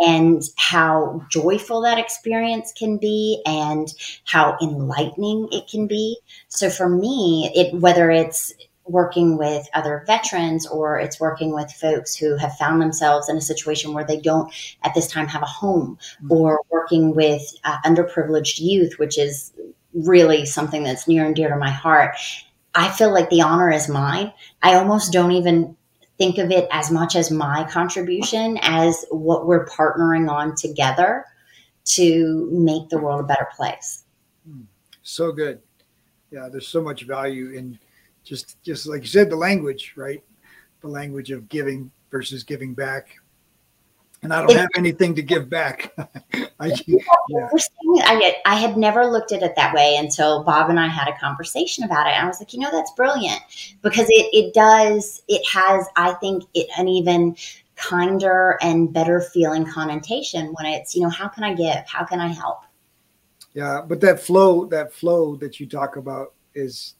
and 0.00 0.42
how 0.56 1.24
joyful 1.30 1.82
that 1.82 1.98
experience 1.98 2.72
can 2.72 2.98
be 2.98 3.42
and 3.46 3.92
how 4.24 4.56
enlightening 4.62 5.48
it 5.52 5.68
can 5.68 5.86
be. 5.86 6.18
So 6.48 6.70
for 6.70 6.88
me, 6.88 7.50
it 7.54 7.74
whether 7.74 8.10
it's 8.10 8.54
working 8.88 9.36
with 9.36 9.68
other 9.74 10.02
veterans 10.06 10.66
or 10.66 10.98
it's 10.98 11.20
working 11.20 11.52
with 11.52 11.70
folks 11.70 12.16
who 12.16 12.36
have 12.36 12.56
found 12.56 12.80
themselves 12.80 13.28
in 13.28 13.36
a 13.36 13.40
situation 13.40 13.92
where 13.92 14.04
they 14.04 14.18
don't 14.18 14.52
at 14.82 14.94
this 14.94 15.06
time 15.06 15.26
have 15.26 15.42
a 15.42 15.46
home 15.46 15.98
mm-hmm. 16.22 16.32
or 16.32 16.60
working 16.70 17.14
with 17.14 17.42
uh, 17.64 17.76
underprivileged 17.84 18.58
youth 18.60 18.98
which 18.98 19.18
is 19.18 19.52
really 19.92 20.44
something 20.46 20.82
that's 20.82 21.08
near 21.08 21.24
and 21.24 21.36
dear 21.36 21.48
to 21.48 21.56
my 21.56 21.70
heart 21.70 22.16
i 22.74 22.88
feel 22.88 23.12
like 23.12 23.28
the 23.30 23.42
honor 23.42 23.70
is 23.70 23.88
mine 23.88 24.32
i 24.62 24.74
almost 24.74 25.12
don't 25.12 25.32
even 25.32 25.76
think 26.18 26.38
of 26.38 26.50
it 26.50 26.68
as 26.70 26.90
much 26.90 27.16
as 27.16 27.30
my 27.30 27.64
contribution 27.70 28.58
as 28.62 29.04
what 29.10 29.46
we're 29.46 29.66
partnering 29.66 30.28
on 30.28 30.54
together 30.56 31.24
to 31.84 32.48
make 32.52 32.88
the 32.90 32.98
world 32.98 33.20
a 33.20 33.24
better 33.24 33.48
place. 33.56 34.04
Hmm. 34.46 34.62
So 35.02 35.32
good. 35.32 35.60
Yeah, 36.30 36.48
there's 36.50 36.68
so 36.68 36.82
much 36.82 37.04
value 37.04 37.52
in 37.52 37.78
just 38.24 38.62
just 38.62 38.86
like 38.86 39.00
you 39.00 39.08
said, 39.08 39.30
the 39.30 39.36
language, 39.36 39.94
right? 39.96 40.22
The 40.82 40.88
language 40.88 41.30
of 41.30 41.48
giving 41.48 41.90
versus 42.10 42.42
giving 42.44 42.74
back. 42.74 43.08
And 44.22 44.32
I 44.32 44.44
don't 44.44 44.56
have 44.56 44.68
anything 44.76 45.14
to 45.14 45.22
give 45.22 45.48
back. 45.48 45.92
I, 46.60 46.72
yeah. 46.86 47.48
I, 48.02 48.36
I 48.44 48.56
had 48.56 48.76
never 48.76 49.06
looked 49.06 49.32
at 49.32 49.42
it 49.42 49.54
that 49.56 49.74
way 49.74 49.96
until 49.96 50.42
Bob 50.42 50.70
and 50.70 50.80
I 50.80 50.88
had 50.88 51.08
a 51.08 51.16
conversation 51.18 51.84
about 51.84 52.06
it. 52.06 52.14
And 52.14 52.24
I 52.24 52.26
was 52.26 52.40
like, 52.40 52.52
you 52.52 52.60
know, 52.60 52.70
that's 52.70 52.92
brilliant 52.92 53.40
because 53.82 54.06
it, 54.08 54.28
it 54.32 54.54
does, 54.54 55.22
it 55.28 55.46
has, 55.52 55.86
I 55.96 56.12
think, 56.14 56.44
it, 56.54 56.68
an 56.76 56.88
even 56.88 57.36
kinder 57.76 58.58
and 58.60 58.92
better 58.92 59.20
feeling 59.20 59.64
connotation 59.64 60.52
when 60.54 60.66
it's, 60.66 60.96
you 60.96 61.02
know, 61.02 61.10
how 61.10 61.28
can 61.28 61.44
I 61.44 61.54
give? 61.54 61.86
How 61.86 62.04
can 62.04 62.20
I 62.20 62.28
help? 62.28 62.62
Yeah. 63.54 63.82
But 63.86 64.00
that 64.00 64.20
flow, 64.20 64.66
that 64.66 64.92
flow 64.92 65.36
that 65.36 65.60
you 65.60 65.66
talk 65.66 65.96
about 65.96 66.34
is, 66.54 66.94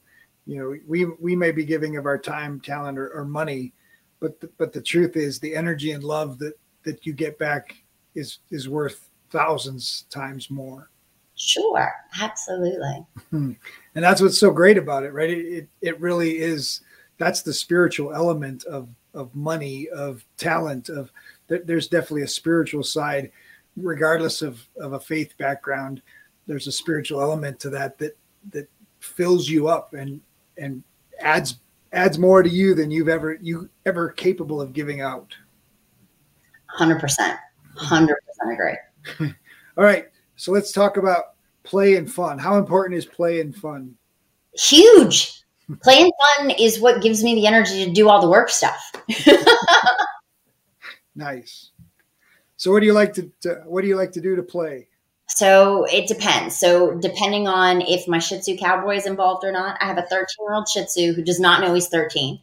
you 0.46 0.56
know, 0.56 0.78
we, 0.86 1.04
we 1.04 1.34
may 1.34 1.50
be 1.50 1.64
giving 1.64 1.96
of 1.96 2.06
our 2.06 2.18
time, 2.18 2.60
talent, 2.60 2.96
or, 2.96 3.10
or 3.10 3.24
money, 3.24 3.74
but, 4.20 4.40
the, 4.40 4.48
but 4.56 4.72
the 4.72 4.80
truth 4.80 5.16
is 5.16 5.40
the 5.40 5.54
energy 5.54 5.90
and 5.92 6.04
love 6.04 6.38
that, 6.38 6.54
that 6.84 7.04
you 7.06 7.12
get 7.12 7.38
back 7.38 7.76
is 8.14 8.38
is 8.50 8.68
worth 8.68 9.10
thousands 9.30 10.04
times 10.10 10.50
more. 10.50 10.90
Sure, 11.36 11.92
absolutely. 12.20 13.06
Hmm. 13.30 13.52
and 13.94 14.04
that's 14.04 14.20
what's 14.20 14.40
so 14.40 14.50
great 14.50 14.76
about 14.76 15.04
it, 15.04 15.12
right? 15.12 15.30
It, 15.30 15.46
it, 15.46 15.68
it 15.80 16.00
really 16.00 16.38
is. 16.38 16.80
That's 17.16 17.42
the 17.42 17.52
spiritual 17.52 18.12
element 18.12 18.64
of 18.64 18.88
of 19.14 19.34
money, 19.34 19.88
of 19.88 20.24
talent, 20.36 20.88
of 20.88 21.12
there's 21.48 21.88
definitely 21.88 22.22
a 22.22 22.28
spiritual 22.28 22.82
side, 22.82 23.30
regardless 23.76 24.42
of 24.42 24.66
of 24.80 24.94
a 24.94 25.00
faith 25.00 25.36
background. 25.38 26.02
There's 26.46 26.66
a 26.66 26.72
spiritual 26.72 27.20
element 27.20 27.60
to 27.60 27.70
that 27.70 27.98
that 27.98 28.16
that 28.50 28.68
fills 29.00 29.48
you 29.48 29.68
up 29.68 29.94
and 29.94 30.20
and 30.56 30.82
adds 31.20 31.58
adds 31.92 32.18
more 32.18 32.42
to 32.42 32.50
you 32.50 32.74
than 32.74 32.90
you've 32.90 33.08
ever 33.08 33.38
you 33.40 33.68
ever 33.86 34.10
capable 34.10 34.60
of 34.60 34.72
giving 34.72 35.00
out. 35.00 35.34
100%. 36.76 37.38
100% 37.76 38.08
agree. 38.52 38.76
All 39.76 39.84
right. 39.84 40.08
So 40.36 40.52
let's 40.52 40.72
talk 40.72 40.96
about 40.96 41.34
play 41.62 41.96
and 41.96 42.10
fun. 42.10 42.38
How 42.38 42.58
important 42.58 42.98
is 42.98 43.06
play 43.06 43.40
and 43.40 43.54
fun? 43.54 43.94
Huge. 44.54 45.42
Play 45.82 46.02
and 46.02 46.12
fun 46.36 46.50
is 46.50 46.80
what 46.80 47.02
gives 47.02 47.22
me 47.22 47.34
the 47.34 47.46
energy 47.46 47.84
to 47.84 47.92
do 47.92 48.08
all 48.08 48.22
the 48.22 48.28
work 48.28 48.48
stuff. 48.48 48.90
nice. 51.14 51.70
So 52.56 52.72
what 52.72 52.80
do 52.80 52.86
you 52.86 52.94
like 52.94 53.12
to, 53.14 53.30
to, 53.42 53.62
what 53.66 53.82
do 53.82 53.88
you 53.88 53.96
like 53.96 54.12
to 54.12 54.20
do 54.20 54.34
to 54.34 54.42
play? 54.42 54.88
So 55.28 55.84
it 55.92 56.08
depends. 56.08 56.56
So 56.56 56.94
depending 56.94 57.46
on 57.46 57.82
if 57.82 58.08
my 58.08 58.18
Shih 58.18 58.40
Tzu 58.40 58.56
Cowboy 58.56 58.96
is 58.96 59.06
involved 59.06 59.44
or 59.44 59.52
not, 59.52 59.76
I 59.80 59.84
have 59.84 59.98
a 59.98 60.06
13 60.06 60.24
year 60.40 60.54
old 60.54 60.68
Shih 60.68 60.84
Tzu 60.84 61.12
who 61.12 61.22
does 61.22 61.38
not 61.38 61.60
know 61.60 61.74
he's 61.74 61.88
13. 61.88 62.40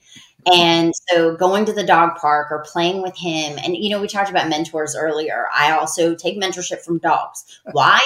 And 0.54 0.94
so 1.10 1.36
going 1.36 1.66
to 1.66 1.74
the 1.74 1.84
dog 1.84 2.18
park 2.18 2.52
or 2.52 2.64
playing 2.64 3.02
with 3.02 3.18
him, 3.18 3.58
and 3.64 3.76
you 3.76 3.90
know, 3.90 4.00
we 4.00 4.08
talked 4.08 4.30
about 4.30 4.48
mentors 4.48 4.96
earlier. 4.96 5.48
I 5.56 5.72
also 5.72 6.14
take 6.14 6.40
mentorship 6.40 6.82
from 6.82 7.00
dogs. 7.00 7.62
Why? 7.72 8.00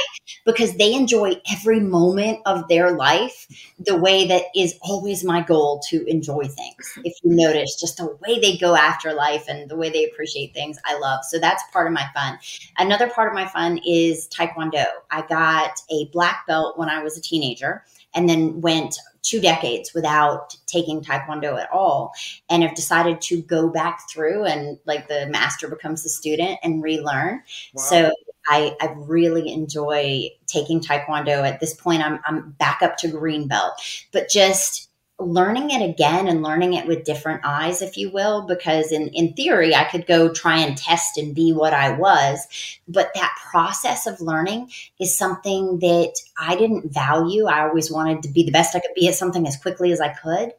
Because 0.46 0.76
they 0.76 0.94
enjoy 0.94 1.42
every 1.52 1.82
moment 1.82 2.40
of 2.46 2.68
their 2.70 2.92
life 2.92 3.48
the 3.80 3.98
way 3.98 4.26
that 4.28 4.44
is 4.56 4.76
always 4.82 5.24
my 5.24 5.42
goal 5.42 5.82
to 5.90 6.06
enjoy 6.06 6.44
things. 6.46 6.98
If 7.04 7.14
you 7.24 7.36
notice, 7.36 7.80
just 7.80 7.98
the 7.98 8.18
way 8.26 8.40
they 8.40 8.58
go 8.58 8.76
after 8.76 9.14
life 9.14 9.46
and 9.50 9.70
the 9.70 9.76
way 9.76 9.90
they 9.90 10.06
appreciate 10.06 10.54
things, 10.54 10.78
I 10.86 10.98
love. 10.98 11.26
So 11.26 11.40
that's 11.40 11.64
part 11.74 11.88
of 11.88 11.94
my 11.94 12.06
fun. 12.14 12.40
Another 12.78 13.10
part 13.10 13.28
of 13.28 13.34
my 13.34 13.48
fun 13.48 13.80
is 13.86 14.30
Taekwondo. 14.30 14.86
I 15.12 15.24
got 15.28 15.82
a 15.92 16.06
black 16.14 16.48
belt 16.48 16.78
when 16.78 16.90
I 16.90 17.04
was 17.04 17.18
a 17.18 17.22
teenager 17.22 17.84
and 18.14 18.28
then 18.30 18.62
went 18.62 18.98
two 19.22 19.40
decades 19.40 19.94
without 19.94 20.56
taking 20.66 21.02
taekwondo 21.02 21.60
at 21.60 21.70
all 21.72 22.12
and 22.50 22.64
have 22.64 22.76
decided 22.76 23.22
to 23.22 23.42
go 23.44 23.70
back 23.70 24.10
through 24.10 24.46
and 24.46 24.78
like 24.86 25.08
the 25.08 25.28
master 25.28 25.68
becomes 25.68 26.04
the 26.04 26.10
student 26.10 26.60
and 26.64 26.84
relearn 26.84 27.42
wow. 27.74 27.82
so 27.82 28.12
I, 28.48 28.76
I 28.82 28.94
really 28.96 29.52
enjoy 29.52 30.30
taking 30.48 30.80
taekwondo 30.80 31.48
at 31.48 31.60
this 31.60 31.74
point 31.74 32.02
I'm, 32.02 32.20
I'm 32.26 32.52
back 32.52 32.82
up 32.82 32.98
to 32.98 33.08
green 33.08 33.48
belt 33.48 33.74
but 34.12 34.30
just 34.30 34.89
learning 35.20 35.70
it 35.72 35.88
again 35.88 36.28
and 36.28 36.42
learning 36.42 36.74
it 36.74 36.88
with 36.88 37.04
different 37.04 37.42
eyes, 37.44 37.82
if 37.82 37.98
you 37.98 38.10
will, 38.10 38.44
because 38.44 38.92
in, 38.92 39.10
in 39.10 39.34
theory, 39.34 39.76
I 39.76 39.84
could 39.84 40.08
go 40.08 40.34
try 40.34 40.58
and 40.58 40.78
test 40.78 41.18
and 41.18 41.36
be 41.36 41.52
what 41.52 41.74
I 41.74 41.92
was. 41.92 42.48
But 42.88 43.12
that 43.16 43.36
process 43.52 44.08
of 44.08 44.22
learning 44.22 44.72
is 45.00 45.18
something 45.18 45.80
that 45.80 46.14
I 46.38 46.56
didn't 46.56 46.94
value. 46.94 47.46
I 47.46 47.68
always 47.68 47.92
wanted 47.92 48.24
to 48.24 48.30
be 48.30 48.44
the 48.44 48.52
best 48.52 48.76
I 48.76 48.80
could 48.80 48.96
be 48.96 49.08
at 49.08 49.16
something 49.16 49.46
as 49.46 49.58
quickly 49.58 49.92
as 49.92 50.00
I 50.00 50.14
could. 50.14 50.54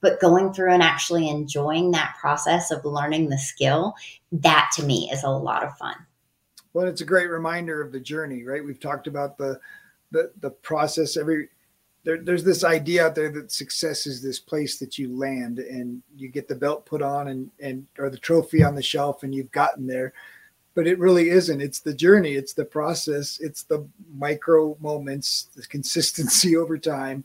But 0.00 0.20
going 0.20 0.52
through 0.52 0.72
and 0.72 0.82
actually 0.82 1.28
enjoying 1.28 1.90
that 1.90 2.14
process 2.20 2.70
of 2.70 2.84
learning 2.84 3.30
the 3.30 3.38
skill, 3.38 3.94
that 4.32 4.70
to 4.76 4.84
me 4.84 5.10
is 5.12 5.24
a 5.24 5.30
lot 5.30 5.64
of 5.64 5.76
fun. 5.76 5.96
Well, 6.72 6.86
it's 6.86 7.00
a 7.00 7.06
great 7.06 7.30
reminder 7.30 7.80
of 7.80 7.92
the 7.92 8.00
journey, 8.00 8.44
right? 8.44 8.64
We've 8.64 8.80
talked 8.80 9.06
about 9.06 9.38
the 9.38 9.60
the, 10.10 10.30
the 10.40 10.50
process 10.50 11.16
every 11.16 11.48
there, 12.04 12.18
there's 12.22 12.44
this 12.44 12.64
idea 12.64 13.06
out 13.06 13.14
there 13.14 13.30
that 13.30 13.50
success 13.50 14.06
is 14.06 14.22
this 14.22 14.38
place 14.38 14.78
that 14.78 14.98
you 14.98 15.16
land 15.16 15.58
and 15.58 16.02
you 16.16 16.28
get 16.28 16.48
the 16.48 16.54
belt 16.54 16.84
put 16.86 17.02
on 17.02 17.28
and 17.28 17.50
and 17.60 17.86
or 17.98 18.10
the 18.10 18.18
trophy 18.18 18.62
on 18.62 18.74
the 18.74 18.82
shelf 18.82 19.22
and 19.22 19.34
you've 19.34 19.50
gotten 19.50 19.86
there. 19.86 20.12
But 20.74 20.86
it 20.86 20.98
really 20.98 21.30
isn't. 21.30 21.60
It's 21.60 21.80
the 21.80 21.94
journey. 21.94 22.34
It's 22.34 22.52
the 22.52 22.64
process. 22.64 23.38
It's 23.40 23.62
the 23.62 23.88
micro 24.14 24.76
moments 24.80 25.48
the 25.56 25.62
consistency 25.66 26.56
over 26.58 26.76
time. 26.76 27.24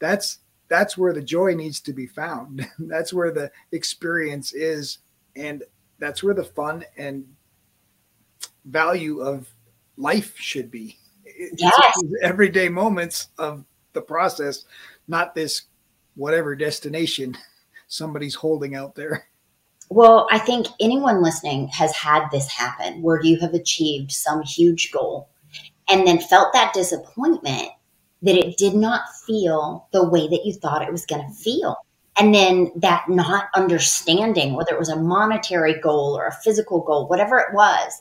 That's 0.00 0.38
that's 0.68 0.98
where 0.98 1.12
the 1.12 1.22
joy 1.22 1.54
needs 1.54 1.80
to 1.82 1.92
be 1.92 2.08
found. 2.08 2.66
That's 2.78 3.12
where 3.12 3.30
the 3.30 3.52
experience 3.70 4.52
is. 4.52 4.98
And 5.36 5.62
that's 6.00 6.24
where 6.24 6.34
the 6.34 6.42
fun 6.42 6.84
and 6.96 7.24
value 8.64 9.20
of 9.20 9.48
life 9.96 10.36
should 10.36 10.72
be. 10.72 10.98
Yes. 11.56 11.72
everyday 12.22 12.68
moments 12.68 13.28
of 13.38 13.64
the 13.96 14.02
process, 14.02 14.64
not 15.08 15.34
this 15.34 15.62
whatever 16.14 16.54
destination 16.54 17.36
somebody's 17.88 18.36
holding 18.36 18.76
out 18.76 18.94
there. 18.94 19.26
Well, 19.88 20.26
I 20.30 20.38
think 20.38 20.66
anyone 20.80 21.22
listening 21.22 21.68
has 21.68 21.94
had 21.94 22.28
this 22.30 22.48
happen 22.50 23.02
where 23.02 23.22
you 23.22 23.38
have 23.40 23.54
achieved 23.54 24.10
some 24.10 24.42
huge 24.42 24.90
goal 24.90 25.28
and 25.88 26.06
then 26.06 26.18
felt 26.18 26.52
that 26.52 26.74
disappointment 26.74 27.68
that 28.22 28.36
it 28.36 28.56
did 28.56 28.74
not 28.74 29.02
feel 29.26 29.86
the 29.92 30.08
way 30.08 30.26
that 30.26 30.44
you 30.44 30.52
thought 30.54 30.82
it 30.82 30.90
was 30.90 31.06
going 31.06 31.24
to 31.24 31.34
feel. 31.34 31.76
And 32.18 32.34
then 32.34 32.72
that 32.76 33.08
not 33.08 33.48
understanding 33.54 34.54
whether 34.54 34.72
it 34.72 34.78
was 34.78 34.88
a 34.88 34.96
monetary 34.96 35.78
goal 35.80 36.16
or 36.18 36.26
a 36.26 36.34
physical 36.42 36.80
goal, 36.80 37.06
whatever 37.08 37.38
it 37.38 37.54
was, 37.54 37.92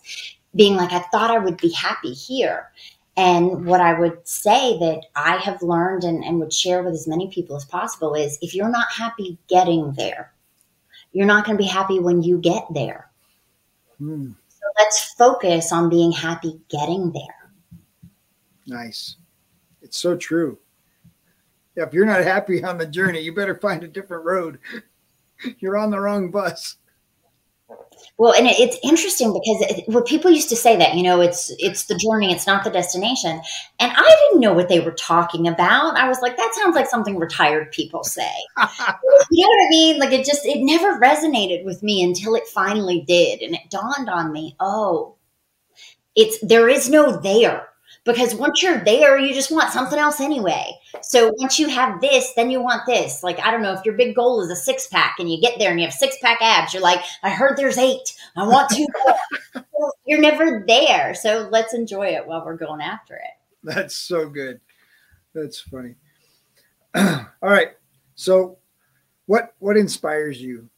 being 0.55 0.75
like, 0.75 0.93
I 0.93 0.99
thought 1.11 1.31
I 1.31 1.37
would 1.37 1.57
be 1.57 1.71
happy 1.71 2.13
here. 2.13 2.71
And 3.17 3.65
what 3.65 3.79
I 3.79 3.97
would 3.97 4.27
say 4.27 4.77
that 4.79 5.03
I 5.15 5.37
have 5.37 5.61
learned 5.61 6.03
and, 6.03 6.23
and 6.23 6.39
would 6.39 6.51
share 6.51 6.83
with 6.83 6.93
as 6.93 7.07
many 7.07 7.29
people 7.29 7.55
as 7.55 7.63
possible 7.63 8.13
is 8.13 8.37
if 8.41 8.53
you're 8.53 8.69
not 8.69 8.91
happy 8.91 9.37
getting 9.47 9.93
there, 9.93 10.33
you're 11.13 11.25
not 11.25 11.45
going 11.45 11.57
to 11.57 11.63
be 11.63 11.69
happy 11.69 11.99
when 11.99 12.23
you 12.23 12.39
get 12.39 12.65
there. 12.73 13.09
Hmm. 13.99 14.31
So 14.49 14.65
let's 14.77 15.13
focus 15.13 15.71
on 15.71 15.89
being 15.89 16.11
happy 16.11 16.59
getting 16.69 17.13
there. 17.13 17.51
Nice. 18.67 19.15
It's 19.81 19.97
so 19.97 20.17
true. 20.17 20.57
Yeah, 21.77 21.83
if 21.83 21.93
you're 21.93 22.05
not 22.05 22.23
happy 22.23 22.63
on 22.63 22.77
the 22.77 22.85
journey, 22.85 23.19
you 23.19 23.33
better 23.33 23.55
find 23.55 23.83
a 23.83 23.87
different 23.87 24.25
road. 24.25 24.59
You're 25.59 25.77
on 25.77 25.91
the 25.91 25.99
wrong 25.99 26.31
bus. 26.31 26.77
Well, 28.17 28.33
and 28.33 28.47
it, 28.47 28.59
it's 28.59 28.77
interesting 28.83 29.33
because 29.33 29.77
it, 29.77 29.85
well, 29.87 30.03
people 30.03 30.31
used 30.31 30.49
to 30.49 30.55
say 30.55 30.77
that 30.77 30.95
you 30.95 31.03
know 31.03 31.21
it's 31.21 31.53
it's 31.59 31.85
the 31.85 31.95
journey, 31.95 32.31
it's 32.31 32.47
not 32.47 32.63
the 32.63 32.69
destination, 32.69 33.41
and 33.79 33.91
I 33.95 34.17
didn't 34.29 34.41
know 34.41 34.53
what 34.53 34.69
they 34.69 34.79
were 34.79 34.93
talking 34.93 35.47
about. 35.47 35.97
I 35.97 36.07
was 36.07 36.21
like, 36.21 36.37
that 36.37 36.53
sounds 36.55 36.75
like 36.75 36.87
something 36.87 37.17
retired 37.17 37.71
people 37.71 38.03
say. 38.03 38.31
you 38.57 39.43
know 39.43 39.49
what 39.49 39.65
I 39.65 39.69
mean? 39.69 39.99
Like 39.99 40.11
it 40.11 40.25
just 40.25 40.45
it 40.45 40.59
never 40.63 40.99
resonated 40.99 41.65
with 41.65 41.83
me 41.83 42.03
until 42.03 42.35
it 42.35 42.47
finally 42.47 43.01
did, 43.07 43.41
and 43.41 43.55
it 43.55 43.69
dawned 43.69 44.09
on 44.09 44.31
me. 44.31 44.55
Oh, 44.59 45.15
it's 46.15 46.39
there 46.39 46.69
is 46.69 46.89
no 46.89 47.19
there 47.19 47.67
because 48.05 48.35
once 48.35 48.61
you're 48.61 48.83
there, 48.83 49.17
you 49.17 49.33
just 49.33 49.51
want 49.51 49.73
something 49.73 49.97
else 49.97 50.21
anyway. 50.21 50.71
So 51.01 51.33
once 51.37 51.59
you 51.59 51.67
have 51.67 51.99
this, 51.99 52.31
then 52.35 52.51
you 52.51 52.61
want 52.61 52.85
this. 52.85 53.23
Like, 53.23 53.39
I 53.39 53.51
don't 53.51 53.63
know 53.63 53.73
if 53.73 53.83
your 53.83 53.95
big 53.95 54.15
goal 54.15 54.41
is 54.41 54.49
a 54.51 54.55
six 54.55 54.87
pack 54.87 55.15
and 55.19 55.29
you 55.29 55.41
get 55.41 55.57
there 55.59 55.71
and 55.71 55.79
you 55.79 55.85
have 55.85 55.93
six 55.93 56.15
pack 56.21 56.39
abs, 56.41 56.73
you're 56.73 56.83
like, 56.83 57.01
I 57.23 57.31
heard 57.31 57.57
there's 57.57 57.79
eight. 57.79 58.13
I 58.37 58.47
want 58.47 58.69
two 58.69 58.85
you're 60.05 60.21
never 60.21 60.63
there. 60.67 61.13
So 61.15 61.49
let's 61.51 61.73
enjoy 61.73 62.07
it 62.07 62.25
while 62.25 62.45
we're 62.45 62.57
going 62.57 62.81
after 62.81 63.15
it. 63.15 63.31
That's 63.63 63.95
so 63.95 64.29
good. 64.29 64.61
That's 65.33 65.59
funny. 65.59 65.95
All 66.95 67.25
right. 67.41 67.69
So 68.13 68.59
what 69.25 69.55
what 69.59 69.77
inspires 69.77 70.41
you? 70.41 70.69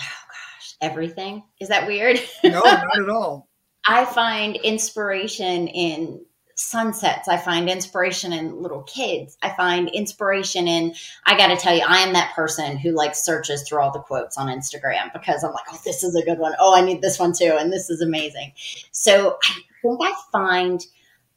Oh 0.00 0.04
gosh, 0.28 0.76
everything. 0.80 1.42
Is 1.60 1.68
that 1.68 1.86
weird? 1.86 2.20
no, 2.44 2.60
not 2.60 2.98
at 2.98 3.10
all. 3.10 3.45
I 3.86 4.04
find 4.04 4.56
inspiration 4.56 5.68
in 5.68 6.24
sunsets. 6.56 7.28
I 7.28 7.36
find 7.36 7.68
inspiration 7.68 8.32
in 8.32 8.62
little 8.62 8.82
kids. 8.82 9.36
I 9.42 9.50
find 9.50 9.90
inspiration 9.90 10.66
in, 10.66 10.94
I 11.26 11.36
got 11.36 11.48
to 11.48 11.56
tell 11.56 11.76
you, 11.76 11.84
I 11.86 11.98
am 11.98 12.14
that 12.14 12.34
person 12.34 12.78
who 12.78 12.92
like 12.92 13.14
searches 13.14 13.62
through 13.62 13.80
all 13.80 13.92
the 13.92 14.00
quotes 14.00 14.38
on 14.38 14.48
Instagram 14.48 15.12
because 15.12 15.44
I'm 15.44 15.52
like, 15.52 15.66
oh, 15.70 15.80
this 15.84 16.02
is 16.02 16.16
a 16.16 16.24
good 16.24 16.38
one. 16.38 16.54
Oh, 16.58 16.74
I 16.74 16.80
need 16.80 17.02
this 17.02 17.18
one 17.18 17.32
too. 17.32 17.56
And 17.58 17.72
this 17.72 17.90
is 17.90 18.00
amazing. 18.00 18.52
So 18.90 19.38
I 19.44 19.60
think 19.82 20.00
I 20.02 20.14
find 20.32 20.84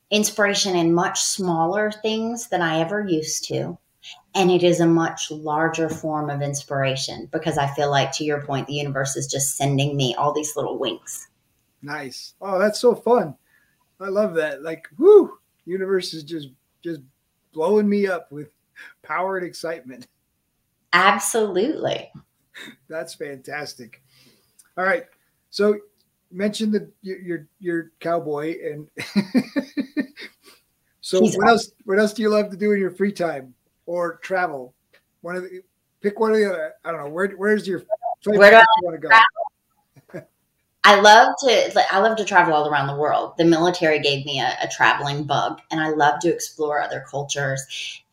inspiration 0.10 0.76
in 0.76 0.94
much 0.94 1.22
smaller 1.22 1.92
things 1.92 2.48
than 2.48 2.62
I 2.62 2.80
ever 2.80 3.06
used 3.06 3.44
to. 3.50 3.78
And 4.34 4.50
it 4.50 4.64
is 4.64 4.80
a 4.80 4.88
much 4.88 5.30
larger 5.30 5.90
form 5.90 6.30
of 6.30 6.42
inspiration 6.42 7.28
because 7.32 7.58
I 7.58 7.68
feel 7.68 7.92
like, 7.92 8.14
to 8.14 8.24
your 8.24 8.42
point, 8.42 8.68
the 8.68 8.74
universe 8.74 9.16
is 9.16 9.28
just 9.28 9.58
sending 9.58 9.98
me 9.98 10.16
all 10.16 10.34
these 10.34 10.56
little 10.56 10.80
winks. 10.80 11.28
Nice. 11.82 12.34
Oh, 12.42 12.60
that's 12.60 12.80
so 12.80 12.96
fun. 12.96 13.36
I 14.00 14.08
love 14.08 14.34
that. 14.36 14.64
Like, 14.64 14.88
whoo, 14.98 15.38
universe 15.66 16.14
is 16.14 16.24
just 16.24 16.50
just 16.84 17.02
blowing 17.54 17.88
me 17.90 18.08
up 18.08 18.32
with 18.32 18.50
power 19.04 19.38
and 19.38 19.46
excitement. 19.46 20.08
Absolutely. 20.94 22.12
That's 22.88 23.14
fantastic. 23.14 24.02
All 24.78 24.84
right. 24.84 25.06
So 25.50 25.78
mention 26.32 26.72
the 26.72 26.90
your 27.02 27.48
your 27.60 27.92
cowboy 28.00 28.56
and 28.64 28.88
so 31.02 31.22
He's 31.22 31.36
what 31.38 31.46
awesome. 31.46 31.48
else 31.48 31.72
what 31.86 32.00
else 32.00 32.14
do 32.14 32.22
you 32.22 32.30
love 32.30 32.50
to 32.52 32.58
do 32.58 32.72
in 32.74 32.80
your 32.80 32.92
free 32.92 33.12
time 33.12 33.54
or 33.86 34.18
travel? 34.18 34.74
One 35.22 35.36
of 35.36 35.44
the 35.44 35.62
pick 36.02 36.20
one 36.20 36.32
of 36.32 36.38
the 36.38 36.50
other. 36.50 36.74
I 36.84 36.92
don't 36.92 37.04
know 37.04 37.10
where 37.10 37.30
where's 37.32 37.68
your 37.68 37.84
where 38.26 38.52
do 38.52 38.58
I 38.58 38.66
want 38.84 38.96
to 38.96 39.02
go? 39.02 39.10
Travel? 39.10 39.49
I 40.86 41.02
love 41.02 41.36
to 41.40 41.86
I 41.94 42.00
love 42.00 42.18
to 42.18 42.26
travel 42.26 42.54
all 42.54 42.70
around 42.70 42.88
the 42.88 42.96
world. 42.96 43.34
The 43.38 43.44
military 43.44 44.00
gave 44.00 44.26
me 44.26 44.40
a, 44.40 44.58
a, 44.64 44.68
traveling 44.68 45.26
bug, 45.26 45.60
and 45.70 45.82
I 45.82 45.90
love 45.90 46.20
to 46.22 46.34
explore 46.34 46.82
other 46.82 47.04
cultures. 47.10 47.62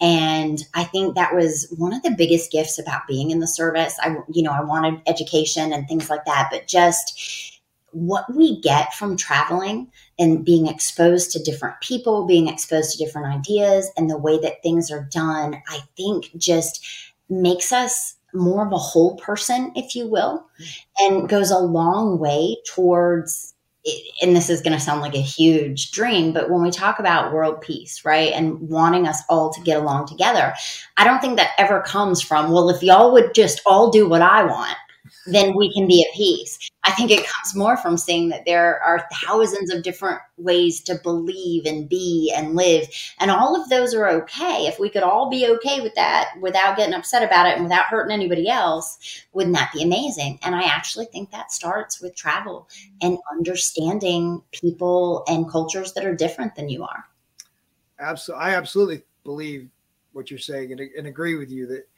And 0.00 0.58
I 0.74 0.82
think 0.84 1.14
that 1.14 1.34
was 1.34 1.72
one 1.78 1.94
of 1.94 2.02
the 2.02 2.10
biggest 2.10 2.50
gifts 2.50 2.78
about 2.78 3.06
being 3.06 3.30
in 3.30 3.38
the 3.38 3.46
service. 3.46 3.96
I 4.00 4.16
you 4.28 4.42
know 4.42 4.50
I 4.50 4.62
wanted 4.62 5.00
education 5.06 5.72
and 5.72 5.86
things 5.86 6.10
like 6.10 6.24
that, 6.24 6.48
but 6.50 6.66
just 6.66 7.60
what 7.92 8.24
we 8.34 8.60
get 8.60 8.92
from 8.94 9.16
traveling 9.16 9.90
and 10.18 10.44
being 10.44 10.66
exposed 10.66 11.30
to 11.30 11.42
different 11.42 11.80
people, 11.80 12.26
being 12.26 12.48
exposed 12.48 12.92
to 12.92 13.04
different 13.04 13.28
ideas, 13.28 13.90
and 13.96 14.10
the 14.10 14.18
way 14.18 14.38
that 14.40 14.62
things 14.62 14.90
are 14.90 15.08
done, 15.12 15.62
I 15.68 15.80
think 15.96 16.36
just 16.36 16.84
makes 17.28 17.72
us 17.72 18.15
more 18.36 18.66
of 18.66 18.72
a 18.72 18.78
whole 18.78 19.16
person, 19.16 19.72
if 19.74 19.94
you 19.94 20.08
will, 20.08 20.46
and 20.98 21.28
goes 21.28 21.50
a 21.50 21.58
long 21.58 22.18
way 22.18 22.56
towards. 22.66 23.54
And 24.20 24.34
this 24.34 24.50
is 24.50 24.62
going 24.62 24.72
to 24.72 24.80
sound 24.80 25.00
like 25.00 25.14
a 25.14 25.18
huge 25.18 25.92
dream, 25.92 26.32
but 26.32 26.50
when 26.50 26.60
we 26.60 26.72
talk 26.72 26.98
about 26.98 27.32
world 27.32 27.60
peace, 27.60 28.04
right, 28.04 28.32
and 28.32 28.58
wanting 28.68 29.06
us 29.06 29.22
all 29.28 29.52
to 29.52 29.60
get 29.60 29.80
along 29.80 30.08
together, 30.08 30.54
I 30.96 31.04
don't 31.04 31.20
think 31.20 31.36
that 31.36 31.52
ever 31.56 31.82
comes 31.82 32.20
from, 32.20 32.50
well, 32.50 32.68
if 32.68 32.82
y'all 32.82 33.12
would 33.12 33.32
just 33.32 33.60
all 33.64 33.90
do 33.90 34.08
what 34.08 34.22
I 34.22 34.42
want, 34.42 34.76
then 35.26 35.54
we 35.56 35.72
can 35.72 35.86
be 35.86 36.02
at 36.02 36.14
peace. 36.14 36.58
I 36.84 36.92
think 36.92 37.10
it 37.10 37.26
comes 37.26 37.54
more 37.54 37.76
from 37.76 37.96
seeing 37.96 38.28
that 38.28 38.44
there 38.46 38.80
are 38.82 39.08
thousands 39.24 39.72
of 39.72 39.82
different 39.82 40.20
ways 40.36 40.80
to 40.82 40.94
believe 41.02 41.66
and 41.66 41.88
be 41.88 42.32
and 42.34 42.54
live. 42.54 42.88
And 43.18 43.30
all 43.30 43.60
of 43.60 43.68
those 43.68 43.92
are 43.92 44.08
okay. 44.08 44.66
If 44.66 44.78
we 44.78 44.88
could 44.88 45.02
all 45.02 45.28
be 45.28 45.46
okay 45.46 45.80
with 45.80 45.94
that 45.96 46.30
without 46.40 46.76
getting 46.76 46.94
upset 46.94 47.24
about 47.24 47.46
it 47.46 47.54
and 47.54 47.64
without 47.64 47.86
hurting 47.86 48.12
anybody 48.12 48.48
else, 48.48 49.24
wouldn't 49.32 49.56
that 49.56 49.72
be 49.72 49.82
amazing? 49.82 50.38
And 50.42 50.54
I 50.54 50.62
actually 50.62 51.06
think 51.06 51.32
that 51.32 51.50
starts 51.50 52.00
with 52.00 52.14
travel 52.14 52.68
and 53.02 53.18
understanding 53.32 54.42
people 54.52 55.24
and 55.26 55.50
cultures 55.50 55.92
that 55.94 56.04
are 56.04 56.14
different 56.14 56.54
than 56.54 56.68
you 56.68 56.84
are. 56.84 57.04
Absolutely. 57.98 58.44
I 58.44 58.54
absolutely 58.54 59.02
believe 59.24 59.68
what 60.12 60.30
you're 60.30 60.38
saying 60.38 60.72
and, 60.72 60.80
and 60.80 61.06
agree 61.06 61.34
with 61.34 61.50
you 61.50 61.66
that 61.66 61.88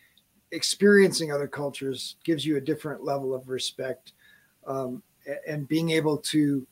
experiencing 0.52 1.32
other 1.32 1.48
cultures 1.48 2.16
gives 2.24 2.44
you 2.44 2.56
a 2.56 2.60
different 2.60 3.04
level 3.04 3.34
of 3.34 3.48
respect 3.48 4.12
um, 4.66 5.02
and 5.46 5.68
being 5.68 5.90
able 5.90 6.16
to 6.16 6.66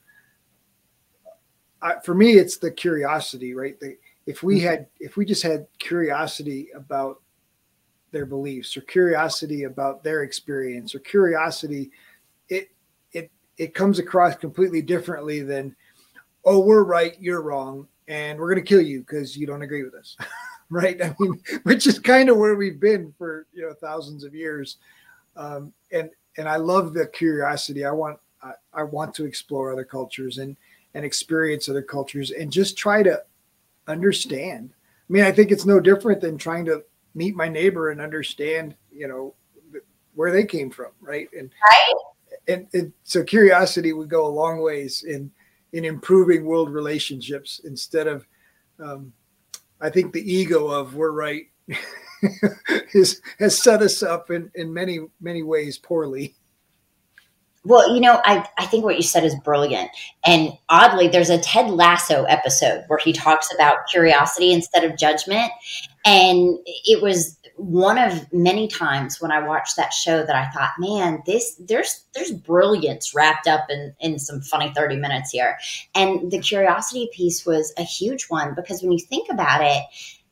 for 2.05 2.15
me 2.15 2.33
it's 2.33 2.57
the 2.57 2.71
curiosity 2.71 3.55
right 3.55 3.79
the, 3.81 3.97
if 4.27 4.43
we 4.43 4.59
mm-hmm. 4.59 4.67
had 4.67 4.87
if 4.99 5.17
we 5.17 5.25
just 5.25 5.43
had 5.43 5.67
curiosity 5.79 6.69
about 6.75 7.21
their 8.13 8.27
beliefs 8.27 8.77
or 8.77 8.81
curiosity 8.83 9.65
about 9.65 10.03
their 10.03 10.23
experience 10.23 10.95
or 10.95 11.01
curiosity 11.01 11.91
it 12.49 12.69
it 13.13 13.31
it 13.59 13.75
comes 13.75 13.99
across 13.99 14.35
completely 14.37 14.83
differently 14.83 15.43
than 15.43 15.75
oh 16.45 16.59
we're 16.59 16.85
right 16.85 17.17
you're 17.21 17.43
wrong 17.43 17.87
and 18.09 18.39
we're 18.39 18.51
going 18.51 18.63
to 18.63 18.69
kill 18.69 18.81
you 18.81 19.01
because 19.01 19.37
you 19.37 19.47
don't 19.47 19.63
agree 19.63 19.83
with 19.83 19.95
us 19.95 20.17
right? 20.71 21.01
I 21.03 21.15
mean, 21.19 21.41
which 21.65 21.87
is 21.87 21.99
kind 21.99 22.29
of 22.29 22.37
where 22.37 22.57
we've 22.57 22.81
been 22.81 23.13
for 23.19 23.47
you 23.53 23.63
know 23.63 23.75
thousands 23.75 24.25
of 24.25 24.35
years, 24.35 24.79
um, 25.37 25.73
and 25.93 26.11
and 26.37 26.49
I 26.49 26.57
love 26.57 26.95
the 26.95 27.07
curiosity. 27.07 27.85
I 27.85 27.93
want 27.93 28.19
I, 28.43 28.53
I 28.73 28.83
want 28.83 29.15
to 29.15 29.25
explore 29.25 29.73
other 29.73 29.85
cultures 29.85 30.39
and 30.39 30.57
and 30.95 31.05
experience 31.05 31.69
other 31.69 31.83
cultures 31.83 32.31
and 32.31 32.51
just 32.51 32.79
try 32.79 33.03
to 33.03 33.23
understand. 33.87 34.71
I 35.09 35.13
mean, 35.13 35.25
I 35.25 35.33
think 35.33 35.51
it's 35.51 35.67
no 35.67 35.79
different 35.79 36.21
than 36.21 36.39
trying 36.39 36.65
to 36.67 36.83
meet 37.15 37.37
my 37.37 37.49
neighbor 37.49 37.91
and 37.91 38.01
understand, 38.01 38.75
you 38.91 39.07
know, 39.07 39.35
where 40.15 40.33
they 40.33 40.45
came 40.45 40.71
from, 40.71 40.93
right? 41.01 41.29
And 41.39 41.51
right. 41.71 41.95
And, 42.49 42.67
and 42.73 42.93
so 43.05 43.23
curiosity 43.23 43.93
would 43.93 44.09
go 44.09 44.27
a 44.27 44.29
long 44.29 44.61
ways 44.61 45.03
in 45.03 45.31
in 45.73 45.85
improving 45.85 46.45
world 46.45 46.73
relationships 46.73 47.61
instead 47.65 48.07
of 48.07 48.27
um, 48.79 49.13
I 49.81 49.91
think 49.91 50.13
the 50.13 50.33
ego 50.33 50.69
of 50.69 50.95
we're 50.95 51.13
right 51.13 51.47
is, 52.95 53.21
has 53.39 53.59
set 53.59 53.83
us 53.83 54.03
up 54.03 54.31
in, 54.31 54.51
in 54.55 54.73
many, 54.73 55.01
many 55.21 55.43
ways 55.43 55.79
poorly. 55.79 56.35
Well, 57.67 57.93
you 57.93 58.01
know, 58.01 58.21
I, 58.25 58.49
I 58.59 58.67
think 58.67 58.85
what 58.85 58.97
you 58.97 59.03
said 59.03 59.25
is 59.25 59.35
brilliant. 59.43 59.91
And 60.25 60.51
oddly, 60.69 61.09
there's 61.09 61.31
a 61.31 61.39
Ted 61.39 61.69
Lasso 61.69 62.23
episode 62.25 62.85
where 62.87 63.01
he 63.01 63.13
talks 63.13 63.53
about 63.53 63.89
curiosity 63.91 64.53
instead 64.53 64.85
of 64.85 64.97
judgment. 64.97 65.51
And 66.07 66.59
it 66.65 67.03
was 67.03 67.37
one 67.57 67.99
of 67.99 68.33
many 68.33 68.69
times 68.69 69.21
when 69.21 69.33
I 69.33 69.47
watched 69.47 69.77
that 69.77 69.93
show 69.93 70.25
that 70.25 70.37
I 70.37 70.49
thought, 70.51 70.71
man, 70.79 71.23
this 71.27 71.57
there's 71.59 72.05
there's 72.15 72.31
brilliance 72.31 73.15
wrapped 73.15 73.49
up 73.49 73.67
in 73.69 73.93
in 74.01 74.19
some 74.19 74.41
funny 74.41 74.73
30 74.75 74.97
minutes 74.97 75.31
here. 75.31 75.59
And 75.95 76.31
the 76.31 76.39
curiosity 76.39 77.11
piece 77.13 77.45
was 77.45 77.75
a 77.77 77.83
huge 77.83 78.27
one 78.29 78.55
because 78.55 78.83
when 78.83 78.93
you 78.93 79.01
think 79.01 79.29
about 79.29 79.63
it, 79.63 79.83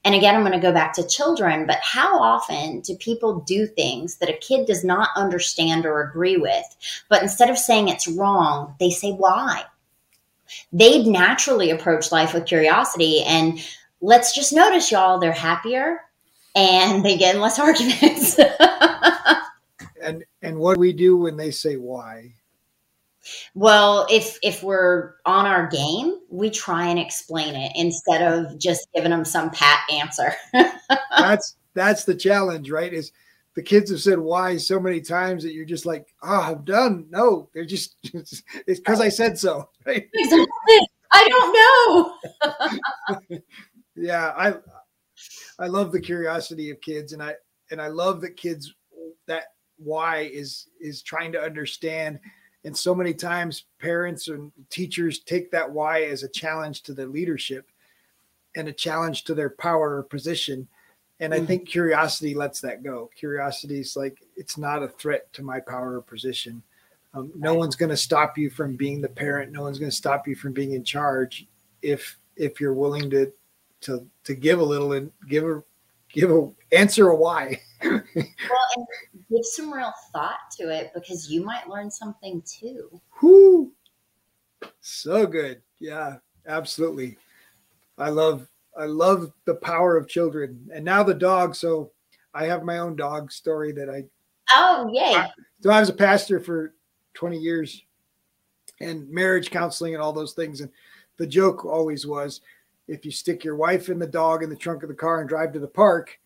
and 0.04 0.14
again, 0.14 0.36
I'm 0.36 0.42
going 0.42 0.52
to 0.52 0.58
go 0.58 0.72
back 0.72 0.92
to 0.94 1.08
children, 1.08 1.66
but 1.66 1.78
how 1.82 2.20
often 2.20 2.80
do 2.80 2.94
people 2.96 3.40
do 3.40 3.66
things 3.66 4.16
that 4.16 4.28
a 4.28 4.36
kid 4.36 4.66
does 4.66 4.84
not 4.84 5.08
understand 5.16 5.86
or 5.86 6.02
agree 6.02 6.36
with? 6.36 6.64
But 7.08 7.22
instead 7.22 7.48
of 7.50 7.58
saying 7.58 7.88
it's 7.88 8.06
wrong, 8.06 8.76
they 8.78 8.90
say 8.90 9.12
why. 9.12 9.64
They'd 10.72 11.06
naturally 11.06 11.70
approach 11.70 12.12
life 12.12 12.34
with 12.34 12.46
curiosity. 12.46 13.22
And 13.22 13.58
let's 14.04 14.34
just 14.34 14.52
notice, 14.52 14.92
y'all, 14.92 15.18
they're 15.18 15.32
happier, 15.32 16.00
and 16.54 17.04
they 17.04 17.16
get 17.16 17.34
in 17.34 17.40
less 17.40 17.58
arguments. 17.58 18.38
and 20.02 20.24
and 20.42 20.58
what 20.58 20.74
do 20.74 20.80
we 20.80 20.92
do 20.92 21.16
when 21.16 21.36
they 21.36 21.50
say 21.50 21.76
why? 21.76 22.34
Well, 23.54 24.06
if 24.10 24.38
if 24.42 24.62
we're 24.62 25.14
on 25.24 25.46
our 25.46 25.66
game, 25.68 26.18
we 26.28 26.50
try 26.50 26.86
and 26.86 26.98
explain 26.98 27.54
it 27.54 27.72
instead 27.74 28.20
of 28.20 28.58
just 28.58 28.86
giving 28.94 29.10
them 29.10 29.24
some 29.24 29.50
pat 29.50 29.80
answer. 29.90 30.34
that's 31.18 31.56
that's 31.72 32.04
the 32.04 32.14
challenge, 32.14 32.70
right? 32.70 32.92
Is 32.92 33.12
the 33.54 33.62
kids 33.62 33.90
have 33.90 34.00
said 34.00 34.18
why 34.18 34.58
so 34.58 34.78
many 34.78 35.00
times 35.00 35.44
that 35.44 35.54
you're 35.54 35.64
just 35.64 35.86
like, 35.86 36.12
oh, 36.22 36.40
I'm 36.40 36.64
done. 36.64 37.06
No, 37.08 37.48
they're 37.54 37.64
just 37.64 37.96
it's 38.02 38.42
because 38.66 39.00
I 39.00 39.08
said 39.08 39.38
so, 39.38 39.70
right? 39.86 40.06
Exactly. 40.12 40.88
I 41.16 41.28
don't 41.28 41.52
know. 43.30 43.40
Yeah, 43.96 44.32
I 44.36 44.54
I 45.58 45.66
love 45.66 45.92
the 45.92 46.00
curiosity 46.00 46.70
of 46.70 46.80
kids, 46.80 47.12
and 47.12 47.22
I 47.22 47.34
and 47.70 47.80
I 47.80 47.88
love 47.88 48.20
that 48.22 48.36
kids 48.36 48.74
that 49.26 49.52
why 49.78 50.20
is 50.32 50.68
is 50.80 51.02
trying 51.02 51.32
to 51.32 51.40
understand. 51.40 52.20
And 52.64 52.76
so 52.76 52.94
many 52.94 53.12
times, 53.12 53.66
parents 53.78 54.28
and 54.28 54.50
teachers 54.70 55.18
take 55.18 55.50
that 55.50 55.70
why 55.70 56.04
as 56.04 56.22
a 56.22 56.28
challenge 56.28 56.82
to 56.82 56.94
their 56.94 57.06
leadership 57.06 57.70
and 58.56 58.68
a 58.68 58.72
challenge 58.72 59.24
to 59.24 59.34
their 59.34 59.50
power 59.50 59.98
or 59.98 60.02
position. 60.02 60.66
And 61.20 61.32
I 61.32 61.38
mm-hmm. 61.38 61.46
think 61.46 61.68
curiosity 61.68 62.34
lets 62.34 62.60
that 62.62 62.82
go. 62.82 63.10
Curiosity 63.16 63.80
is 63.80 63.96
like 63.96 64.18
it's 64.36 64.58
not 64.58 64.82
a 64.82 64.88
threat 64.88 65.32
to 65.34 65.42
my 65.42 65.60
power 65.60 65.96
or 65.96 66.02
position. 66.02 66.62
Um, 67.12 67.30
no 67.36 67.54
one's 67.54 67.76
going 67.76 67.90
to 67.90 67.96
stop 67.96 68.36
you 68.36 68.50
from 68.50 68.76
being 68.76 69.00
the 69.00 69.08
parent. 69.08 69.52
No 69.52 69.62
one's 69.62 69.78
going 69.78 69.90
to 69.90 69.96
stop 69.96 70.26
you 70.26 70.34
from 70.34 70.52
being 70.52 70.72
in 70.72 70.82
charge 70.82 71.46
if 71.82 72.18
if 72.36 72.60
you're 72.60 72.74
willing 72.74 73.08
to 73.10 73.32
to 73.84 74.06
to 74.24 74.34
give 74.34 74.60
a 74.60 74.64
little 74.64 74.92
and 74.92 75.10
give 75.28 75.44
a 75.44 75.62
give 76.12 76.30
a 76.30 76.50
answer 76.72 77.08
a 77.08 77.16
why. 77.16 77.60
well, 77.84 78.02
and 78.14 78.86
give 79.30 79.44
some 79.44 79.72
real 79.72 79.92
thought 80.12 80.50
to 80.58 80.70
it 80.70 80.90
because 80.94 81.30
you 81.30 81.44
might 81.44 81.68
learn 81.68 81.90
something 81.90 82.42
too. 82.42 83.00
Whoo, 83.22 83.72
so 84.80 85.26
good. 85.26 85.62
Yeah, 85.78 86.16
absolutely. 86.46 87.18
I 87.98 88.10
love 88.10 88.48
I 88.76 88.86
love 88.86 89.32
the 89.44 89.54
power 89.54 89.96
of 89.96 90.08
children, 90.08 90.68
and 90.72 90.84
now 90.84 91.02
the 91.02 91.14
dog. 91.14 91.54
So 91.54 91.92
I 92.32 92.46
have 92.46 92.64
my 92.64 92.78
own 92.78 92.96
dog 92.96 93.30
story 93.30 93.72
that 93.72 93.88
I. 93.88 94.04
Oh 94.54 94.90
yay! 94.92 95.14
I, 95.16 95.30
so 95.60 95.70
I 95.70 95.80
was 95.80 95.88
a 95.88 95.94
pastor 95.94 96.40
for 96.40 96.74
20 97.14 97.38
years, 97.38 97.82
and 98.80 99.08
marriage 99.08 99.50
counseling 99.50 99.94
and 99.94 100.02
all 100.02 100.12
those 100.12 100.32
things. 100.32 100.60
And 100.60 100.70
the 101.16 101.26
joke 101.26 101.64
always 101.64 102.06
was, 102.06 102.40
if 102.88 103.04
you 103.04 103.10
stick 103.10 103.44
your 103.44 103.56
wife 103.56 103.88
and 103.88 104.00
the 104.00 104.06
dog 104.06 104.42
in 104.42 104.50
the 104.50 104.56
trunk 104.56 104.82
of 104.82 104.88
the 104.88 104.94
car 104.94 105.20
and 105.20 105.28
drive 105.28 105.52
to 105.52 105.58
the 105.58 105.66
park, 105.66 106.18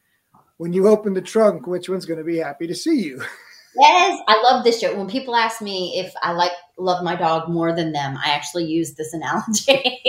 when 0.57 0.73
you 0.73 0.89
open 0.89 1.15
the 1.15 1.23
trunk, 1.23 1.67
which 1.67 1.89
one's 1.89 2.07
going 2.07 2.19
to 2.19 2.25
be 2.25 2.39
happy 2.39 2.67
to 2.67 2.75
see 2.75 3.01
you? 3.01 3.23
Yes, 3.79 4.21
I 4.27 4.43
love 4.43 4.65
this 4.65 4.81
joke. 4.81 4.97
When 4.97 5.09
people 5.09 5.37
ask 5.37 5.61
me 5.61 6.01
if 6.01 6.13
I 6.23 6.33
like 6.33 6.51
love 6.79 7.05
my 7.05 7.15
dog 7.15 7.49
more 7.49 7.73
than 7.73 7.93
them, 7.93 8.17
I 8.25 8.31
actually 8.31 8.65
use 8.65 8.95
this 8.95 9.13
analogy. 9.13 10.01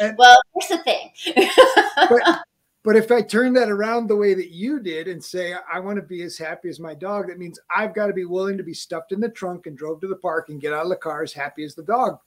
And, 0.00 0.16
well, 0.18 0.36
here's 0.54 0.68
the 0.68 0.84
thing. 0.84 1.10
but, 1.96 2.42
but 2.82 2.96
if 2.96 3.10
I 3.10 3.22
turn 3.22 3.54
that 3.54 3.70
around 3.70 4.08
the 4.08 4.16
way 4.16 4.34
that 4.34 4.50
you 4.50 4.78
did 4.80 5.08
and 5.08 5.24
say 5.24 5.54
I 5.72 5.78
want 5.78 5.96
to 5.96 6.02
be 6.02 6.22
as 6.22 6.36
happy 6.36 6.68
as 6.68 6.80
my 6.80 6.92
dog, 6.92 7.28
that 7.28 7.38
means 7.38 7.58
I've 7.74 7.94
got 7.94 8.08
to 8.08 8.12
be 8.12 8.26
willing 8.26 8.58
to 8.58 8.64
be 8.64 8.74
stuffed 8.74 9.12
in 9.12 9.20
the 9.20 9.30
trunk 9.30 9.66
and 9.66 9.78
drove 9.78 10.00
to 10.02 10.08
the 10.08 10.16
park 10.16 10.50
and 10.50 10.60
get 10.60 10.74
out 10.74 10.82
of 10.82 10.90
the 10.90 10.96
car 10.96 11.22
as 11.22 11.32
happy 11.32 11.64
as 11.64 11.74
the 11.74 11.84
dog. 11.84 12.18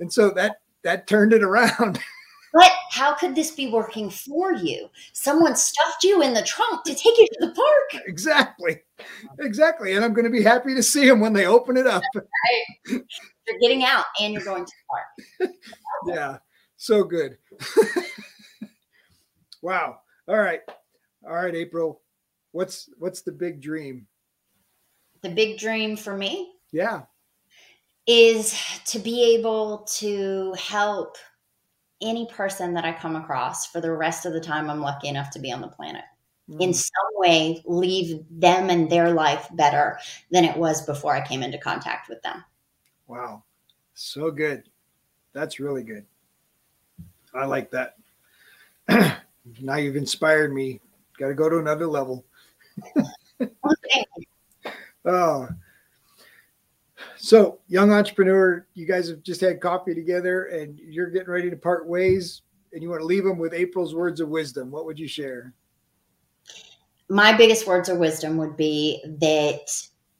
And 0.00 0.12
so 0.12 0.30
that 0.30 0.62
that 0.82 1.06
turned 1.06 1.32
it 1.32 1.44
around. 1.44 2.00
But 2.54 2.70
how 2.90 3.14
could 3.14 3.34
this 3.34 3.50
be 3.50 3.68
working 3.68 4.08
for 4.08 4.52
you? 4.52 4.88
Someone 5.12 5.56
stuffed 5.56 6.04
you 6.04 6.22
in 6.22 6.32
the 6.32 6.42
trunk 6.42 6.84
to 6.84 6.94
take 6.94 7.18
you 7.18 7.26
to 7.26 7.46
the 7.46 7.52
park. 7.52 8.04
Exactly. 8.06 8.80
Exactly. 9.40 9.94
And 9.94 10.04
I'm 10.04 10.14
going 10.14 10.24
to 10.24 10.30
be 10.30 10.42
happy 10.42 10.72
to 10.76 10.82
see 10.82 11.08
them 11.08 11.18
when 11.18 11.32
they 11.32 11.46
open 11.46 11.76
it 11.76 11.88
up. 11.88 12.02
Right. 12.14 13.02
You're 13.46 13.58
getting 13.60 13.82
out 13.82 14.04
and 14.20 14.32
you're 14.32 14.44
going 14.44 14.64
to 14.64 14.72
the 15.40 15.46
park. 15.48 15.54
yeah. 16.06 16.38
So 16.76 17.02
good. 17.02 17.36
wow. 19.62 19.98
All 20.28 20.38
right. 20.38 20.60
All 21.26 21.34
right, 21.34 21.54
April. 21.56 22.02
What's 22.52 22.88
what's 22.98 23.22
the 23.22 23.32
big 23.32 23.60
dream? 23.60 24.06
The 25.22 25.30
big 25.30 25.58
dream 25.58 25.96
for 25.96 26.16
me? 26.16 26.52
Yeah. 26.72 27.02
Is 28.06 28.56
to 28.86 29.00
be 29.00 29.34
able 29.34 29.88
to 29.96 30.52
help 30.52 31.16
any 32.04 32.26
person 32.26 32.74
that 32.74 32.84
I 32.84 32.92
come 32.92 33.16
across 33.16 33.66
for 33.66 33.80
the 33.80 33.92
rest 33.92 34.26
of 34.26 34.32
the 34.32 34.40
time 34.40 34.70
I'm 34.70 34.80
lucky 34.80 35.08
enough 35.08 35.30
to 35.30 35.38
be 35.38 35.50
on 35.50 35.60
the 35.60 35.68
planet. 35.68 36.04
Mm. 36.48 36.60
In 36.60 36.74
some 36.74 36.92
way, 37.14 37.62
leave 37.64 38.20
them 38.30 38.70
and 38.70 38.90
their 38.90 39.10
life 39.10 39.48
better 39.52 39.98
than 40.30 40.44
it 40.44 40.56
was 40.56 40.84
before 40.84 41.14
I 41.14 41.26
came 41.26 41.42
into 41.42 41.58
contact 41.58 42.08
with 42.08 42.22
them. 42.22 42.44
Wow. 43.06 43.42
So 43.94 44.30
good. 44.30 44.64
That's 45.32 45.58
really 45.58 45.82
good. 45.82 46.04
I 47.34 47.46
like 47.46 47.70
that. 47.72 47.96
now 49.60 49.76
you've 49.76 49.96
inspired 49.96 50.52
me. 50.52 50.80
Got 51.18 51.28
to 51.28 51.34
go 51.34 51.48
to 51.48 51.58
another 51.58 51.86
level. 51.86 52.24
oh, 55.04 55.48
so, 57.24 57.60
young 57.68 57.90
entrepreneur, 57.90 58.66
you 58.74 58.84
guys 58.84 59.08
have 59.08 59.22
just 59.22 59.40
had 59.40 59.58
coffee 59.58 59.94
together 59.94 60.44
and 60.48 60.78
you're 60.78 61.08
getting 61.08 61.30
ready 61.30 61.48
to 61.48 61.56
part 61.56 61.88
ways 61.88 62.42
and 62.74 62.82
you 62.82 62.90
want 62.90 63.00
to 63.00 63.06
leave 63.06 63.24
them 63.24 63.38
with 63.38 63.54
April's 63.54 63.94
words 63.94 64.20
of 64.20 64.28
wisdom. 64.28 64.70
What 64.70 64.84
would 64.84 64.98
you 64.98 65.08
share? 65.08 65.54
My 67.08 67.34
biggest 67.34 67.66
words 67.66 67.88
of 67.88 67.96
wisdom 67.96 68.36
would 68.36 68.58
be 68.58 69.02
that 69.20 69.70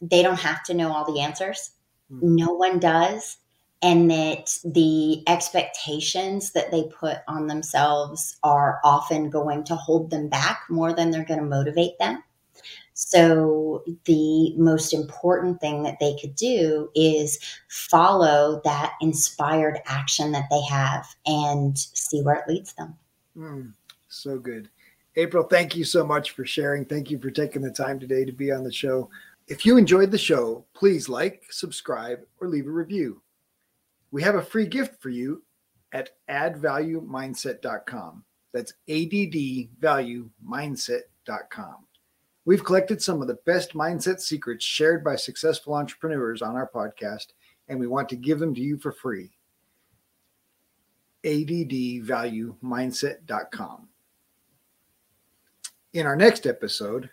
they 0.01 0.23
don't 0.23 0.39
have 0.39 0.63
to 0.65 0.73
know 0.73 0.91
all 0.91 1.05
the 1.05 1.21
answers. 1.21 1.73
Mm-hmm. 2.11 2.37
No 2.37 2.55
one 2.55 2.79
does. 2.79 3.37
And 3.83 4.11
that 4.11 4.59
the 4.65 5.23
expectations 5.29 6.53
that 6.53 6.71
they 6.71 6.85
put 6.85 7.19
on 7.29 7.49
themselves 7.49 8.39
are 8.43 8.81
often 8.83 9.29
going 9.29 9.63
to 9.65 9.77
hold 9.77 10.09
them 10.09 10.31
back 10.31 10.63
more 10.71 10.95
than 10.95 11.11
they're 11.11 11.27
going 11.27 11.41
to 11.41 11.45
motivate 11.45 11.99
them. 11.99 12.23
So, 12.95 13.83
the 14.05 14.55
most 14.57 14.95
important 14.95 15.61
thing 15.61 15.83
that 15.83 15.99
they 15.99 16.17
could 16.21 16.37
do 16.37 16.91
is 16.95 17.41
follow 17.69 18.61
that 18.65 18.93
inspired 19.01 19.81
action 19.87 20.31
that 20.33 20.47
they 20.49 20.63
have 20.63 21.05
and 21.27 21.77
see 21.77 22.23
where 22.23 22.37
it 22.37 22.49
leads 22.49 22.73
them. 22.75 22.95
Mm, 23.37 23.73
so 24.09 24.39
good. 24.39 24.71
April, 25.17 25.45
thank 25.45 25.75
you 25.75 25.85
so 25.85 26.07
much 26.07 26.31
for 26.31 26.45
sharing. 26.45 26.85
Thank 26.85 27.11
you 27.11 27.19
for 27.19 27.31
taking 27.31 27.63
the 27.63 27.71
time 27.71 27.99
today 27.99 28.25
to 28.25 28.33
be 28.33 28.53
on 28.53 28.63
the 28.63 28.73
show. 28.73 29.11
If 29.49 29.67
you 29.67 29.77
enjoyed 29.77 30.13
the 30.13 30.19
show, 30.19 30.65
please 30.73 31.09
like, 31.09 31.43
subscribe, 31.51 32.21
or 32.41 32.49
leave 32.49 32.67
a 32.67 32.71
review. 32.71 33.21
We 34.11 34.23
have 34.23 34.37
a 34.37 34.43
free 34.43 34.67
gift 34.67 35.03
for 35.03 35.11
you 35.11 35.43
at 35.93 36.11
addvaluemindset.com. 36.31 38.25
That's 38.53 38.73
addvaluemindset.com. 38.89 41.77
We've 42.47 42.65
collected 42.65 43.01
some 43.01 43.23
of 43.23 43.29
the 43.29 43.39
best 43.47 43.73
mindset 43.73 44.21
secrets 44.21 44.63
shared 44.65 45.03
by 45.03 45.17
successful 45.17 45.73
entrepreneurs 45.75 46.43
on 46.43 46.57
our 46.57 46.69
podcast, 46.69 47.29
and 47.69 47.81
we 47.81 47.87
want 47.87 48.11
to 48.11 48.17
give 48.17 48.39
them 48.39 48.55
to 48.55 48.61
you 48.61 48.77
for 48.77 48.93
free. 48.93 49.31
ADDvaluemindset.com. 51.25 53.89
In 55.95 56.07
our 56.07 56.17
next 56.17 56.47
episode, 56.47 57.09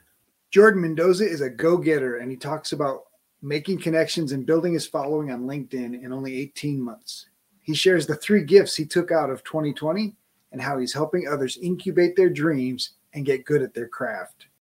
Jordan 0.50 0.82
Mendoza 0.82 1.26
is 1.26 1.40
a 1.40 1.50
go 1.50 1.78
getter 1.78 2.18
and 2.18 2.30
he 2.30 2.36
talks 2.36 2.74
about 2.74 3.04
making 3.42 3.80
connections 3.80 4.34
and 4.34 4.46
building 4.46 4.74
his 4.74 4.86
following 4.86 5.32
on 5.32 5.44
LinkedIn 5.44 6.04
in 6.04 6.12
only 6.12 6.38
18 6.38 6.82
months. 6.82 7.28
He 7.62 7.74
shares 7.74 8.06
the 8.06 8.16
three 8.16 8.44
gifts 8.44 8.76
he 8.76 8.86
took 8.86 9.12
out 9.12 9.30
of 9.30 9.46
2020 9.46 10.14
and 10.52 10.62
how 10.62 10.78
he's 10.78 10.94
helping 10.94 11.26
others 11.28 11.58
incubate 11.62 12.18
their 12.18 12.30
dreams 12.30 12.92
and 13.14 13.26
get 13.26 13.46
good 13.46 13.62
at 13.62 13.74
their 13.74 13.88
craft. 13.88 14.48